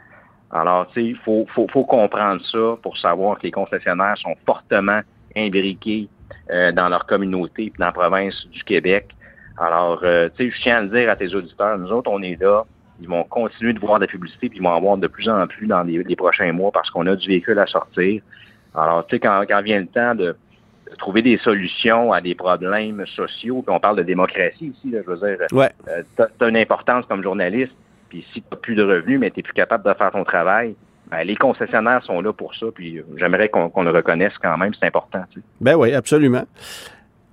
Alors, 0.51 0.89
tu 0.89 0.95
sais, 0.95 1.07
il 1.07 1.17
faut, 1.17 1.47
faut, 1.55 1.69
faut, 1.73 1.85
comprendre 1.85 2.43
ça 2.45 2.77
pour 2.83 2.99
savoir 2.99 3.39
que 3.39 3.45
les 3.45 3.53
concessionnaires 3.53 4.19
sont 4.19 4.35
fortement 4.45 5.01
imbriqués 5.37 6.09
euh, 6.09 6.22
dans 6.49 6.89
leur 6.89 7.07
communauté 7.07 7.65
et 7.67 7.73
dans 7.79 7.87
la 7.87 7.93
province 7.93 8.47
du 8.49 8.63
Québec. 8.65 9.09
Alors, 9.59 10.01
tu 10.01 10.07
sais, 10.07 10.51
je 10.51 10.63
tiens 10.63 10.79
à 10.79 10.83
le 10.83 10.89
dire 10.89 11.11
à 11.11 11.17
tes 11.17 11.35
auditeurs, 11.35 11.79
nous 11.79 11.91
autres, 11.93 12.11
on 12.11 12.23
est 12.23 12.41
là 12.41 12.65
ils 13.03 13.09
vont 13.09 13.25
continuer 13.25 13.73
de 13.73 13.81
voir 13.81 13.99
de 13.99 14.05
la 14.05 14.07
publicité, 14.07 14.49
puis 14.49 14.59
ils 14.59 14.63
vont 14.63 14.71
en 14.71 14.81
voir 14.81 14.97
de 14.97 15.09
plus 15.09 15.29
en 15.29 15.47
plus 15.47 15.67
dans 15.67 15.83
les, 15.83 16.17
prochains 16.17 16.53
mois 16.53 16.71
parce 16.71 16.89
qu'on 16.91 17.07
a 17.07 17.17
du 17.17 17.29
véhicule 17.29 17.59
à 17.59 17.67
sortir. 17.67 18.23
Alors, 18.75 19.05
tu 19.07 19.17
sais, 19.17 19.21
quand, 19.21 19.45
vient 19.63 19.81
le 19.81 19.87
temps 19.87 20.15
de, 20.15 20.37
trouver 20.99 21.23
des 21.23 21.39
solutions 21.39 22.13
à 22.13 22.21
des 22.21 22.35
problèmes 22.35 23.05
sociaux, 23.07 23.63
puis 23.63 23.75
on 23.75 23.81
parle 23.81 23.97
de 23.97 24.03
démocratie 24.03 24.67
ici, 24.67 24.95
je 24.95 25.11
veux 25.11 25.17
dire, 25.17 25.47
ouais. 25.53 25.71
Euh, 25.89 26.03
tu 26.17 26.45
as, 26.45 26.49
une 26.49 26.57
importance 26.57 27.07
comme 27.07 27.23
journaliste, 27.23 27.73
puis 28.09 28.25
si 28.33 28.43
tu 28.43 28.47
n'as 28.51 28.59
plus 28.59 28.75
de 28.75 28.83
revenus, 28.83 29.19
mais 29.19 29.31
tu 29.31 29.39
n'es 29.39 29.43
plus 29.43 29.55
capable 29.55 29.85
de 29.85 29.95
faire 29.95 30.11
ton 30.11 30.25
travail, 30.25 30.77
ben, 31.13 31.25
les 31.25 31.37
concessionnaires 31.37 32.03
sont 32.05 32.23
là 32.23 32.33
pour 32.33 32.55
ça, 32.55 32.67
puis 32.75 33.03
j'aimerais 33.19 33.51
qu'on 33.51 33.83
le 33.83 33.91
reconnaisse 33.91 34.33
quand 34.43 34.57
même, 34.57 34.73
c'est 34.73 34.87
important. 34.87 35.23
Tu 35.31 35.43
Ben 35.61 35.77
oui, 35.77 35.93
absolument. 35.93 36.45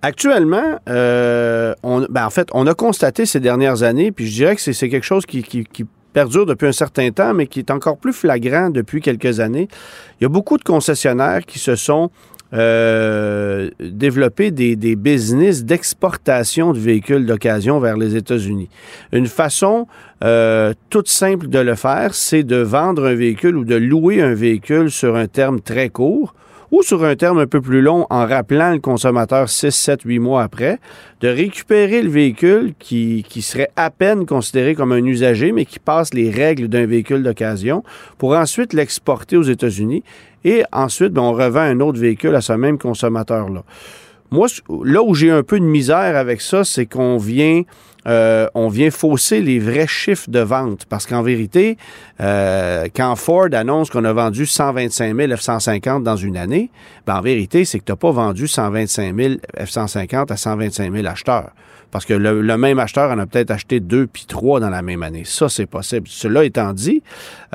Actuellement, 0.02 0.80
euh, 0.90 1.74
on, 1.82 2.06
ben 2.10 2.26
en 2.26 2.30
fait, 2.30 2.50
on 2.54 2.68
a 2.68 2.74
constaté 2.74 3.26
ces 3.26 3.40
dernières 3.40 3.84
années, 3.84 4.12
puis 4.12 4.28
je 4.28 4.34
dirais 4.34 4.56
que 4.58 4.62
c'est 4.62 4.90
quelque 4.90 5.06
chose 5.06 5.26
qui, 5.26 5.66
perdure 6.12 6.46
depuis 6.46 6.68
un 6.68 6.74
certain 6.74 7.12
temps, 7.12 7.34
mais 7.34 7.48
qui 7.48 7.60
est 7.60 7.72
encore 7.72 7.98
plus 7.98 8.12
flagrant 8.12 8.70
depuis 8.70 9.00
quelques 9.00 9.40
années. 9.40 9.70
Il 10.20 10.24
y 10.24 10.26
a 10.26 10.30
beaucoup 10.30 10.58
de 10.58 10.64
concessionnaires 10.64 11.46
qui 11.46 11.60
se 11.60 11.76
sont 11.76 12.10
euh, 12.54 13.70
développés 13.80 14.52
des, 14.52 14.76
des 14.76 14.96
business 14.96 15.64
d'exportation 15.66 16.74
de 16.74 16.80
véhicules 16.80 17.26
d'occasion 17.26 17.80
vers 17.80 17.98
les 17.98 18.16
États-Unis. 18.16 18.70
Une 19.12 19.28
façon 19.28 19.88
euh, 20.24 20.74
toute 20.90 21.10
simple 21.10 21.48
de 21.48 21.60
le 21.60 21.76
faire, 21.76 22.16
c'est 22.16 22.44
de 22.44 22.58
vendre 22.58 23.06
un 23.06 23.14
véhicule 23.14 23.56
ou 23.56 23.66
de 23.66 23.76
louer 23.76 24.22
un 24.22 24.34
véhicule 24.34 24.90
sur 24.90 25.16
un 25.16 25.28
terme 25.28 25.62
très 25.62 25.90
court 25.90 26.34
ou 26.72 26.84
sur 26.84 27.04
un 27.04 27.16
terme 27.16 27.40
un 27.40 27.48
peu 27.48 27.62
plus 27.62 27.82
long 27.82 28.06
en 28.10 28.26
rappelant 28.26 28.72
le 28.72 28.80
consommateur 28.80 29.50
6, 29.50 29.72
7, 29.72 30.02
8 30.04 30.20
mois 30.20 30.44
après, 30.44 30.80
de 31.22 31.28
récupérer 31.28 32.02
le 32.02 32.10
véhicule 32.10 32.74
qui, 32.78 33.26
qui 33.28 33.42
serait 33.42 33.72
à 33.76 33.90
peine 33.90 34.26
considéré 34.26 34.76
comme 34.76 34.92
un 34.92 35.04
usager, 35.04 35.52
mais 35.52 35.66
qui 35.66 35.80
passe 35.80 36.14
les 36.14 36.30
règles 36.30 36.68
d'un 36.68 36.86
véhicule 36.86 37.24
d'occasion, 37.24 37.84
pour 38.18 38.36
ensuite 38.36 38.74
l'exporter 38.74 39.38
aux 39.38 39.44
États-Unis. 39.44 40.04
Et 40.46 40.64
ensuite, 40.72 41.14
ben, 41.14 41.22
on 41.22 41.34
revend 41.34 41.62
un 41.62 41.80
autre 41.80 42.00
véhicule 42.00 42.36
à 42.36 42.42
ce 42.42 42.54
même 42.54 42.78
consommateur-là. 42.78 43.64
Moi, 44.32 44.48
là 44.84 45.02
où 45.02 45.16
j'ai 45.16 45.32
un 45.32 45.44
peu 45.44 45.60
de 45.60 45.66
misère 45.66 46.16
avec 46.16 46.42
ça, 46.42 46.64
c'est 46.64 46.86
qu'on 46.86 47.18
vient 47.18 47.64
euh, 48.10 48.48
on 48.56 48.70
vient 48.70 48.90
fausser 48.90 49.42
les 49.42 49.60
vrais 49.60 49.88
chiffres 49.88 50.30
de 50.30 50.40
vente. 50.40 50.86
Parce 50.86 51.06
qu'en 51.06 51.22
vérité, 51.22 51.78
euh, 52.20 52.88
quand 52.96 53.16
Ford 53.16 53.50
annonce 53.54 53.90
qu'on 53.90 54.04
a 54.04 54.14
vendu 54.14 54.46
125 54.46 55.16
000 55.16 55.34
F-150 55.34 56.04
dans 56.04 56.16
une 56.16 56.36
année, 56.36 56.72
ben 57.06 57.18
en 57.18 57.22
vérité, 57.22 57.66
c'est 57.66 57.80
que 57.80 57.86
tu 57.86 57.92
n'as 57.92 57.98
pas 57.98 58.12
vendu 58.12 58.48
125 58.48 59.16
000 59.16 59.34
F-150 59.58 60.32
à 60.32 60.38
125 60.38 60.92
000 60.92 61.08
acheteurs. 61.08 61.52
Parce 61.92 62.06
que 62.06 62.14
le, 62.14 62.58
même 62.58 62.78
acheteur 62.78 63.12
en 63.12 63.18
a 63.18 63.26
peut-être 63.26 63.50
acheté 63.50 63.80
deux 63.80 64.06
puis 64.06 64.26
trois 64.28 64.60
dans 64.60 64.70
la 64.70 64.84
même 64.84 65.02
année. 65.02 65.24
Ça, 65.26 65.50
c'est 65.50 65.66
possible. 65.66 66.08
Cela 66.08 66.44
étant 66.44 66.74
dit, 66.74 67.02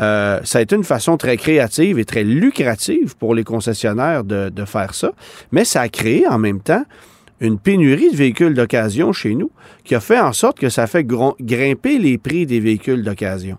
euh, 0.01 0.41
ça 0.43 0.59
a 0.59 0.63
été 0.63 0.75
une 0.75 0.83
façon 0.85 1.17
très 1.17 1.37
créative 1.37 2.01
et 2.01 2.05
très 2.05 2.25
lucrative 2.25 3.17
pour 3.17 3.35
les 3.35 3.45
concessionnaires 3.45 4.25
de, 4.25 4.49
de 4.49 4.65
faire 4.65 4.95
ça. 4.95 5.13
Mais 5.53 5.65
ça 5.65 5.83
a 5.83 5.89
créé 5.89 6.27
en 6.27 6.39
même 6.39 6.61
temps 6.61 6.85
une 7.41 7.59
pénurie 7.59 8.11
de 8.11 8.17
véhicules 8.17 8.55
d'occasion 8.55 9.13
chez 9.13 9.35
nous 9.35 9.51
qui 9.85 9.95
a 9.95 10.01
fait 10.01 10.21
en 10.21 10.33
sorte 10.33 10.59
que 10.59 10.69
ça 10.69 10.87
fait 10.87 11.05
grimper 11.05 11.99
les 11.99 12.19
prix 12.19 12.47
des 12.47 12.61
véhicules 12.61 13.03
d'occasion. 13.03 13.59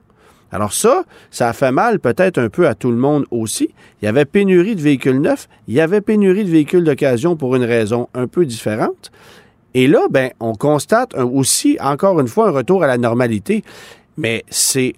Alors 0.52 0.74
ça, 0.74 1.04
ça 1.32 1.50
a 1.50 1.54
fait 1.54 1.72
mal 1.72 2.00
peut-être 2.00 2.38
un 2.38 2.50
peu 2.50 2.68
à 2.68 2.76
tout 2.76 2.92
le 2.92 2.98
monde 2.98 3.26
aussi. 3.32 3.74
Il 4.02 4.06
y 4.06 4.08
avait 4.08 4.26
pénurie 4.26 4.76
de 4.76 4.82
véhicules 4.82 5.20
neufs, 5.20 5.50
il 5.68 5.74
y 5.74 5.82
avait 5.82 6.02
pénurie 6.02 6.46
de 6.46 6.50
véhicules 6.50 6.84
d'occasion 6.84 7.36
pour 7.36 7.56
une 7.56 7.64
raison 7.64 8.08
un 8.14 8.28
peu 8.28 8.46
différente. 8.46 9.12
Et 9.74 9.88
là, 9.88 10.08
ben, 10.10 10.32
on 10.40 10.54
constate 10.54 11.14
aussi, 11.16 11.78
encore 11.82 12.22
une 12.22 12.30
fois, 12.30 12.48
un 12.48 12.52
retour 12.52 12.84
à 12.84 12.88
la 12.88 12.98
normalité. 12.98 13.64
Mais 14.18 14.46
c'est, 14.50 14.94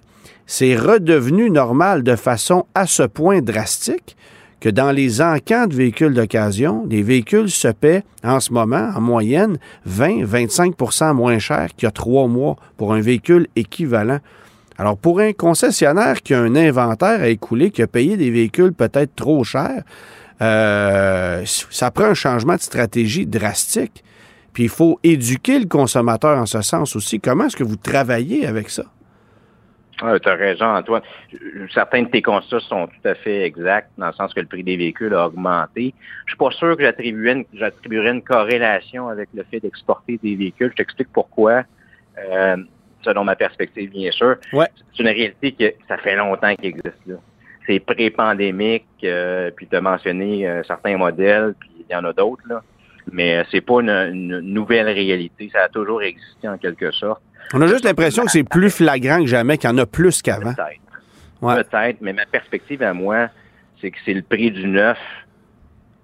c'est 0.46 0.76
redevenu 0.76 1.50
normal 1.50 2.04
de 2.04 2.14
façon 2.14 2.64
à 2.76 2.86
ce 2.86 3.02
point 3.02 3.42
drastique 3.42 4.16
que 4.60 4.68
dans 4.68 4.90
les 4.90 5.20
encans 5.22 5.66
de 5.66 5.74
véhicules 5.74 6.14
d'occasion, 6.14 6.84
les 6.88 7.02
véhicules 7.02 7.50
se 7.50 7.68
paient 7.68 8.02
en 8.24 8.40
ce 8.40 8.52
moment, 8.52 8.90
en 8.94 9.00
moyenne, 9.00 9.58
20-25% 9.88 11.14
moins 11.14 11.38
cher 11.38 11.68
qu'il 11.76 11.86
y 11.86 11.88
a 11.88 11.92
trois 11.92 12.26
mois 12.26 12.56
pour 12.76 12.92
un 12.92 13.00
véhicule 13.00 13.46
équivalent. 13.54 14.18
Alors, 14.76 14.96
pour 14.96 15.20
un 15.20 15.32
concessionnaire 15.32 16.22
qui 16.22 16.34
a 16.34 16.40
un 16.40 16.54
inventaire 16.54 17.20
à 17.20 17.28
écouler, 17.28 17.70
qui 17.70 17.82
a 17.82 17.86
payé 17.86 18.16
des 18.16 18.30
véhicules 18.30 18.72
peut-être 18.72 19.14
trop 19.16 19.42
chers, 19.44 19.82
euh, 20.40 21.42
ça 21.46 21.90
prend 21.90 22.04
un 22.04 22.14
changement 22.14 22.54
de 22.54 22.60
stratégie 22.60 23.26
drastique. 23.26 24.04
Puis 24.52 24.64
il 24.64 24.68
faut 24.68 24.98
éduquer 25.02 25.58
le 25.58 25.66
consommateur 25.66 26.38
en 26.38 26.46
ce 26.46 26.62
sens 26.62 26.96
aussi. 26.96 27.20
Comment 27.20 27.46
est-ce 27.46 27.56
que 27.56 27.64
vous 27.64 27.76
travaillez 27.76 28.46
avec 28.46 28.70
ça? 28.70 28.84
Ah, 30.00 30.18
tu 30.18 30.28
as 30.28 30.34
raison, 30.34 30.66
Antoine. 30.66 31.02
Certains 31.74 32.02
de 32.02 32.08
tes 32.08 32.22
constats 32.22 32.60
sont 32.60 32.86
tout 32.86 33.08
à 33.08 33.14
fait 33.14 33.42
exacts, 33.42 33.90
dans 33.98 34.06
le 34.06 34.12
sens 34.12 34.32
que 34.32 34.40
le 34.40 34.46
prix 34.46 34.62
des 34.62 34.76
véhicules 34.76 35.12
a 35.12 35.26
augmenté. 35.26 35.92
Je 36.26 36.32
suis 36.32 36.38
pas 36.38 36.50
sûr 36.52 36.76
que 36.76 36.84
j'attribuerais 36.84 37.32
une, 37.32 38.16
une 38.16 38.22
corrélation 38.22 39.08
avec 39.08 39.28
le 39.34 39.44
fait 39.50 39.60
d'exporter 39.60 40.18
des 40.22 40.36
véhicules. 40.36 40.70
Je 40.70 40.76
t'explique 40.76 41.08
pourquoi. 41.12 41.64
Euh, 42.18 42.56
selon 43.02 43.24
ma 43.24 43.36
perspective, 43.36 43.90
bien 43.90 44.10
sûr. 44.10 44.36
Ouais. 44.52 44.66
C'est 44.92 45.02
une 45.02 45.08
réalité 45.08 45.52
que 45.52 45.72
ça 45.86 45.98
fait 45.98 46.16
longtemps 46.16 46.54
qu'il 46.56 46.66
existe 46.66 47.06
là. 47.06 47.16
c'est 47.66 47.80
pré-pandémique, 47.80 48.86
euh, 49.04 49.50
puis 49.54 49.66
tu 49.66 49.76
as 49.76 49.80
mentionné 49.80 50.48
euh, 50.48 50.62
certains 50.64 50.96
modèles, 50.96 51.54
puis 51.58 51.70
il 51.88 51.92
y 51.92 51.96
en 51.96 52.04
a 52.04 52.12
d'autres, 52.12 52.42
là. 52.48 52.62
Mais 53.10 53.42
c'est 53.50 53.62
pas 53.62 53.80
une, 53.80 54.40
nouvelle 54.40 54.88
réalité. 54.88 55.48
Ça 55.50 55.62
a 55.62 55.68
toujours 55.70 56.02
existé 56.02 56.46
en 56.46 56.58
quelque 56.58 56.90
sorte. 56.90 57.22
On 57.54 57.62
a 57.62 57.66
juste 57.66 57.84
l'impression 57.84 58.24
que 58.24 58.30
c'est 58.30 58.48
plus 58.48 58.70
flagrant 58.70 59.20
que 59.20 59.26
jamais, 59.26 59.58
qu'il 59.58 59.70
y 59.70 59.72
en 59.72 59.78
a 59.78 59.86
plus 59.86 60.22
qu'avant. 60.22 60.54
Peut-être. 60.54 61.68
Peut-être, 61.70 61.98
mais 62.00 62.12
ma 62.12 62.26
perspective 62.26 62.82
à 62.82 62.92
moi, 62.92 63.28
c'est 63.80 63.90
que 63.90 63.98
c'est 64.04 64.14
le 64.14 64.22
prix 64.22 64.50
du 64.50 64.66
neuf 64.66 64.98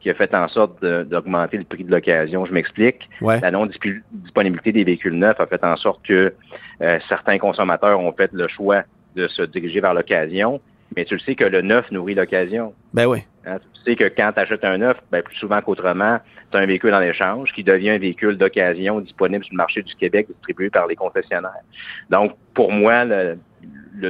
qui 0.00 0.10
a 0.10 0.14
fait 0.14 0.34
en 0.34 0.48
sorte 0.48 0.84
d'augmenter 0.84 1.56
le 1.56 1.64
prix 1.64 1.82
de 1.82 1.90
l'occasion. 1.90 2.44
Je 2.44 2.52
m'explique. 2.52 3.08
La 3.20 3.50
non-disponibilité 3.50 4.72
des 4.72 4.84
véhicules 4.84 5.18
neufs 5.18 5.40
a 5.40 5.46
fait 5.46 5.64
en 5.64 5.76
sorte 5.76 6.06
que 6.06 6.34
certains 7.08 7.38
consommateurs 7.38 7.98
ont 7.98 8.12
fait 8.12 8.30
le 8.32 8.46
choix 8.48 8.82
de 9.16 9.28
se 9.28 9.42
diriger 9.42 9.80
vers 9.80 9.94
l'occasion 9.94 10.60
mais 10.96 11.04
tu 11.04 11.14
le 11.14 11.20
sais 11.20 11.34
que 11.34 11.44
le 11.44 11.62
neuf 11.62 11.90
nourrit 11.90 12.14
l'occasion. 12.14 12.72
Ben 12.92 13.06
oui. 13.06 13.20
Hein, 13.46 13.58
tu 13.74 13.80
sais 13.82 13.96
que 13.96 14.04
quand 14.04 14.32
tu 14.32 14.40
achètes 14.40 14.64
un 14.64 14.78
neuf, 14.78 14.96
ben 15.10 15.22
plus 15.22 15.36
souvent 15.36 15.60
qu'autrement, 15.60 16.18
tu 16.50 16.56
as 16.56 16.60
un 16.60 16.66
véhicule 16.66 16.94
en 16.94 17.02
échange 17.02 17.52
qui 17.52 17.62
devient 17.62 17.90
un 17.90 17.98
véhicule 17.98 18.38
d'occasion 18.38 19.00
disponible 19.00 19.44
sur 19.44 19.52
le 19.52 19.58
marché 19.58 19.82
du 19.82 19.94
Québec 19.94 20.28
distribué 20.28 20.70
par 20.70 20.86
les 20.86 20.96
concessionnaires. 20.96 21.52
Donc, 22.10 22.32
pour 22.54 22.72
moi, 22.72 23.04
le, 23.04 23.36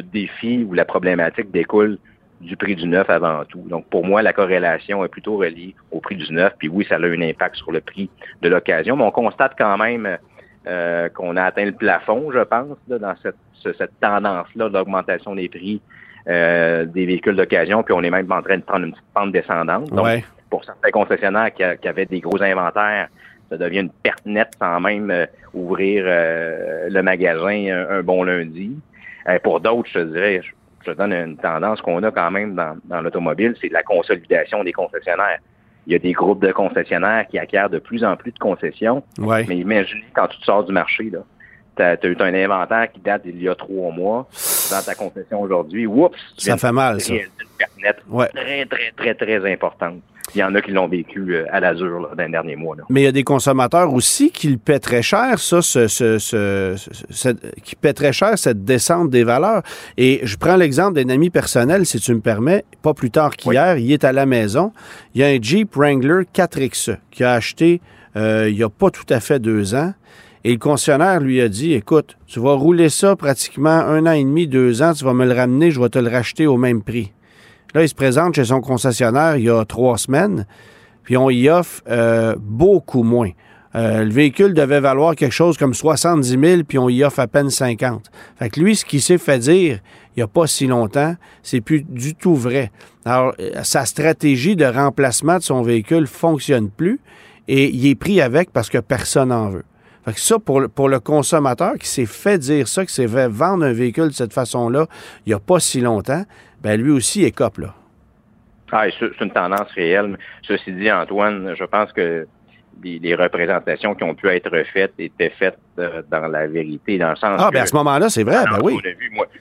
défi 0.03 0.65
ou 0.69 0.75
la 0.75 0.85
problématique 0.85 1.51
découle 1.51 1.99
du 2.41 2.57
prix 2.57 2.77
du 2.77 2.87
neuf 2.87 3.09
avant 3.11 3.45
tout. 3.45 3.63
Donc, 3.69 3.87
pour 3.87 4.05
moi, 4.05 4.23
la 4.23 4.33
corrélation 4.33 5.05
est 5.05 5.09
plutôt 5.09 5.37
reliée 5.37 5.75
au 5.91 6.01
prix 6.01 6.17
du 6.17 6.33
neuf. 6.33 6.53
Puis 6.59 6.69
oui, 6.69 6.87
ça 6.89 6.97
a 6.97 6.99
un 6.99 7.21
impact 7.23 7.57
sur 7.57 7.73
le 7.73 7.81
prix 7.81 8.11
de 8.43 8.49
l'occasion, 8.49 8.97
mais 8.97 9.05
on 9.05 9.11
constate 9.11 9.55
quand 9.59 9.79
même 9.79 10.19
euh, 10.67 11.09
qu'on 11.09 11.37
a 11.37 11.45
atteint 11.45 11.65
le 11.65 11.73
plafond, 11.73 12.31
je 12.33 12.41
pense, 12.41 12.77
dans 12.89 13.15
cette, 13.23 13.37
cette 13.63 14.01
tendance-là 14.01 14.69
d'augmentation 14.69 15.35
des 15.35 15.49
prix 15.49 15.81
euh, 16.29 16.87
des 16.87 17.05
véhicules 17.05 17.37
d'occasion, 17.37 17.83
puis 17.83 17.93
on 17.93 18.03
est 18.03 18.11
même 18.11 18.31
en 18.33 18.41
train 18.41 18.57
de 18.57 18.63
prendre 18.63 18.87
une 18.87 18.93
petite 18.93 19.05
pente 19.13 19.33
descendante. 19.33 19.91
Donc, 19.91 20.25
pour 20.49 20.65
certains 20.65 20.91
concessionnaires 20.91 21.53
qui, 21.53 21.63
avaient 21.63 22.07
des 22.07 22.21
gros 22.21 22.43
inventaires, 22.43 23.09
ça 23.51 23.59
devient 23.59 23.81
une 23.81 23.91
perte 23.91 24.25
nette 24.25 24.55
sans 24.59 24.81
même 24.81 25.11
euh, 25.11 25.27
ouvrir 25.53 26.05
euh, 26.07 26.89
le 26.89 27.03
magasin 27.03 27.87
un, 27.91 28.03
bon 28.03 28.23
lundi. 28.23 28.75
pour 29.43 29.61
d'autres, 29.61 29.89
je 29.93 29.99
te 29.99 30.05
dirais, 30.05 30.41
je, 30.43 30.91
te 30.91 30.97
donne 30.97 31.13
une 31.13 31.37
tendance 31.37 31.81
qu'on 31.81 32.03
a 32.03 32.11
quand 32.11 32.31
même 32.31 32.55
dans, 32.55 32.77
dans 32.85 33.01
l'automobile, 33.01 33.55
c'est 33.61 33.71
la 33.71 33.83
consolidation 33.83 34.65
des 34.65 34.73
concessionnaires. 34.73 35.39
Il 35.87 35.93
y 35.93 35.97
a 35.97 35.99
des 35.99 36.13
groupes 36.13 36.43
de 36.43 36.53
concessionnaires 36.53 37.27
qui 37.29 37.39
acquièrent 37.39 37.69
de 37.69 37.79
plus 37.79 38.05
en 38.05 38.17
plus 38.17 38.33
de 38.33 38.39
concessions. 38.39 39.03
Ouais. 39.19 39.45
Mais 39.47 39.57
imaginez 39.57 40.05
quand 40.15 40.29
tu 40.29 40.39
te 40.39 40.45
sors 40.45 40.65
du 40.65 40.73
marché, 40.73 41.11
là, 41.11 41.21
tu 41.77 41.83
as, 41.83 41.99
eu 42.05 42.17
un 42.19 42.35
inventaire 42.35 42.93
qui 42.93 43.01
date 43.01 43.23
d'il 43.25 43.43
y 43.43 43.49
a 43.49 43.55
trois 43.55 43.93
mois 43.93 44.29
dans 44.71 44.83
ta 44.83 44.95
concession 44.95 45.41
aujourd'hui. 45.41 45.87
Oups! 45.87 46.17
Ça 46.37 46.57
fait 46.57 46.73
mal, 46.73 47.01
ça. 47.01 47.15
Très, 47.79 48.67
très, 48.67 48.93
très, 48.97 49.15
très 49.15 49.53
importante. 49.53 49.97
Il 50.35 50.39
y 50.39 50.43
en 50.43 50.55
a 50.55 50.63
qui 50.63 50.73
l'ont 50.73 50.89
vécu 50.89 51.35
euh, 51.35 51.45
à 51.53 51.61
l'azur 51.61 52.09
dans 52.17 52.25
les 52.25 52.31
derniers 52.31 52.57
mois. 52.57 52.77
Mais 52.89 53.03
il 53.03 53.05
y 53.05 53.09
a 53.09 53.13
des 53.13 53.23
consommateurs 53.23 53.93
aussi 53.93 54.31
qui 54.31 54.49
le 54.49 54.57
paient 54.57 54.79
très 54.79 55.03
cher, 55.03 55.39
ça, 55.39 55.61
ce, 55.63 55.87
ce, 55.87 57.35
qui 57.63 57.77
paient 57.77 57.93
très 57.93 58.13
cher 58.13 58.37
cette 58.39 58.65
descente 58.65 59.11
des 59.11 59.23
valeurs. 59.23 59.63
Et 59.97 60.21
je 60.25 60.37
prends 60.37 60.57
l'exemple 60.57 60.95
d'un 60.95 61.13
ami 61.13 61.31
personnel, 61.31 61.87
si 61.87 62.01
tu 62.01 62.15
me 62.15 62.21
permets. 62.21 62.65
Pas 62.83 62.95
plus 62.95 63.11
tard 63.11 63.37
qu'hier, 63.37 63.77
il 63.77 63.93
est 63.93 64.03
à 64.03 64.13
la 64.13 64.27
maison. 64.27 64.73
Il 65.15 65.21
y 65.21 65.25
a 65.25 65.29
un 65.29 65.39
Jeep 65.41 65.77
Wrangler 65.77 66.23
4XE 66.35 66.97
qui 67.11 67.23
a 67.23 67.35
acheté 67.35 67.81
euh, 68.17 68.49
il 68.49 68.57
n'y 68.57 68.63
a 68.63 68.69
pas 68.69 68.91
tout 68.91 69.07
à 69.09 69.21
fait 69.21 69.39
deux 69.39 69.75
ans. 69.75 69.93
Et 70.47 70.53
le 70.53 70.59
concessionnaire 70.59 71.21
lui 71.21 71.41
a 71.41 71.49
dit, 71.49 71.73
écoute, 71.73 72.19
tu 72.27 72.39
vas 72.39 72.53
rouler 72.53 72.91
ça 72.91 73.17
pratiquement 73.17 73.71
un 73.71 74.05
an 74.07 74.13
et 74.13 74.23
demi, 74.23 74.47
deux 74.47 74.83
ans, 74.83 74.93
tu 74.93 75.03
vas 75.03 75.15
me 75.15 75.25
le 75.25 75.33
ramener, 75.33 75.71
je 75.71 75.81
vais 75.81 75.89
te 75.89 75.99
le 75.99 76.11
racheter 76.11 76.47
au 76.47 76.59
même 76.59 76.83
prix. 76.83 77.13
Là, 77.75 77.83
il 77.83 77.89
se 77.89 77.95
présente 77.95 78.35
chez 78.35 78.45
son 78.45 78.61
concessionnaire 78.61 79.37
il 79.37 79.45
y 79.45 79.51
a 79.51 79.65
trois 79.65 79.97
semaines, 79.97 80.47
puis 81.03 81.17
on 81.17 81.31
y 81.31 81.49
offre 81.49 81.83
euh, 81.89 82.37
beaucoup 82.39 83.03
moins. 83.03 83.31
Euh, 83.75 84.05
le 84.05 84.11
véhicule 84.11 84.53
devait 84.55 84.81
valoir 84.81 85.17
quelque 85.17 85.33
chose 85.33 85.57
comme 85.57 85.75
70 85.75 86.29
000, 86.29 86.63
puis 86.69 86.79
on 86.79 86.89
y 86.89 87.03
offre 87.03 87.21
à 87.21 87.27
peine 87.27 87.51
50. 87.51 88.11
Fait 88.39 88.51
que 88.51 88.61
lui, 88.61 88.77
ce 88.77 88.85
qu'il 88.85 89.01
s'est 89.01 89.19
fait 89.19 89.39
dire 89.39 89.81
il 90.15 90.21
n'y 90.21 90.23
a 90.23 90.29
pas 90.29 90.47
si 90.47 90.67
longtemps, 90.67 91.17
c'est 91.43 91.61
plus 91.61 91.83
du 91.83 92.15
tout 92.15 92.37
vrai. 92.37 92.71
Alors, 93.05 93.35
euh, 93.41 93.63
sa 93.65 93.85
stratégie 93.85 94.55
de 94.55 94.65
remplacement 94.65 95.39
de 95.39 95.43
son 95.43 95.63
véhicule 95.63 96.07
fonctionne 96.07 96.71
plus 96.71 97.01
et 97.49 97.69
il 97.71 97.87
est 97.87 97.97
pris 97.97 98.21
avec 98.21 98.53
parce 98.53 98.69
que 98.69 98.79
personne 98.79 99.31
n'en 99.31 99.49
veut. 99.49 99.65
Fait 100.05 100.13
que 100.13 100.21
ça, 100.21 100.39
pour, 100.39 100.63
pour 100.69 100.89
le 100.89 101.01
consommateur 101.01 101.75
qui 101.75 101.89
s'est 101.89 102.07
fait 102.07 102.39
dire 102.39 102.69
ça, 102.69 102.85
qui 102.85 102.93
s'est 102.93 103.09
fait 103.09 103.29
vendre 103.29 103.65
un 103.65 103.73
véhicule 103.73 104.09
de 104.09 104.13
cette 104.13 104.33
façon-là, 104.35 104.87
il 105.25 105.31
n'y 105.31 105.35
a 105.35 105.41
pas 105.41 105.61
si 105.61 105.81
longtemps, 105.81 106.25
ben 106.63 106.81
lui 106.81 106.91
aussi 106.91 107.25
écope, 107.25 107.59
là. 107.59 107.75
Ah, 108.73 108.87
c'est 108.99 109.21
une 109.21 109.31
tendance 109.31 109.71
réelle. 109.77 110.19
Ceci 110.43 110.73
dit, 110.73 110.91
Antoine, 110.91 111.55
je 111.57 111.65
pense 111.65 111.93
que 111.93 112.27
les, 112.83 113.15
représentations 113.15 113.95
qui 113.95 114.03
ont 114.03 114.15
pu 114.15 114.29
être 114.29 114.51
faites 114.73 114.93
étaient 114.99 115.31
faites 115.31 115.59
euh, 115.79 116.03
dans 116.11 116.27
la 116.27 116.47
vérité, 116.49 116.99
dans 116.99 117.11
le 117.11 117.17
sens 117.17 117.41
Ah, 117.41 117.51
bien 117.53 117.63
à 117.63 117.67
ce 117.67 117.77
moment-là, 117.77 118.09
c'est 118.09 118.25
vrai, 118.25 118.45
ben 118.51 118.59
oui. 118.63 118.81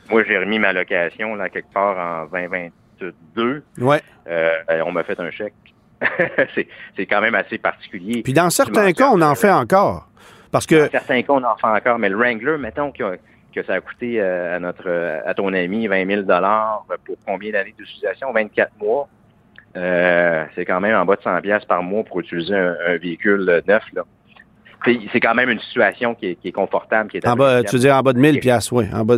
moi, 0.10 0.23
j'ai 0.28 0.38
remis 0.38 0.60
ma 0.60 0.71
location 0.71 1.36
là, 1.36 1.49
quelque 1.49 1.73
part 1.73 1.97
en 1.97 2.26
2022. 2.28 3.63
Ouais. 3.80 4.02
Euh, 4.28 4.52
on 4.86 4.91
m'a 4.91 5.04
fait 5.04 5.19
un 5.19 5.32
chèque. 5.32 5.54
c'est 6.95 7.06
quand 7.06 7.21
même 7.21 7.36
assez 7.36 7.58
particulier. 7.58 8.21
Puis 8.23 8.34
dans 8.34 8.49
certains 8.49 8.91
cas, 8.93 9.10
on 9.12 9.21
en 9.21 9.36
fait 9.36 9.52
encore. 9.52 10.10
Parce 10.54 10.68
que... 10.68 10.84
Dans 10.86 10.92
certains 10.92 11.24
cas, 11.24 11.34
on 11.34 11.44
en 11.44 11.58
fait 11.58 11.68
encore, 11.68 11.98
mais 11.98 12.10
le 12.10 12.16
Wrangler, 12.16 12.58
mettons 12.60 12.92
que, 12.92 13.18
que 13.54 13.63
ça 13.63 13.74
a 13.74 13.82
coûté 13.82 14.22
euh, 14.22 14.56
à 14.56 14.60
notre 14.60 14.88
à 15.26 15.34
ton 15.34 15.52
ami 15.52 15.88
20 15.88 16.06
000 16.06 16.22
pour 17.04 17.16
combien 17.26 17.52
d'années 17.52 17.74
d'utilisation? 17.76 18.32
24 18.32 18.72
mois. 18.80 19.10
Euh, 19.76 20.46
c'est 20.54 20.63
quand 20.63 20.80
même 20.80 20.96
en 20.96 21.06
bas 21.06 21.16
de 21.16 21.24
100 21.24 21.42
pièces 21.42 21.66
par 21.66 21.82
mois 21.82 22.04
pour 22.04 22.20
utiliser 22.20 22.56
un, 22.56 22.98
véhicule 22.98 23.63
neuf. 23.68 23.84
Là. 23.94 24.04
C'est 25.12 25.20
quand 25.20 25.34
même 25.34 25.50
une 25.50 25.60
situation 25.60 26.13
qui 26.13 26.38
est, 26.44 26.52
confortable. 26.52 27.10
Qui 27.10 27.18
est 27.18 27.28
en 27.28 27.36
bas, 27.36 27.63
tu 27.63 27.76
veux 27.76 27.82
dire 27.82 27.96
en 27.96 28.04
bas 28.04 28.13
de 28.13 28.20
1000 28.20 28.39
pièces, 28.39 28.72
oui. 28.72 28.86
En 28.94 29.04
bas 29.04 29.18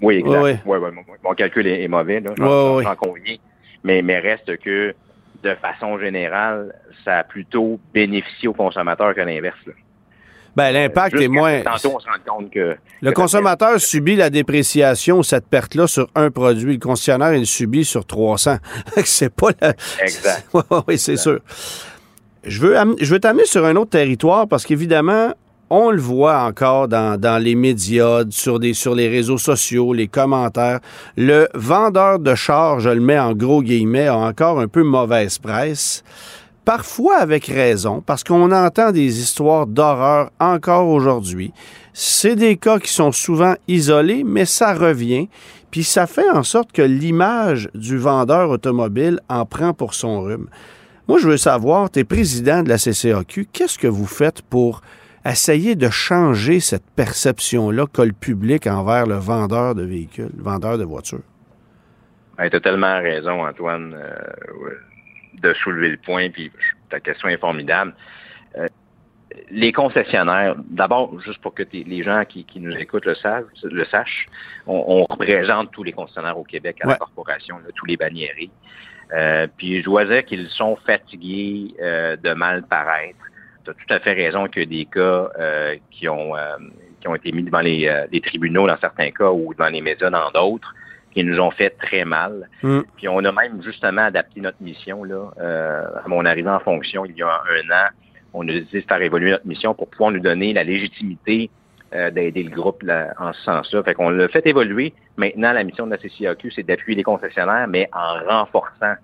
Oui, 0.00 0.14
exact. 0.16 0.62
Oui, 0.64 0.78
oui. 0.80 0.90
mon, 1.22 1.34
calcul 1.34 1.66
est, 1.66 1.86
mauvais, 1.88 2.20
là. 2.20 2.30
J'en 2.38 2.96
conviens. 2.96 3.36
Mais, 3.84 4.00
mais 4.00 4.18
reste 4.20 4.56
que, 4.58 4.94
de 5.42 5.54
façon 5.56 5.98
générale, 5.98 6.74
ça 7.04 7.18
a 7.18 7.24
plutôt 7.24 7.78
bénéficié 7.92 8.48
aux 8.48 8.54
consommateurs 8.54 9.14
que 9.14 9.20
l'inverse. 9.20 9.58
Ben, 10.56 10.72
l'impact 10.72 11.16
est 11.20 11.28
moins. 11.28 11.62
Tantôt, 11.62 11.92
on 11.96 12.00
se 12.00 12.06
rend 12.06 12.36
compte 12.36 12.50
que. 12.50 12.76
Le 13.00 13.12
consommateur 13.12 13.80
subit 13.80 14.16
la 14.16 14.30
dépréciation, 14.30 15.22
cette 15.22 15.46
perte-là, 15.46 15.86
sur 15.86 16.08
un 16.14 16.30
produit. 16.30 16.74
Le 16.74 16.78
concessionnaire, 16.78 17.34
il 17.34 17.46
subit 17.46 17.84
sur 17.84 18.04
300. 18.04 18.56
c'est 19.04 19.34
pas 19.34 19.48
la. 19.60 19.74
Exact. 20.02 20.48
oui, 20.88 20.98
c'est 20.98 21.16
sûr. 21.16 21.40
Je 22.44 22.60
veux, 22.60 22.76
je 23.00 23.12
veux 23.12 23.20
t'amener 23.20 23.44
sur 23.44 23.64
un 23.64 23.76
autre 23.76 23.90
territoire 23.90 24.48
parce 24.48 24.64
qu'évidemment, 24.64 25.32
on 25.68 25.90
le 25.90 26.00
voit 26.00 26.42
encore 26.42 26.88
dans, 26.88 27.18
dans, 27.18 27.40
les 27.42 27.54
médias, 27.54 28.24
sur, 28.30 28.58
des, 28.58 28.74
sur 28.74 28.94
les 28.94 29.08
réseaux 29.08 29.38
sociaux, 29.38 29.92
les 29.92 30.08
commentaires. 30.08 30.80
Le 31.16 31.48
vendeur 31.54 32.18
de 32.18 32.34
char, 32.34 32.80
je 32.80 32.90
le 32.90 33.00
mets 33.00 33.18
en 33.18 33.34
gros 33.34 33.62
guillemets, 33.62 34.08
a 34.08 34.16
encore 34.16 34.58
un 34.58 34.66
peu 34.68 34.82
mauvaise 34.82 35.38
presse 35.38 36.02
parfois 36.64 37.16
avec 37.16 37.46
raison, 37.46 38.02
parce 38.04 38.24
qu'on 38.24 38.52
entend 38.52 38.92
des 38.92 39.20
histoires 39.20 39.66
d'horreur 39.66 40.30
encore 40.38 40.88
aujourd'hui. 40.88 41.52
C'est 41.92 42.36
des 42.36 42.56
cas 42.56 42.78
qui 42.78 42.92
sont 42.92 43.12
souvent 43.12 43.54
isolés, 43.68 44.22
mais 44.24 44.44
ça 44.44 44.74
revient, 44.74 45.28
puis 45.70 45.84
ça 45.84 46.06
fait 46.06 46.28
en 46.30 46.42
sorte 46.42 46.72
que 46.72 46.82
l'image 46.82 47.68
du 47.74 47.98
vendeur 47.98 48.50
automobile 48.50 49.20
en 49.28 49.44
prend 49.46 49.72
pour 49.72 49.94
son 49.94 50.22
rhume. 50.22 50.48
Moi, 51.08 51.18
je 51.18 51.28
veux 51.28 51.36
savoir, 51.36 51.90
tu 51.90 52.00
es 52.00 52.04
président 52.04 52.62
de 52.62 52.68
la 52.68 52.78
CCAQ, 52.78 53.48
qu'est-ce 53.52 53.78
que 53.78 53.88
vous 53.88 54.06
faites 54.06 54.42
pour 54.42 54.80
essayer 55.24 55.74
de 55.74 55.90
changer 55.90 56.60
cette 56.60 56.88
perception-là 56.96 57.86
qu'a 57.92 58.04
le 58.04 58.12
public 58.12 58.66
envers 58.66 59.06
le 59.06 59.16
vendeur 59.16 59.74
de 59.74 59.82
véhicules, 59.82 60.30
le 60.36 60.42
vendeur 60.42 60.78
de 60.78 60.84
voitures? 60.84 61.20
tu 62.38 62.56
as 62.56 62.60
tellement 62.60 62.98
raison, 63.00 63.44
Antoine. 63.44 63.94
Euh, 63.94 64.16
de 65.34 65.52
soulever 65.54 65.90
le 65.90 65.96
point, 65.96 66.30
puis 66.30 66.50
ta 66.88 67.00
question 67.00 67.28
est 67.28 67.38
formidable. 67.38 67.94
Euh, 68.56 68.66
les 69.50 69.72
concessionnaires, 69.72 70.56
d'abord, 70.68 71.20
juste 71.20 71.40
pour 71.40 71.54
que 71.54 71.62
les 71.72 72.02
gens 72.02 72.24
qui, 72.24 72.44
nous 72.56 72.72
écoutent 72.72 73.04
le, 73.04 73.14
savent, 73.14 73.46
le 73.62 73.84
sachent, 73.84 74.26
on, 74.66 75.04
représente 75.04 75.70
tous 75.70 75.84
les 75.84 75.92
concessionnaires 75.92 76.36
au 76.36 76.42
Québec 76.42 76.78
à 76.82 76.88
la 76.88 76.96
corporation, 76.96 77.60
tous 77.76 77.86
les 77.86 77.96
bannières. 77.96 78.34
Euh, 79.12 79.46
puis 79.56 79.80
je 79.80 79.84
dois 79.84 80.04
dire 80.04 80.24
qu'ils 80.24 80.48
sont 80.48 80.76
fatigués 80.84 81.74
euh, 81.80 82.16
de 82.16 82.32
mal 82.32 82.64
paraître. 82.64 83.18
Tu 83.64 83.70
as 83.70 83.74
tout 83.74 83.94
à 83.94 84.00
fait 84.00 84.14
raison 84.14 84.48
qu'il 84.48 84.62
y 84.62 84.64
a 84.64 84.68
des 84.68 84.84
cas 84.86 85.28
qui 85.90 86.08
ont 86.08 86.32
qui 87.00 87.08
ont 87.08 87.14
été 87.14 87.32
mis 87.32 87.42
devant 87.42 87.60
les, 87.60 88.06
les, 88.10 88.20
tribunaux 88.20 88.66
dans 88.66 88.78
certains 88.78 89.10
cas 89.10 89.30
ou 89.30 89.54
devant 89.54 89.68
les 89.68 89.80
médias 89.80 90.10
dans 90.10 90.30
d'autres 90.32 90.74
qui 91.12 91.24
nous 91.24 91.40
ont 91.40 91.50
fait 91.50 91.70
très 91.70 92.04
mal. 92.04 92.48
Mm. 92.62 92.80
Puis 92.96 93.08
on 93.08 93.18
a 93.18 93.32
même 93.32 93.62
justement 93.62 94.02
adapté 94.02 94.40
notre 94.40 94.62
mission 94.62 95.04
là. 95.04 95.30
Euh, 95.40 95.84
à 96.04 96.08
mon 96.08 96.24
arrivée 96.24 96.50
en 96.50 96.60
fonction 96.60 97.04
il 97.04 97.16
y 97.16 97.22
a 97.22 97.28
un 97.28 97.70
an, 97.70 97.88
on 98.32 98.48
a 98.48 98.52
décidé 98.52 98.82
de 98.82 98.86
faire 98.86 99.02
évoluer 99.02 99.30
notre 99.30 99.46
mission 99.46 99.74
pour 99.74 99.88
pouvoir 99.88 100.10
nous 100.12 100.20
donner 100.20 100.52
la 100.52 100.64
légitimité 100.64 101.50
euh, 101.92 102.10
d'aider 102.10 102.44
le 102.44 102.50
groupe 102.50 102.84
en 103.18 103.32
ce 103.32 103.42
sens-là. 103.42 103.82
Fait 103.82 103.94
qu'on 103.94 104.10
l'a 104.10 104.28
fait 104.28 104.46
évoluer. 104.46 104.94
Maintenant, 105.16 105.52
la 105.52 105.64
mission 105.64 105.86
de 105.86 105.90
la 105.90 105.98
CCAQ, 105.98 106.52
c'est 106.52 106.62
d'appuyer 106.62 106.96
les 106.96 107.02
concessionnaires, 107.02 107.66
mais 107.66 107.90
en 107.92 108.24
renforçant 108.28 108.94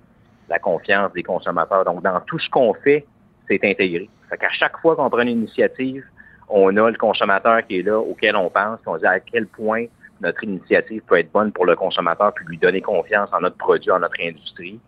la 0.49 0.59
confiance 0.61 1.13
des 1.13 1.25
consommateurs. 1.25 1.85
Donc, 1.85 2.05
dans 2.05 2.21
tout 2.21 2.39
ce 2.39 2.49
qu'on 2.49 2.75
fait, 2.75 3.05
c'est 3.49 3.65
intégré. 3.65 4.09
Fait 4.31 4.39
qu'à 4.39 4.51
chaque 4.51 4.79
fois 4.79 4.95
qu'on 4.95 5.11
prend 5.11 5.23
une 5.23 5.31
initiative, 5.31 6.05
on 6.49 6.77
a 6.77 6.89
le 6.89 6.97
consommateur 6.97 7.67
qui 7.67 7.81
est 7.81 7.83
là, 7.83 7.99
auquel 7.99 8.37
on 8.37 8.51
pense, 8.51 8.79
on 8.87 8.97
dit 8.99 9.07
à 9.07 9.19
quel 9.19 9.49
point 9.49 9.87
notre 10.21 10.45
initiative 10.45 11.03
peut 11.07 11.19
être 11.19 11.33
bonne 11.33 11.53
pour 11.53 11.67
le 11.67 11.77
consommateur, 11.77 12.33
puis 12.35 12.45
lui 12.47 12.59
donner 12.59 12.81
confiance 12.81 13.29
en 13.33 13.41
notre 13.41 13.57
produit, 13.57 13.91
en 13.91 14.01
notre 14.01 14.21
industrie. 14.21 14.81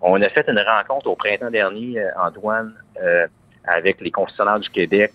On 0.00 0.20
a 0.22 0.28
fait 0.28 0.46
une 0.48 0.60
rencontre 0.60 1.08
au 1.08 1.16
printemps 1.16 1.50
dernier, 1.50 2.00
euh, 2.00 2.10
Antoine, 2.20 2.74
euh, 3.02 3.26
avec 3.64 4.00
les 4.00 4.10
concessionnaires 4.10 4.60
du 4.60 4.70
Québec. 4.70 5.12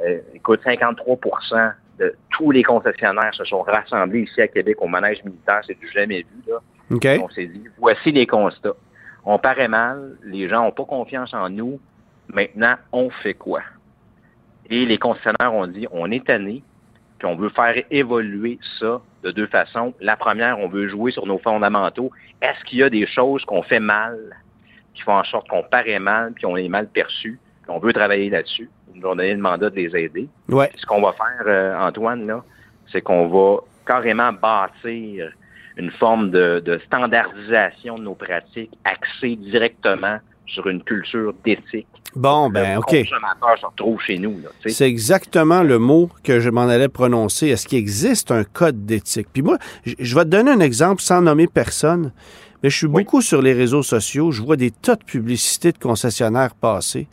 Euh, 0.00 0.18
écoute, 0.34 0.60
53% 0.64 1.72
de 1.98 2.14
tous 2.30 2.50
les 2.50 2.62
concessionnaires 2.62 3.34
se 3.34 3.44
sont 3.44 3.62
rassemblés 3.62 4.22
ici 4.22 4.40
à 4.42 4.48
Québec 4.48 4.76
au 4.80 4.88
manège 4.88 5.24
militaire. 5.24 5.60
C'est 5.66 5.78
du 5.78 5.88
jamais 5.88 6.20
vu. 6.22 6.52
Là. 6.52 6.58
On 7.20 7.28
s'est 7.30 7.46
dit, 7.46 7.64
voici 7.78 8.12
les 8.12 8.26
constats. 8.26 8.74
On 9.24 9.38
paraît 9.38 9.68
mal, 9.68 10.16
les 10.24 10.48
gens 10.48 10.64
n'ont 10.64 10.72
pas 10.72 10.84
confiance 10.84 11.32
en 11.34 11.48
nous. 11.48 11.80
Maintenant, 12.28 12.74
on 12.92 13.10
fait 13.10 13.34
quoi? 13.34 13.62
Et 14.68 14.84
les 14.84 14.98
concessionnaires 14.98 15.54
ont 15.54 15.66
dit, 15.66 15.86
on 15.90 16.10
est 16.10 16.24
tanné, 16.24 16.62
puis 17.18 17.26
on 17.26 17.36
veut 17.36 17.48
faire 17.48 17.82
évoluer 17.90 18.58
ça 18.78 19.00
de 19.22 19.30
deux 19.30 19.46
façons. 19.46 19.94
La 20.00 20.16
première, 20.16 20.58
on 20.58 20.68
veut 20.68 20.88
jouer 20.88 21.12
sur 21.12 21.26
nos 21.26 21.38
fondamentaux. 21.38 22.10
Est-ce 22.42 22.62
qu'il 22.64 22.78
y 22.78 22.82
a 22.82 22.90
des 22.90 23.06
choses 23.06 23.44
qu'on 23.44 23.62
fait 23.62 23.80
mal, 23.80 24.18
qui 24.94 25.02
font 25.02 25.16
en 25.18 25.24
sorte 25.24 25.48
qu'on 25.48 25.62
paraît 25.62 25.98
mal, 25.98 26.32
puis 26.32 26.46
on 26.46 26.56
est 26.56 26.68
mal 26.68 26.88
perçu? 26.88 27.38
On 27.68 27.78
veut 27.78 27.92
travailler 27.92 28.30
là-dessus. 28.30 28.70
Ils 28.94 29.00
nous 29.00 29.08
ont 29.08 29.16
donné 29.16 29.34
le 29.34 29.40
mandat 29.40 29.70
de 29.70 29.76
les 29.76 29.96
aider. 29.96 30.28
Ouais. 30.48 30.70
Ce 30.76 30.86
qu'on 30.86 31.00
va 31.00 31.12
faire, 31.12 31.46
euh, 31.46 31.78
Antoine, 31.78 32.26
là, 32.26 32.44
c'est 32.92 33.00
qu'on 33.00 33.28
va 33.28 33.60
carrément 33.86 34.32
bâtir 34.32 35.32
une 35.76 35.90
forme 35.90 36.30
de, 36.30 36.62
de 36.64 36.78
standardisation 36.86 37.98
de 37.98 38.04
nos 38.04 38.14
pratiques 38.14 38.72
axée 38.84 39.36
directement 39.36 40.18
sur 40.46 40.66
une 40.68 40.82
culture 40.82 41.34
d'éthique 41.44 41.86
Bon, 42.16 42.48
ben, 42.48 42.78
OK. 42.78 42.90
se 42.90 43.66
retrouve 43.66 44.00
chez 44.00 44.18
nous. 44.18 44.40
C'est 44.66 44.88
exactement 44.88 45.62
le 45.62 45.78
mot 45.78 46.08
que 46.22 46.40
je 46.40 46.48
m'en 46.48 46.62
allais 46.62 46.88
prononcer. 46.88 47.48
Est-ce 47.48 47.66
qu'il 47.66 47.78
existe 47.78 48.30
un 48.30 48.42
code 48.42 48.86
d'éthique? 48.86 49.28
Puis 49.30 49.42
moi, 49.42 49.58
je 49.84 50.14
vais 50.14 50.24
te 50.24 50.30
donner 50.30 50.50
un 50.50 50.60
exemple 50.60 51.02
sans 51.02 51.20
nommer 51.20 51.46
personne, 51.46 52.12
mais 52.62 52.70
je 52.70 52.76
suis 52.76 52.86
beaucoup 52.86 53.20
sur 53.20 53.42
les 53.42 53.52
réseaux 53.52 53.82
sociaux. 53.82 54.30
Je 54.30 54.42
vois 54.42 54.56
des 54.56 54.70
tas 54.70 54.96
de 54.96 55.04
publicités 55.04 55.72
de 55.72 55.78
concessionnaires 55.78 56.54
passer. 56.54 57.06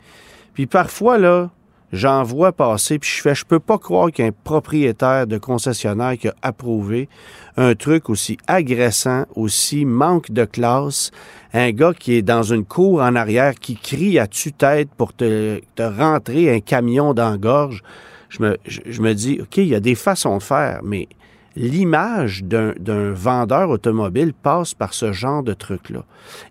Puis 0.54 0.64
parfois, 0.66 1.18
là, 1.18 1.50
j'en 1.94 2.22
vois 2.22 2.52
passer, 2.52 2.98
puis 2.98 3.10
je 3.10 3.22
fais, 3.22 3.34
je 3.34 3.44
peux 3.44 3.60
pas 3.60 3.78
croire 3.78 4.10
qu'un 4.10 4.30
propriétaire 4.32 5.26
de 5.26 5.38
concessionnaire 5.38 6.18
qui 6.18 6.28
a 6.28 6.34
approuvé 6.42 7.08
un 7.56 7.74
truc 7.74 8.10
aussi 8.10 8.36
agressant, 8.46 9.24
aussi 9.36 9.84
manque 9.84 10.30
de 10.30 10.44
classe, 10.44 11.10
un 11.52 11.70
gars 11.70 11.94
qui 11.94 12.14
est 12.14 12.22
dans 12.22 12.42
une 12.42 12.64
cour 12.64 13.00
en 13.00 13.14
arrière, 13.14 13.54
qui 13.54 13.76
crie 13.76 14.18
à 14.18 14.26
tue-tête 14.26 14.88
pour 14.96 15.14
te, 15.14 15.60
rentrer 15.78 16.52
un 16.52 16.60
camion 16.60 17.14
dans 17.14 17.36
gorge. 17.36 17.82
Je 18.28 18.42
me, 18.42 18.56
je, 18.66 19.00
me 19.00 19.14
dis, 19.14 19.38
OK, 19.40 19.58
il 19.58 19.68
y 19.68 19.74
a 19.76 19.80
des 19.80 19.94
façons 19.94 20.38
de 20.38 20.42
faire, 20.42 20.80
mais 20.82 21.08
l'image 21.54 22.42
d'un 22.42 23.12
vendeur 23.12 23.70
automobile 23.70 24.32
passe 24.34 24.74
par 24.74 24.92
ce 24.92 25.12
genre 25.12 25.44
de 25.44 25.54
truc-là. 25.54 26.04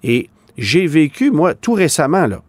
Et 0.04 0.30
j'ai 0.58 0.88
vécu, 0.88 1.32
moi, 1.32 1.54
tout 1.54 1.74
récemment, 1.74 2.28
là, 2.28 2.42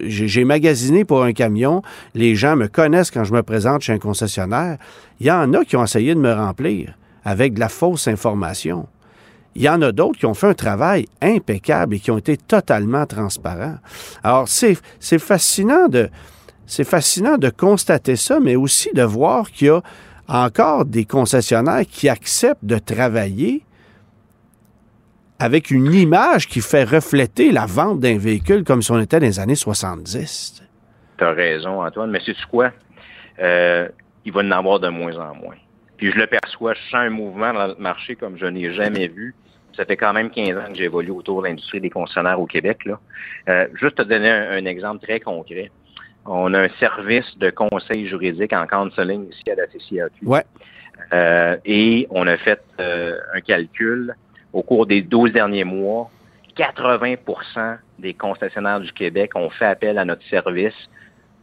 j'ai 0.00 0.44
magasiné 0.44 1.04
pour 1.04 1.22
un 1.22 1.32
camion. 1.32 1.82
Les 2.14 2.34
gens 2.34 2.56
me 2.56 2.68
connaissent 2.68 3.10
quand 3.10 3.24
je 3.24 3.32
me 3.32 3.42
présente 3.42 3.82
chez 3.82 3.92
un 3.92 3.98
concessionnaire. 3.98 4.78
Il 5.20 5.26
y 5.26 5.30
en 5.30 5.52
a 5.54 5.64
qui 5.64 5.76
ont 5.76 5.84
essayé 5.84 6.14
de 6.14 6.20
me 6.20 6.32
remplir 6.32 6.94
avec 7.24 7.54
de 7.54 7.60
la 7.60 7.68
fausse 7.68 8.08
information. 8.08 8.86
Il 9.54 9.62
y 9.62 9.68
en 9.68 9.82
a 9.82 9.92
d'autres 9.92 10.18
qui 10.18 10.26
ont 10.26 10.34
fait 10.34 10.46
un 10.46 10.54
travail 10.54 11.06
impeccable 11.20 11.96
et 11.96 11.98
qui 11.98 12.10
ont 12.10 12.18
été 12.18 12.36
totalement 12.36 13.06
transparents. 13.06 13.76
Alors, 14.22 14.46
c'est 14.48 14.78
fascinant 15.18 15.88
de, 15.88 16.10
c'est 16.66 16.84
fascinant 16.84 17.38
de 17.38 17.50
constater 17.50 18.14
ça, 18.14 18.40
mais 18.40 18.56
aussi 18.56 18.90
de 18.94 19.02
voir 19.02 19.50
qu'il 19.50 19.68
y 19.68 19.70
a 19.70 19.82
encore 20.28 20.84
des 20.84 21.06
concessionnaires 21.06 21.86
qui 21.90 22.08
acceptent 22.08 22.64
de 22.64 22.78
travailler 22.78 23.64
avec 25.38 25.70
une 25.70 25.92
image 25.92 26.48
qui 26.48 26.60
fait 26.60 26.84
refléter 26.84 27.52
la 27.52 27.66
vente 27.66 28.00
d'un 28.00 28.18
véhicule 28.18 28.64
comme 28.64 28.82
si 28.82 28.90
on 28.90 29.00
était 29.00 29.20
dans 29.20 29.26
les 29.26 29.40
années 29.40 29.54
70. 29.54 30.62
Tu 31.16 31.24
as 31.24 31.30
raison, 31.30 31.82
Antoine, 31.82 32.10
mais 32.10 32.20
c'est 32.24 32.34
quoi? 32.50 32.72
Euh, 33.40 33.88
il 34.24 34.32
va 34.32 34.40
en 34.40 34.50
avoir 34.50 34.80
de 34.80 34.88
moins 34.88 35.16
en 35.16 35.34
moins. 35.34 35.56
Puis 35.96 36.10
je 36.12 36.16
le 36.16 36.26
perçois, 36.26 36.74
je 36.74 36.80
sens 36.90 36.94
un 36.94 37.10
mouvement 37.10 37.52
dans 37.52 37.68
le 37.68 37.74
marché 37.78 38.16
comme 38.16 38.36
je 38.36 38.46
n'ai 38.46 38.72
jamais 38.72 39.08
vu. 39.08 39.34
Ça 39.76 39.84
fait 39.84 39.96
quand 39.96 40.12
même 40.12 40.30
15 40.30 40.56
ans 40.56 40.72
que 40.72 40.76
j'évolue 40.76 41.10
autour 41.10 41.42
de 41.42 41.48
l'industrie 41.48 41.80
des 41.80 41.90
concessionnaires 41.90 42.40
au 42.40 42.46
Québec. 42.46 42.84
Là. 42.84 42.98
Euh, 43.48 43.68
juste 43.74 43.96
te 43.96 44.02
donner 44.02 44.30
un, 44.30 44.64
exemple 44.64 45.04
très 45.04 45.20
concret. 45.20 45.70
On 46.26 46.52
a 46.52 46.62
un 46.62 46.68
service 46.80 47.38
de 47.38 47.50
conseil 47.50 48.08
juridique 48.08 48.52
en 48.52 48.66
counseling 48.66 49.28
ici 49.30 49.50
à 49.50 49.54
la 49.54 49.66
CCAQ. 49.66 50.26
Ouais. 50.26 50.42
Euh, 51.12 51.56
et 51.64 52.08
on 52.10 52.26
a 52.26 52.36
fait 52.38 52.60
un 52.78 53.40
calcul 53.40 54.14
au 54.52 54.62
cours 54.62 54.86
des 54.86 55.02
12 55.02 55.32
derniers 55.32 55.64
mois, 55.64 56.10
80% 56.56 57.78
des 57.98 58.14
concessionnaires 58.14 58.80
du 58.80 58.92
Québec 58.92 59.32
ont 59.34 59.50
fait 59.50 59.66
appel 59.66 59.98
à 59.98 60.04
notre 60.04 60.24
service 60.28 60.74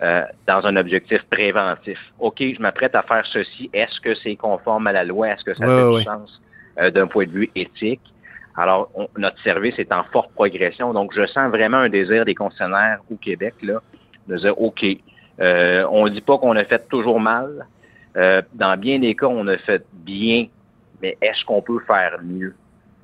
euh, 0.01 0.23
dans 0.45 0.65
un 0.65 0.75
objectif 0.75 1.21
préventif. 1.29 1.97
OK, 2.19 2.39
je 2.39 2.61
m'apprête 2.61 2.95
à 2.95 3.01
faire 3.01 3.25
ceci. 3.27 3.69
Est-ce 3.71 4.01
que 4.01 4.13
c'est 4.15 4.35
conforme 4.35 4.87
à 4.87 4.91
la 4.91 5.05
loi? 5.05 5.29
Est-ce 5.29 5.43
que 5.43 5.53
ça 5.53 5.65
fait 5.65 5.97
du 5.97 6.03
sens 6.03 6.41
euh, 6.79 6.91
d'un 6.91 7.07
point 7.07 7.25
de 7.25 7.31
vue 7.31 7.49
éthique? 7.55 8.01
Alors, 8.57 8.89
notre 9.17 9.41
service 9.41 9.77
est 9.79 9.93
en 9.93 10.03
forte 10.05 10.31
progression. 10.33 10.93
Donc, 10.93 11.13
je 11.13 11.25
sens 11.27 11.49
vraiment 11.49 11.77
un 11.77 11.89
désir 11.89 12.25
des 12.25 12.35
concessionnaires 12.35 12.99
au 13.11 13.15
Québec 13.15 13.53
là, 13.61 13.81
de 14.27 14.37
dire, 14.37 14.61
OK, 14.61 14.85
euh, 15.39 15.85
on 15.91 16.05
ne 16.05 16.09
dit 16.09 16.21
pas 16.21 16.37
qu'on 16.37 16.55
a 16.57 16.63
fait 16.65 16.87
toujours 16.89 17.19
mal. 17.21 17.65
dans 18.15 18.77
bien 18.77 18.99
des 18.99 19.15
cas, 19.15 19.27
on 19.27 19.47
a 19.47 19.57
fait 19.57 19.85
bien, 19.93 20.47
mais 21.01 21.17
est-ce 21.21 21.43
qu'on 21.45 21.61
peut 21.61 21.79
faire 21.87 22.17
mieux? 22.23 22.53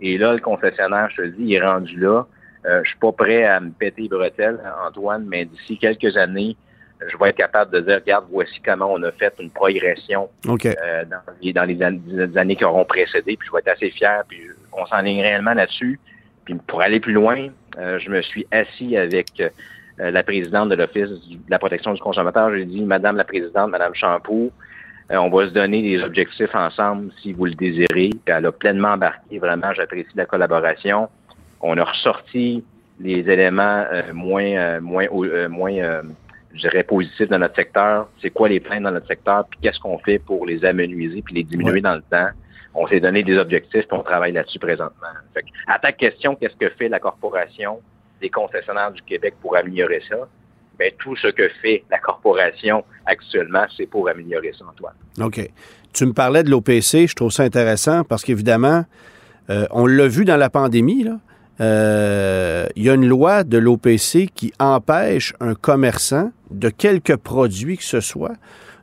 Et 0.02 0.18
là, 0.18 0.34
le 0.34 0.40
concessionnaire, 0.40 1.10
je 1.16 1.24
te 1.24 1.28
dis, 1.28 1.44
il 1.44 1.54
est 1.54 1.62
rendu 1.62 2.00
là. 2.00 2.26
Euh, 2.66 2.82
je 2.84 2.90
suis 2.90 3.00
pas 3.00 3.12
prêt 3.12 3.44
à 3.44 3.60
me 3.60 3.72
péter 3.72 4.04
les 4.04 4.10
bretelles, 4.10 4.60
Antoine, 4.88 5.26
mais 5.28 5.46
d'ici 5.46 5.78
quelques 5.78 6.16
années, 6.18 6.56
je 7.10 7.18
vais 7.18 7.30
être 7.30 7.38
capable 7.38 7.72
de 7.72 7.80
dire, 7.80 7.96
regarde, 7.96 8.26
voici 8.32 8.60
comment 8.64 8.92
on 8.92 9.02
a 9.04 9.12
fait 9.12 9.34
une 9.40 9.50
progression 9.50 10.30
euh, 10.48 11.06
dans, 11.06 11.34
les, 11.42 11.54
dans 11.54 11.64
les, 11.64 12.38
années 12.38 12.56
qui 12.56 12.66
auront 12.66 12.86
précédé, 12.86 13.38
puis 13.38 13.48
je 13.48 13.52
vais 13.52 13.60
être 13.60 13.70
assez 13.70 13.90
fier, 13.92 14.24
puis 14.28 14.42
on 14.72 14.86
s'enligne 14.86 15.22
réellement 15.22 15.54
là-dessus. 15.54 16.00
Puis 16.46 16.56
pour 16.68 16.82
aller 16.82 17.00
plus 17.00 17.14
loin, 17.14 17.48
euh, 17.78 18.00
je 18.00 18.10
me 18.10 18.22
suis 18.22 18.46
assis 18.52 18.98
avec 18.98 19.28
euh, 19.40 19.50
la 20.12 20.24
présidente 20.24 20.70
de 20.70 20.76
l'Office 20.76 21.10
de 21.10 21.38
la 21.50 21.60
protection 21.60 21.94
du 21.94 22.02
consommateur. 22.02 22.52
J'ai 22.56 22.66
dit, 22.66 22.82
Madame 22.84 23.18
la 23.18 23.24
présidente, 23.24 23.70
Madame 23.70 23.96
Champoux, 23.96 24.52
on 25.18 25.30
va 25.30 25.48
se 25.48 25.54
donner 25.54 25.82
des 25.82 26.02
objectifs 26.04 26.54
ensemble 26.56 27.12
si 27.22 27.34
vous 27.34 27.46
le 27.46 27.54
désirez. 27.54 28.12
elle 28.26 28.46
a 28.46 28.52
pleinement 28.52 28.90
embarqué. 28.90 29.40
Vraiment, 29.40 29.74
j'apprécie 29.74 30.12
la 30.16 30.26
collaboration. 30.26 31.10
On 31.62 31.78
a 31.78 31.84
ressorti 31.84 32.64
les 33.00 33.30
éléments 33.30 33.86
euh, 33.92 34.14
moins, 34.14 34.44
euh, 34.44 34.82
moins, 34.82 35.08
moins, 35.50 36.02
je 36.54 36.60
dirais, 36.60 36.84
positifs 36.84 37.30
dans 37.30 37.40
notre 37.40 37.56
secteur. 37.56 38.10
C'est 38.22 38.30
quoi 38.30 38.50
les 38.50 38.60
plaintes 38.60 38.84
dans 38.84 38.92
notre 38.92 39.08
secteur, 39.08 39.46
puis 39.50 39.60
qu'est-ce 39.62 39.80
qu'on 39.80 39.98
fait 40.00 40.20
pour 40.20 40.46
les 40.46 40.64
amenuiser 40.66 41.22
puis 41.22 41.36
les 41.36 41.44
diminuer 41.44 41.82
dans 41.82 41.96
le 41.96 42.02
temps? 42.02 42.30
On 42.74 42.88
s'est 42.88 43.00
donné 43.00 43.24
des 43.24 43.38
objectifs, 43.38 43.88
puis 43.88 43.98
on 43.98 44.04
travaille 44.04 44.32
là-dessus 44.32 44.60
présentement. 44.60 45.08
à 45.68 45.80
ta 45.80 45.92
question, 45.92 46.36
qu'est-ce 46.36 46.56
que 46.56 46.70
fait 46.70 46.90
la 46.90 47.00
corporation 47.00 47.82
des 48.22 48.30
concessionnaires 48.30 48.92
du 48.92 49.02
Québec 49.02 49.36
pour 49.42 49.58
améliorer 49.58 50.02
ça? 50.08 50.28
Mais 50.82 50.96
tout 50.98 51.16
ce 51.16 51.28
que 51.28 51.48
fait 51.62 51.84
la 51.92 52.00
corporation 52.00 52.84
actuellement, 53.06 53.66
c'est 53.78 53.86
pour 53.86 54.10
améliorer 54.10 54.52
ça, 54.58 54.66
Antoine. 54.68 54.96
OK. 55.22 55.48
Tu 55.94 56.06
me 56.08 56.14
parlais 56.14 56.42
de 56.42 56.50
l'OPC, 56.50 57.08
je 57.08 57.14
trouve 57.14 57.32
ça 57.32 57.44
intéressant 57.44 58.04
parce 58.04 58.24
qu'évidemment, 58.24 58.86
euh, 59.52 59.68
on 59.70 59.86
l'a 59.86 60.08
vu 60.08 60.26
dans 60.26 60.38
la 60.38 60.50
pandémie. 60.50 61.08
Euh, 61.60 62.66
il 62.76 62.84
y 62.84 62.90
a 62.90 62.96
une 62.96 63.08
loi 63.08 63.44
de 63.44 63.60
l'OPC 63.60 64.30
qui 64.34 64.52
empêche 64.60 65.34
un 65.40 65.54
commerçant 65.54 66.32
de 66.50 66.70
quelque 66.70 67.14
produit 67.14 67.78
que 67.78 67.84
ce 67.84 68.00
soit 68.00 68.34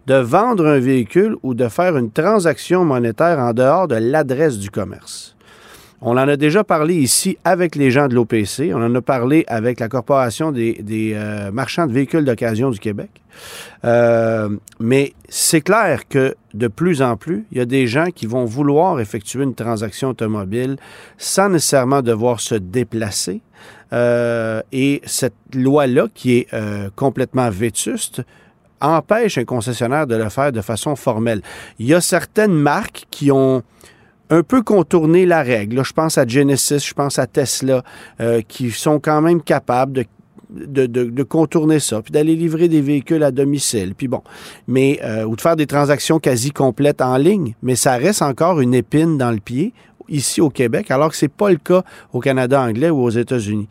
de 0.06 0.14
vendre 0.14 0.66
un 0.66 0.78
véhicule 0.78 1.36
ou 1.42 1.54
de 1.54 1.68
faire 1.68 1.96
une 1.96 2.12
transaction 2.12 2.84
monétaire 2.84 3.40
en 3.40 3.52
dehors 3.52 3.88
de 3.88 3.96
l'adresse 3.96 4.58
du 4.58 4.70
commerce. 4.70 5.36
On 6.00 6.12
en 6.12 6.28
a 6.28 6.36
déjà 6.36 6.62
parlé 6.62 6.94
ici 6.94 7.38
avec 7.44 7.74
les 7.74 7.90
gens 7.90 8.06
de 8.06 8.14
l'OPC. 8.14 8.72
On 8.72 8.82
en 8.82 8.94
a 8.94 9.02
parlé 9.02 9.44
avec 9.48 9.80
la 9.80 9.88
Corporation 9.88 10.52
des, 10.52 10.84
euh, 11.14 11.50
marchands 11.50 11.86
de 11.86 11.92
véhicules 11.92 12.24
d'occasion 12.24 12.70
du 12.70 12.78
Québec. 12.78 13.10
Euh, 13.84 14.48
mais 14.78 15.12
c'est 15.28 15.60
clair 15.60 16.06
que 16.08 16.36
de 16.54 16.68
plus 16.68 17.02
en 17.02 17.16
plus, 17.16 17.46
il 17.50 17.58
y 17.58 17.60
a 17.60 17.64
des 17.64 17.88
gens 17.88 18.10
qui 18.14 18.26
vont 18.26 18.44
vouloir 18.44 19.00
effectuer 19.00 19.42
une 19.42 19.56
transaction 19.56 20.10
automobile 20.10 20.76
sans 21.16 21.48
nécessairement 21.48 22.02
devoir 22.02 22.38
se 22.40 22.54
déplacer. 22.54 23.40
Euh, 23.92 24.62
et 24.70 25.02
cette 25.04 25.34
loi-là, 25.52 26.06
qui 26.14 26.38
est 26.38 26.48
complètement 26.94 27.50
vétuste, 27.50 28.22
empêche 28.80 29.36
un 29.38 29.44
concessionnaire 29.44 30.06
de 30.06 30.14
le 30.14 30.28
faire 30.28 30.52
de 30.52 30.60
façon 30.60 30.94
formelle. 30.94 31.42
Il 31.80 31.86
y 31.86 31.94
a 31.94 32.00
certaines 32.00 32.54
marques 32.54 33.06
qui 33.10 33.32
ont 33.32 33.64
un 34.30 34.42
peu 34.42 34.62
contourné 34.62 35.26
la 35.26 35.42
règle. 35.42 35.82
je 35.84 35.92
pense 35.92 36.18
à 36.18 36.26
Genesis, 36.26 36.86
je 36.86 36.94
pense 36.94 37.18
à 37.18 37.26
Tesla, 37.26 37.82
euh, 38.20 38.42
qui 38.46 38.70
sont 38.70 39.00
quand 39.00 39.20
même 39.20 39.42
capables 39.42 39.92
de 39.92 40.04
de, 40.50 41.22
contourner 41.22 41.78
ça, 41.78 42.00
puis 42.00 42.10
d'aller 42.10 42.34
livrer 42.34 42.68
des 42.68 42.80
véhicules 42.80 43.22
à 43.22 43.30
domicile, 43.30 43.94
puis 43.94 44.08
bon, 44.08 44.22
mais 44.66 44.98
euh, 45.02 45.24
ou 45.24 45.36
de 45.36 45.40
faire 45.40 45.56
des 45.56 45.66
transactions 45.66 46.18
quasi 46.18 46.52
complètes 46.52 47.02
en 47.02 47.16
ligne, 47.16 47.54
mais 47.62 47.76
ça 47.76 47.96
reste 47.96 48.22
encore 48.22 48.60
une 48.60 48.74
épine 48.74 49.18
dans 49.18 49.30
le 49.30 49.40
pied 49.40 49.74
ici 50.08 50.40
au 50.40 50.48
Québec, 50.48 50.90
alors 50.90 51.10
que 51.10 51.16
c'est 51.16 51.28
pas 51.28 51.50
le 51.50 51.58
cas 51.58 51.82
au 52.12 52.20
Canada 52.20 52.62
anglais 52.62 52.88
ou 52.88 53.02
aux 53.02 53.10
États-Unis. 53.10 53.68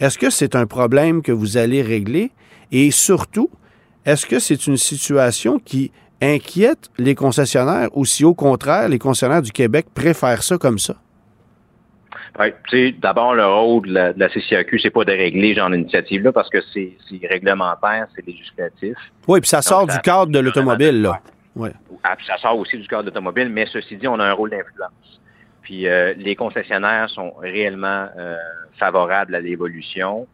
Est-ce 0.00 0.18
que 0.18 0.30
c'est 0.30 0.56
un 0.56 0.66
problème 0.66 1.22
que 1.22 1.32
vous 1.32 1.56
allez 1.56 1.82
régler? 1.82 2.32
Et 2.72 2.90
surtout, 2.90 3.48
est-ce 4.04 4.26
que 4.26 4.38
c'est 4.38 4.66
une 4.66 4.76
situation 4.76 5.60
qui 5.64 5.92
inquiète 6.20 6.90
les 6.98 7.14
concessionnaires 7.14 7.88
ou 7.92 8.04
si 8.04 8.24
au 8.24 8.34
contraire 8.34 8.88
les 8.88 8.98
concessionnaires 8.98 9.42
du 9.42 9.52
Québec 9.52 9.86
préfèrent 9.94 10.42
ça 10.42 10.58
comme 10.58 10.78
ça? 10.78 10.94
Oui, 12.38 12.94
d'abord, 13.00 13.34
le 13.34 13.44
rôle 13.44 13.88
de 13.88 13.94
la, 13.94 14.12
de 14.12 14.20
la 14.20 14.28
CCAQ, 14.28 14.78
c'est 14.78 14.90
pas 14.90 15.04
de 15.04 15.10
régler 15.10 15.54
genre 15.54 15.70
d'initiative-là 15.70 16.30
parce 16.30 16.48
que 16.48 16.58
c'est 16.72 16.96
réglementaire, 17.28 18.06
c'est 18.14 18.24
législatif. 18.24 18.96
Oui, 19.26 19.40
puis 19.40 19.48
ça 19.48 19.60
sort 19.60 19.86
du 19.86 19.98
cadre 19.98 20.30
de 20.30 20.38
l'automobile, 20.38 21.02
là. 21.02 21.20
Ouais. 21.56 21.72
Ah, 22.04 22.14
puis 22.16 22.26
ça 22.26 22.38
sort 22.38 22.56
aussi 22.56 22.78
du 22.78 22.86
cadre 22.86 23.02
de 23.02 23.08
l'automobile, 23.08 23.48
mais 23.48 23.66
ceci 23.66 23.96
dit, 23.96 24.06
on 24.06 24.20
a 24.20 24.24
un 24.24 24.32
rôle 24.32 24.50
d'influence. 24.50 25.20
Puis 25.62 25.88
euh, 25.88 26.14
les 26.16 26.36
concessionnaires 26.36 27.10
sont 27.10 27.32
réellement 27.42 28.06
euh, 28.16 28.36
favorables 28.78 29.34
à 29.34 29.40
l'évolution. 29.40 30.28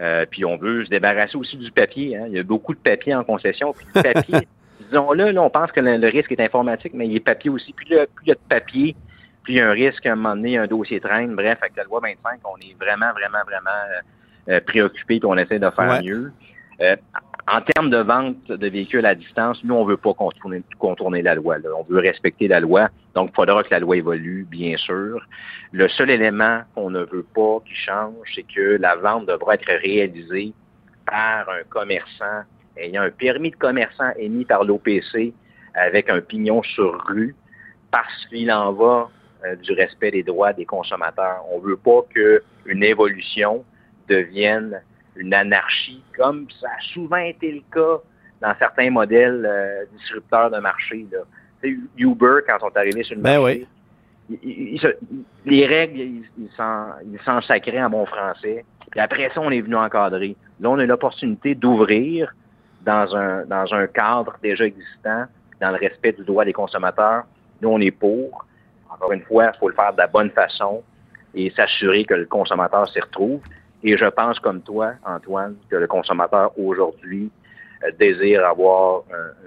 Euh, 0.00 0.26
puis 0.30 0.44
on 0.44 0.58
veut 0.58 0.84
se 0.84 0.90
débarrasser 0.90 1.36
aussi 1.36 1.56
du 1.56 1.70
papier. 1.72 2.16
Hein. 2.16 2.26
Il 2.28 2.36
y 2.36 2.38
a 2.38 2.42
beaucoup 2.42 2.74
de 2.74 2.78
papier 2.78 3.14
en 3.14 3.24
concession. 3.24 3.72
Puis 3.72 3.86
le 3.94 4.02
papier, 4.02 4.46
disons-le, 4.86 5.30
là, 5.30 5.42
on 5.42 5.50
pense 5.50 5.72
que 5.72 5.80
le, 5.80 6.08
risque 6.08 6.32
est 6.32 6.40
informatique, 6.40 6.92
mais 6.94 7.06
il 7.06 7.16
est 7.16 7.20
papier 7.20 7.50
aussi. 7.50 7.72
Plus, 7.72 7.86
plus 7.86 8.24
il 8.24 8.28
y 8.28 8.32
a 8.32 8.34
de 8.34 8.40
papier, 8.48 8.96
puis 9.42 9.54
il 9.54 9.56
y 9.56 9.60
a 9.60 9.68
un 9.68 9.72
risque 9.72 10.04
à 10.06 10.12
un 10.12 10.16
moment 10.16 10.34
donné, 10.36 10.58
un 10.58 10.66
dossier 10.66 11.00
traîne. 11.00 11.34
Bref, 11.34 11.58
avec 11.60 11.76
la 11.76 11.84
loi 11.84 12.00
25, 12.00 12.40
on 12.44 12.56
est 12.56 12.76
vraiment, 12.78 13.12
vraiment, 13.12 13.44
vraiment 13.44 13.70
euh, 13.70 14.54
euh, 14.54 14.60
préoccupé 14.60 15.20
puis 15.20 15.28
on 15.28 15.36
essaie 15.36 15.58
de 15.58 15.70
faire 15.70 16.02
mieux. 16.02 16.32
Euh, 16.80 16.96
en 17.48 17.60
termes 17.60 17.90
de 17.90 17.98
vente 17.98 18.48
de 18.48 18.68
véhicules 18.68 19.06
à 19.06 19.14
distance, 19.14 19.62
nous, 19.62 19.74
on 19.74 19.84
veut 19.84 19.96
pas 19.96 20.14
contourner, 20.14 20.62
contourner 20.78 21.22
la 21.22 21.36
loi. 21.36 21.56
On 21.78 21.84
veut 21.84 22.00
respecter 22.00 22.48
la 22.48 22.60
loi. 22.60 22.88
Donc, 23.14 23.30
il 23.32 23.36
faudra 23.36 23.62
que 23.62 23.70
la 23.70 23.78
loi 23.78 23.96
évolue, 23.96 24.46
bien 24.50 24.76
sûr. 24.76 25.24
Le 25.72 25.88
seul 25.88 26.10
élément 26.10 26.62
qu'on 26.74 26.90
ne 26.90 27.04
veut 27.04 27.24
pas 27.34 27.60
qui 27.64 27.74
change, 27.74 28.14
c'est 28.34 28.42
que 28.42 28.78
la 28.80 28.96
vente 28.96 29.26
devra 29.26 29.54
être 29.54 29.70
réalisée 29.80 30.52
par 31.06 31.48
un 31.48 31.62
commerçant 31.68 32.42
ayant 32.76 33.02
un 33.02 33.10
permis 33.10 33.50
de 33.50 33.56
commerçant 33.56 34.10
émis 34.18 34.44
par 34.44 34.64
l'OPC 34.64 35.32
avec 35.74 36.08
un 36.08 36.20
pignon 36.20 36.62
sur 36.62 37.04
rue 37.06 37.34
parce 37.90 38.26
qu'il 38.26 38.50
en 38.50 38.72
va 38.72 39.10
euh, 39.44 39.56
du 39.56 39.72
respect 39.72 40.10
des 40.10 40.22
droits 40.22 40.52
des 40.52 40.64
consommateurs. 40.64 41.44
On 41.50 41.60
ne 41.60 41.66
veut 41.66 41.76
pas 41.76 42.00
qu'une 42.10 42.82
évolution 42.82 43.64
devienne 44.08 44.80
une 45.16 45.34
anarchie, 45.34 46.02
comme 46.16 46.46
ça 46.60 46.68
a 46.68 46.82
souvent 46.92 47.16
été 47.16 47.52
le 47.52 47.62
cas 47.72 48.02
dans 48.40 48.54
certains 48.58 48.90
modèles 48.90 49.46
euh, 49.46 49.84
disrupteurs 49.98 50.50
de 50.50 50.58
marché. 50.58 51.06
Là. 51.10 51.18
Uber, 51.96 52.40
quand 52.46 52.58
on 52.62 52.68
est 52.68 52.78
arrivé 52.78 53.02
sur 53.02 53.16
le 53.16 53.22
ben 53.22 53.40
marché, 53.40 53.66
les 55.44 55.66
règles, 55.66 56.00
ils 56.38 56.50
s'en 56.56 57.40
sacraient 57.42 57.82
en 57.82 57.90
bon 57.90 58.06
français. 58.06 58.64
Puis 58.90 59.00
après 59.00 59.30
ça, 59.34 59.40
on 59.40 59.50
est 59.50 59.60
venu 59.60 59.76
encadrer. 59.76 60.36
Là, 60.60 60.70
on 60.70 60.78
a 60.78 60.86
l'opportunité 60.86 61.54
d'ouvrir 61.54 62.34
dans 62.86 63.14
un, 63.16 63.44
dans 63.44 63.74
un 63.74 63.86
cadre 63.88 64.34
déjà 64.42 64.64
existant, 64.64 65.24
dans 65.60 65.70
le 65.70 65.76
respect 65.76 66.12
du 66.12 66.24
droit 66.24 66.44
des 66.44 66.52
consommateurs. 66.52 67.24
Nous, 67.60 67.68
on 67.68 67.80
est 67.80 67.90
pour. 67.90 68.46
Encore 68.88 69.12
une 69.12 69.22
fois, 69.22 69.50
il 69.52 69.58
faut 69.58 69.68
le 69.68 69.74
faire 69.74 69.92
de 69.92 69.98
la 69.98 70.06
bonne 70.06 70.30
façon 70.30 70.82
et 71.34 71.50
s'assurer 71.50 72.04
que 72.04 72.14
le 72.14 72.26
consommateur 72.26 72.88
s'y 72.88 73.00
retrouve. 73.00 73.40
Et 73.82 73.96
je 73.96 74.06
pense, 74.06 74.38
comme 74.38 74.62
toi, 74.62 74.92
Antoine, 75.04 75.56
que 75.68 75.76
le 75.76 75.86
consommateur 75.86 76.52
aujourd'hui 76.58 77.30
euh, 77.84 77.90
désire 77.98 78.46
avoir 78.46 79.02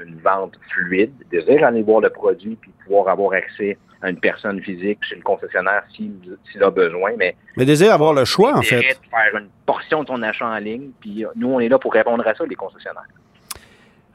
une 0.05 0.19
vente 0.19 0.53
fluide, 0.69 1.13
désire 1.31 1.65
aller 1.65 1.81
voir 1.81 2.01
le 2.01 2.09
produit 2.09 2.57
puis 2.61 2.71
pouvoir 2.83 3.07
avoir 3.07 3.33
accès 3.33 3.77
à 4.01 4.09
une 4.09 4.19
personne 4.19 4.61
physique 4.61 4.99
chez 5.01 5.15
le 5.15 5.21
concessionnaire 5.21 5.83
s'il 5.95 6.13
a 6.61 6.69
besoin. 6.69 7.11
Mais, 7.17 7.35
mais 7.57 7.65
désire 7.65 7.93
avoir 7.93 8.13
le 8.13 8.25
choix, 8.25 8.55
en 8.55 8.61
fait. 8.61 8.81
faire 8.81 9.35
une 9.35 9.49
portion 9.65 10.01
de 10.01 10.07
ton 10.07 10.21
achat 10.21 10.47
en 10.47 10.57
ligne. 10.57 10.91
Puis 10.99 11.25
euh, 11.25 11.29
nous, 11.35 11.49
on 11.49 11.59
est 11.59 11.69
là 11.69 11.79
pour 11.79 11.93
répondre 11.93 12.25
à 12.27 12.33
ça, 12.35 12.45
les 12.45 12.55
concessionnaires. 12.55 13.07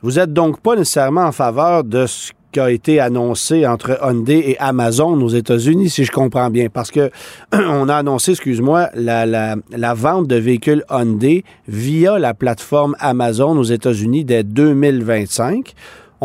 Vous 0.05 0.19
êtes 0.19 0.35
donc 0.35 0.61
pas 0.61 0.77
nécessairement 0.77 1.23
en 1.23 1.33
faveur 1.33 1.83
de 1.83 2.05
ce 2.05 2.31
qui 2.53 2.61
a 2.61 2.71
été 2.71 3.01
annoncé 3.01 3.67
entre 3.67 3.99
Hyundai 4.03 4.51
et 4.51 4.59
Amazon 4.59 5.19
aux 5.19 5.31
États-Unis, 5.31 5.89
si 5.89 6.05
je 6.05 6.13
comprends 6.13 6.51
bien. 6.51 6.69
Parce 6.69 6.91
que 6.91 7.11
on 7.55 7.89
a 7.89 7.97
annoncé, 7.97 8.33
excuse-moi, 8.33 8.91
la, 8.95 9.25
la, 9.25 9.95
vente 9.95 10.27
de 10.27 10.37
véhicules 10.37 10.85
Hyundai 10.91 11.43
via 11.67 12.19
la 12.19 12.35
plateforme 12.35 12.95
Amazon 13.01 13.57
aux 13.57 13.65
États-Unis 13.65 14.27
dès 14.27 14.45
2025. 14.45 15.75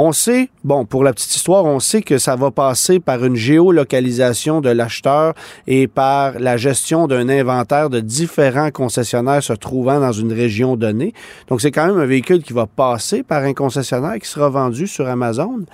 On 0.01 0.13
sait, 0.13 0.47
bon, 0.63 0.85
pour 0.85 1.03
la 1.03 1.11
petite 1.11 1.35
histoire, 1.35 1.65
on 1.65 1.81
sait 1.81 2.01
que 2.01 2.17
ça 2.19 2.37
va 2.37 2.51
passer 2.51 3.01
par 3.01 3.25
une 3.25 3.35
géolocalisation 3.35 4.61
de 4.61 4.69
l'acheteur 4.69 5.33
et 5.67 5.87
par 5.87 6.39
la 6.39 6.55
gestion 6.55 7.05
d'un 7.05 7.27
inventaire 7.27 7.89
de 7.89 7.99
différents 7.99 8.71
concessionnaires 8.71 9.43
se 9.43 9.51
trouvant 9.51 9.99
dans 9.99 10.13
une 10.13 10.31
région 10.31 10.77
donnée. 10.77 11.13
Donc, 11.49 11.59
c'est 11.59 11.71
quand 11.71 11.85
même 11.85 11.99
un 11.99 12.05
véhicule 12.05 12.43
qui 12.43 12.53
va 12.53 12.65
passer 12.65 13.23
par 13.23 13.43
un 13.43 13.53
concessionnaire 13.53 14.17
qui 14.19 14.29
sera 14.29 14.47
vendu 14.47 14.87
sur 14.87 15.05
Amazon 15.05 15.65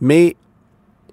mais 0.00 0.36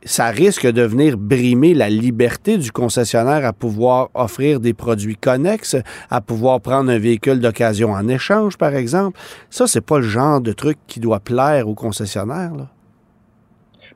ça 0.08 0.28
risque 0.28 0.66
de 0.66 0.82
venir 0.82 1.18
brimer 1.18 1.74
la 1.74 1.90
liberté 1.90 2.58
du 2.58 2.72
concessionnaire 2.72 3.46
à 3.46 3.54
pouvoir 3.54 4.10
offrir 4.14 4.60
des 4.60 4.74
produits 4.74 5.18
connexes, 5.18 5.76
à 6.10 6.22
pouvoir 6.22 6.62
prendre 6.62 6.90
un 6.90 6.98
véhicule 6.98 7.40
d'occasion 7.40 7.92
en 7.92 8.08
échange, 8.08 8.58
par 8.58 8.74
exemple. 8.76 9.20
Ça, 9.50 9.68
c'est 9.68 9.86
pas 9.86 9.98
le 9.98 10.04
genre 10.04 10.42
de 10.42 10.54
truc 10.54 10.78
qui 10.88 11.00
doit 11.00 11.20
plaire 11.20 11.68
aux 11.68 11.76
concessionnaires. 11.76 12.52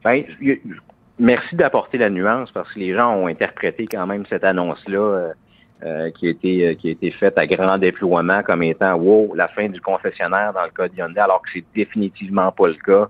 Ben, 0.03 0.23
merci 1.19 1.55
d'apporter 1.55 1.97
la 1.97 2.09
nuance 2.09 2.51
parce 2.51 2.71
que 2.73 2.79
les 2.79 2.93
gens 2.93 3.15
ont 3.15 3.27
interprété 3.27 3.87
quand 3.89 4.05
même 4.07 4.25
cette 4.27 4.43
annonce-là 4.43 4.99
euh, 4.99 5.33
euh, 5.83 6.11
qui, 6.11 6.27
a 6.27 6.29
été, 6.31 6.67
euh, 6.67 6.73
qui 6.73 6.89
a 6.89 6.91
été 6.91 7.11
faite 7.11 7.37
à 7.37 7.47
grand 7.47 7.77
déploiement 7.77 8.43
comme 8.43 8.63
étant 8.63 8.95
wow, 8.95 9.33
la 9.35 9.47
fin 9.47 9.69
du 9.69 9.79
concessionnaire 9.79 10.53
dans 10.53 10.63
le 10.63 10.71
cas 10.71 10.87
de 10.87 10.95
Hyundai, 10.95 11.21
alors 11.21 11.41
que 11.41 11.49
c'est 11.53 11.65
définitivement 11.73 12.51
pas 12.51 12.67
le 12.67 12.75
cas 12.75 13.09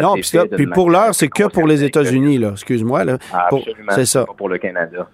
non, 0.00 0.14
puis, 0.14 0.66
pour 0.66 0.90
l'heure, 0.90 1.14
c'est 1.14 1.28
que 1.28 1.44
pour 1.44 1.66
les 1.66 1.84
États-Unis, 1.84 2.38
là. 2.38 2.50
Excuse-moi, 2.52 3.04
là. 3.04 3.18
absolument. 3.32 3.92
C'est 3.92 4.06
ça. 4.06 4.24
Pas 4.24 4.34
pour 4.34 4.48
le 4.48 4.58
Canada. 4.58 5.08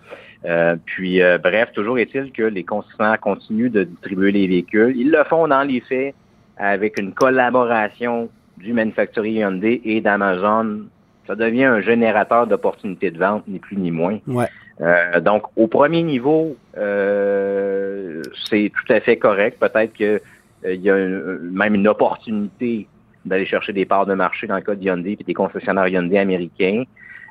Euh, 0.46 0.76
puis, 0.84 1.22
euh, 1.22 1.38
bref, 1.38 1.70
toujours 1.74 1.98
est-il 1.98 2.32
que 2.32 2.42
les 2.42 2.64
concessionnaires 2.64 3.20
continuent 3.20 3.70
de 3.70 3.84
distribuer 3.84 4.32
les 4.32 4.46
véhicules. 4.46 4.94
Ils 4.96 5.10
le 5.10 5.22
font 5.24 5.46
dans 5.48 5.62
les 5.62 5.80
faits 5.80 6.14
avec 6.56 6.98
une 6.98 7.12
collaboration 7.12 8.30
du 8.56 8.72
manufacturier 8.72 9.40
Hyundai 9.40 9.80
et 9.84 10.00
d'Amazon. 10.00 10.86
Ça 11.26 11.34
devient 11.34 11.64
un 11.64 11.80
générateur 11.80 12.46
d'opportunités 12.46 13.10
de 13.10 13.18
vente, 13.18 13.44
ni 13.48 13.58
plus 13.58 13.76
ni 13.76 13.90
moins. 13.90 14.18
Ouais. 14.26 14.46
Euh, 14.80 15.20
donc, 15.20 15.42
au 15.56 15.66
premier 15.66 16.02
niveau, 16.02 16.56
c'est 16.74 18.72
tout 18.74 18.92
à 18.92 19.00
fait 19.00 19.18
correct. 19.18 19.58
Peut-être 19.60 19.92
qu'il 19.92 20.20
y 20.64 20.90
a 20.90 20.96
même 20.96 21.74
une 21.74 21.88
opportunité 21.88 22.88
d'aller 23.24 23.46
chercher 23.46 23.72
des 23.72 23.84
parts 23.84 24.06
de 24.06 24.14
marché 24.14 24.46
dans 24.46 24.56
le 24.56 24.62
cas 24.62 24.74
de 24.74 24.82
Hyundai 24.82 25.16
et 25.18 25.24
des 25.24 25.34
concessionnaires 25.34 25.88
Hyundai 25.88 26.18
américains. 26.18 26.84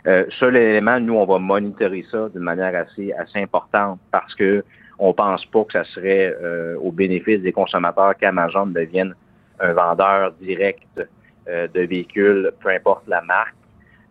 Euh, 0.07 0.25
seul 0.39 0.55
élément, 0.55 0.99
nous, 0.99 1.15
on 1.15 1.25
va 1.25 1.39
monitorer 1.39 2.05
ça 2.09 2.29
d'une 2.29 2.43
manière 2.43 2.75
assez, 2.75 3.11
assez 3.13 3.39
importante 3.39 3.99
parce 4.11 4.33
que 4.35 4.63
on 4.99 5.13
pense 5.13 5.45
pas 5.45 5.63
que 5.63 5.73
ça 5.73 5.83
serait 5.85 6.35
euh, 6.41 6.75
au 6.77 6.91
bénéfice 6.91 7.41
des 7.41 7.53
consommateurs 7.53 8.15
qu'Amazon 8.17 8.67
devienne 8.67 9.15
un 9.59 9.73
vendeur 9.73 10.33
direct 10.33 11.07
euh, 11.47 11.67
de 11.67 11.81
véhicules, 11.81 12.51
peu 12.61 12.69
importe 12.69 13.07
la 13.07 13.21
marque. 13.21 13.55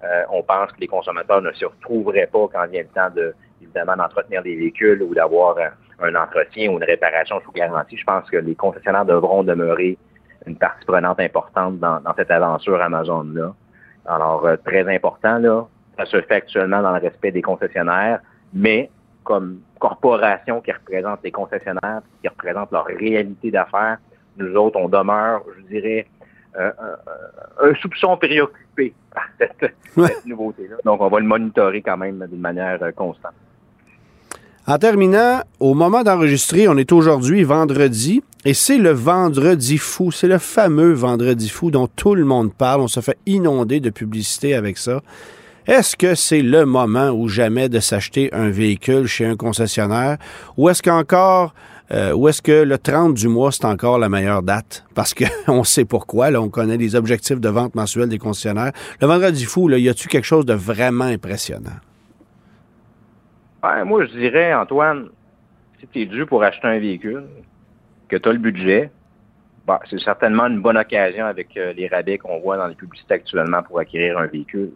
Euh, 0.02 0.22
on 0.32 0.42
pense 0.42 0.72
que 0.72 0.80
les 0.80 0.86
consommateurs 0.86 1.42
ne 1.42 1.52
se 1.52 1.66
retrouveraient 1.66 2.28
pas 2.32 2.48
quand 2.52 2.66
vient 2.68 2.82
le 2.82 2.88
temps 2.88 3.14
de, 3.14 3.34
évidemment, 3.60 3.96
d'entretenir 3.96 4.42
des 4.42 4.56
véhicules 4.56 5.02
ou 5.02 5.14
d'avoir 5.14 5.56
un 6.00 6.14
entretien 6.14 6.70
ou 6.70 6.78
une 6.78 6.84
réparation 6.84 7.40
sous 7.44 7.52
garantie. 7.52 7.96
Je 7.96 8.04
pense 8.04 8.28
que 8.30 8.36
les 8.36 8.54
concessionnaires 8.54 9.04
devront 9.04 9.42
demeurer 9.42 9.98
une 10.46 10.56
partie 10.56 10.84
prenante 10.84 11.20
importante 11.20 11.78
dans, 11.78 12.00
cette 12.16 12.30
aventure 12.30 12.80
Amazon-là. 12.80 13.54
Alors, 14.06 14.46
euh, 14.46 14.56
très 14.64 14.94
important, 14.94 15.38
là, 15.38 15.66
ça 15.98 16.06
se 16.06 16.20
fait 16.22 16.36
actuellement 16.36 16.82
dans 16.82 16.92
le 16.92 17.00
respect 17.00 17.32
des 17.32 17.42
concessionnaires, 17.42 18.20
mais 18.52 18.90
comme 19.24 19.60
corporation 19.78 20.60
qui 20.60 20.72
représente 20.72 21.20
les 21.22 21.30
concessionnaires, 21.30 22.00
qui 22.22 22.28
représente 22.28 22.72
leur 22.72 22.86
réalité 22.86 23.50
d'affaires, 23.50 23.98
nous 24.38 24.54
autres, 24.54 24.78
on 24.78 24.88
demeure, 24.88 25.42
je 25.58 25.62
dirais, 25.66 26.06
euh, 26.56 26.70
un, 27.60 27.74
soupçon 27.74 28.16
préoccupé 28.16 28.94
par 29.12 29.24
cette, 29.38 29.74
nouveauté-là. 30.26 30.76
Donc, 30.84 31.00
on 31.00 31.08
va 31.08 31.20
le 31.20 31.26
monitorer 31.26 31.82
quand 31.82 31.96
même 31.96 32.26
d'une 32.26 32.40
manière 32.40 32.82
euh, 32.82 32.90
constante. 32.92 33.34
En 34.68 34.76
terminant, 34.76 35.40
au 35.60 35.72
moment 35.72 36.02
d'enregistrer, 36.02 36.68
on 36.68 36.76
est 36.76 36.92
aujourd'hui 36.92 37.42
vendredi, 37.42 38.22
et 38.44 38.52
c'est 38.52 38.76
le 38.76 38.90
vendredi 38.90 39.78
fou, 39.78 40.12
c'est 40.12 40.28
le 40.28 40.36
fameux 40.36 40.92
vendredi 40.92 41.48
fou 41.48 41.70
dont 41.70 41.86
tout 41.86 42.14
le 42.14 42.26
monde 42.26 42.52
parle, 42.52 42.82
on 42.82 42.86
se 42.86 43.00
fait 43.00 43.16
inonder 43.24 43.80
de 43.80 43.88
publicité 43.88 44.54
avec 44.54 44.76
ça. 44.76 45.00
Est-ce 45.66 45.96
que 45.96 46.14
c'est 46.14 46.42
le 46.42 46.66
moment 46.66 47.08
ou 47.12 47.28
jamais 47.28 47.70
de 47.70 47.80
s'acheter 47.80 48.28
un 48.34 48.50
véhicule 48.50 49.06
chez 49.06 49.24
un 49.24 49.36
concessionnaire? 49.36 50.18
Ou 50.58 50.68
est-ce 50.68 50.82
qu'encore 50.82 51.54
euh, 51.90 52.12
ou 52.12 52.28
est-ce 52.28 52.42
que 52.42 52.52
le 52.52 52.76
30 52.76 53.14
du 53.14 53.28
mois, 53.28 53.50
c'est 53.52 53.64
encore 53.64 53.98
la 53.98 54.10
meilleure 54.10 54.42
date? 54.42 54.84
Parce 54.94 55.14
qu'on 55.14 55.64
sait 55.64 55.86
pourquoi. 55.86 56.30
Là, 56.30 56.42
on 56.42 56.50
connaît 56.50 56.76
les 56.76 56.94
objectifs 56.94 57.40
de 57.40 57.48
vente 57.48 57.74
mensuelle 57.74 58.10
des 58.10 58.18
concessionnaires. 58.18 58.72
Le 59.00 59.06
vendredi 59.06 59.46
fou, 59.46 59.66
là, 59.68 59.78
y 59.78 59.88
a-tu 59.88 60.08
quelque 60.08 60.26
chose 60.26 60.44
de 60.44 60.52
vraiment 60.52 61.06
impressionnant? 61.06 61.80
Moi, 63.62 64.04
je 64.04 64.12
dirais, 64.12 64.54
Antoine, 64.54 65.08
si 65.80 65.86
tu 65.88 66.00
es 66.00 66.06
dû 66.06 66.26
pour 66.26 66.42
acheter 66.42 66.66
un 66.68 66.78
véhicule, 66.78 67.24
que 68.08 68.16
tu 68.16 68.28
as 68.28 68.32
le 68.32 68.38
budget, 68.38 68.90
ben, 69.66 69.78
c'est 69.90 70.00
certainement 70.00 70.46
une 70.46 70.60
bonne 70.60 70.78
occasion 70.78 71.26
avec 71.26 71.56
euh, 71.56 71.72
les 71.74 71.88
rabais 71.88 72.18
qu'on 72.18 72.38
voit 72.40 72.56
dans 72.56 72.66
les 72.66 72.74
publicités 72.74 73.14
actuellement 73.14 73.62
pour 73.62 73.78
acquérir 73.78 74.18
un 74.18 74.26
véhicule. 74.26 74.72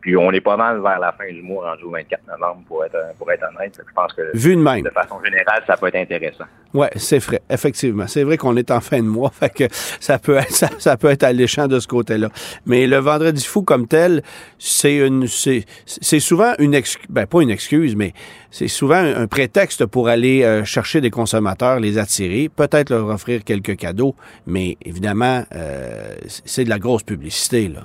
Puis 0.00 0.16
on 0.16 0.30
est 0.32 0.40
pas 0.40 0.56
mal 0.56 0.80
vers 0.80 0.98
la 0.98 1.12
fin 1.12 1.30
du 1.32 1.42
mois, 1.42 1.70
rendu 1.70 1.84
au 1.84 1.90
24 1.90 2.26
novembre, 2.28 2.62
pour 2.66 2.84
être, 2.84 2.96
pour 3.18 3.30
être 3.32 3.44
honnête. 3.54 3.78
Je 3.78 3.92
pense 3.94 4.12
que 4.12 4.36
Vu 4.36 4.54
de 4.56 4.62
même. 4.62 4.82
de 4.82 4.90
façon 4.90 5.16
générale, 5.24 5.62
ça 5.66 5.76
peut 5.76 5.88
être 5.88 5.96
intéressant. 5.96 6.44
Oui, 6.74 6.86
c'est 6.96 7.18
vrai, 7.18 7.40
effectivement. 7.50 8.06
C'est 8.06 8.22
vrai 8.22 8.36
qu'on 8.36 8.56
est 8.56 8.70
en 8.70 8.80
fin 8.80 8.98
de 8.98 9.08
mois, 9.08 9.30
fait 9.34 9.52
que 9.52 9.64
ça 10.00 10.18
peut 10.18 10.36
être, 10.36 10.52
ça, 10.52 10.68
ça 10.78 10.96
peut 10.96 11.08
être 11.08 11.24
alléchant 11.24 11.66
de 11.66 11.80
ce 11.80 11.88
côté-là. 11.88 12.28
Mais 12.66 12.86
le 12.86 12.98
vendredi 12.98 13.44
fou 13.44 13.62
comme 13.62 13.88
tel, 13.88 14.22
c'est 14.58 14.96
une, 14.96 15.26
c'est, 15.26 15.64
c'est 15.86 16.20
souvent 16.20 16.52
une 16.58 16.74
excuse, 16.74 17.06
ben 17.08 17.26
pas 17.26 17.40
une 17.42 17.50
excuse, 17.50 17.96
mais 17.96 18.12
c'est 18.50 18.68
souvent 18.68 18.96
un, 18.96 19.22
un 19.22 19.26
prétexte 19.26 19.86
pour 19.86 20.08
aller 20.08 20.44
euh, 20.44 20.64
chercher 20.64 21.00
des 21.00 21.10
consommateurs, 21.10 21.80
les 21.80 21.98
attirer, 21.98 22.48
peut-être 22.48 22.90
leur 22.90 23.08
offrir 23.08 23.42
quelques 23.44 23.76
cadeaux, 23.76 24.14
mais 24.46 24.76
évidemment, 24.84 25.44
euh, 25.54 26.14
c'est 26.26 26.64
de 26.64 26.70
la 26.70 26.78
grosse 26.78 27.02
publicité, 27.02 27.68
là. 27.68 27.82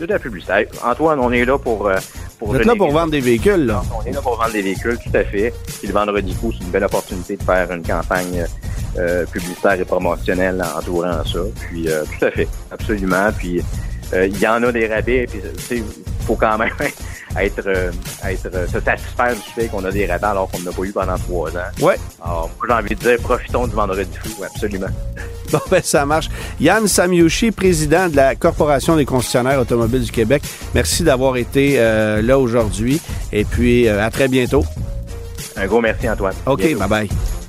De 0.00 0.06
la 0.06 0.18
publicité. 0.18 0.66
Antoine, 0.82 1.20
on 1.20 1.30
est 1.30 1.44
là 1.44 1.58
pour... 1.58 1.86
euh, 1.86 1.94
pour 2.38 2.48
Vous 2.48 2.56
êtes 2.56 2.64
là 2.64 2.74
pour 2.74 2.90
vendre 2.90 3.10
des 3.10 3.20
véhicules, 3.20 3.66
là. 3.66 3.82
On 3.94 4.02
est 4.06 4.12
là 4.12 4.22
pour 4.22 4.36
vendre 4.38 4.52
des 4.52 4.62
véhicules, 4.62 4.96
tout 4.96 5.14
à 5.14 5.22
fait. 5.24 5.52
Puis 5.78 5.88
le 5.88 5.92
vendredi 5.92 6.32
fou, 6.32 6.50
c'est 6.56 6.64
une 6.64 6.70
belle 6.70 6.84
opportunité 6.84 7.36
de 7.36 7.42
faire 7.42 7.70
une 7.70 7.82
campagne 7.82 8.46
euh, 8.98 9.26
publicitaire 9.26 9.78
et 9.78 9.84
promotionnelle 9.84 10.64
entourant 10.74 11.22
ça. 11.24 11.40
Puis 11.68 11.90
euh, 11.90 12.02
tout 12.18 12.24
à 12.24 12.30
fait, 12.30 12.48
absolument. 12.70 13.28
Puis 13.36 13.62
il 14.12 14.38
y 14.38 14.46
en 14.46 14.62
a 14.62 14.72
des 14.72 14.86
rabais, 14.86 15.26
puis 15.26 15.40
tu 15.68 15.84
faut 16.26 16.36
quand 16.36 16.58
même 16.58 16.70
être, 17.38 17.66
euh, 17.66 17.90
être 18.24 18.50
euh, 18.54 18.66
se 18.66 18.80
satisfaire 18.80 19.34
du 19.34 19.42
fait 19.54 19.68
qu'on 19.68 19.84
a 19.84 19.90
des 19.90 20.06
rabais 20.06 20.26
alors 20.26 20.50
qu'on 20.50 20.60
n'a 20.60 20.72
pas 20.72 20.82
eu 20.82 20.92
pendant 20.92 21.18
trois 21.18 21.50
ans. 21.56 21.70
Ouais. 21.80 21.96
Alors, 22.24 22.50
moi, 22.56 22.66
j'ai 22.68 22.74
envie 22.74 22.94
de 22.94 23.00
dire, 23.00 23.18
profitons 23.18 23.66
du 23.66 23.74
vendredi 23.74 24.10
fou, 24.22 24.44
absolument. 24.44 24.88
Bon, 25.50 25.58
ben, 25.68 25.82
ça 25.82 26.06
marche. 26.06 26.28
Yann 26.60 26.86
Samiushi, 26.86 27.50
président 27.50 28.08
de 28.08 28.14
la 28.14 28.36
Corporation 28.36 28.94
des 28.94 29.04
concessionnaires 29.04 29.58
automobiles 29.58 30.04
du 30.04 30.12
Québec, 30.12 30.44
merci 30.76 31.02
d'avoir 31.02 31.36
été 31.36 31.74
euh, 31.78 32.22
là 32.22 32.38
aujourd'hui. 32.38 33.00
Et 33.32 33.44
puis, 33.44 33.88
euh, 33.88 34.00
à 34.00 34.10
très 34.12 34.28
bientôt. 34.28 34.64
Un 35.56 35.66
gros 35.66 35.80
merci, 35.80 36.08
Antoine. 36.08 36.34
OK, 36.46 36.62
bye-bye. 36.62 37.39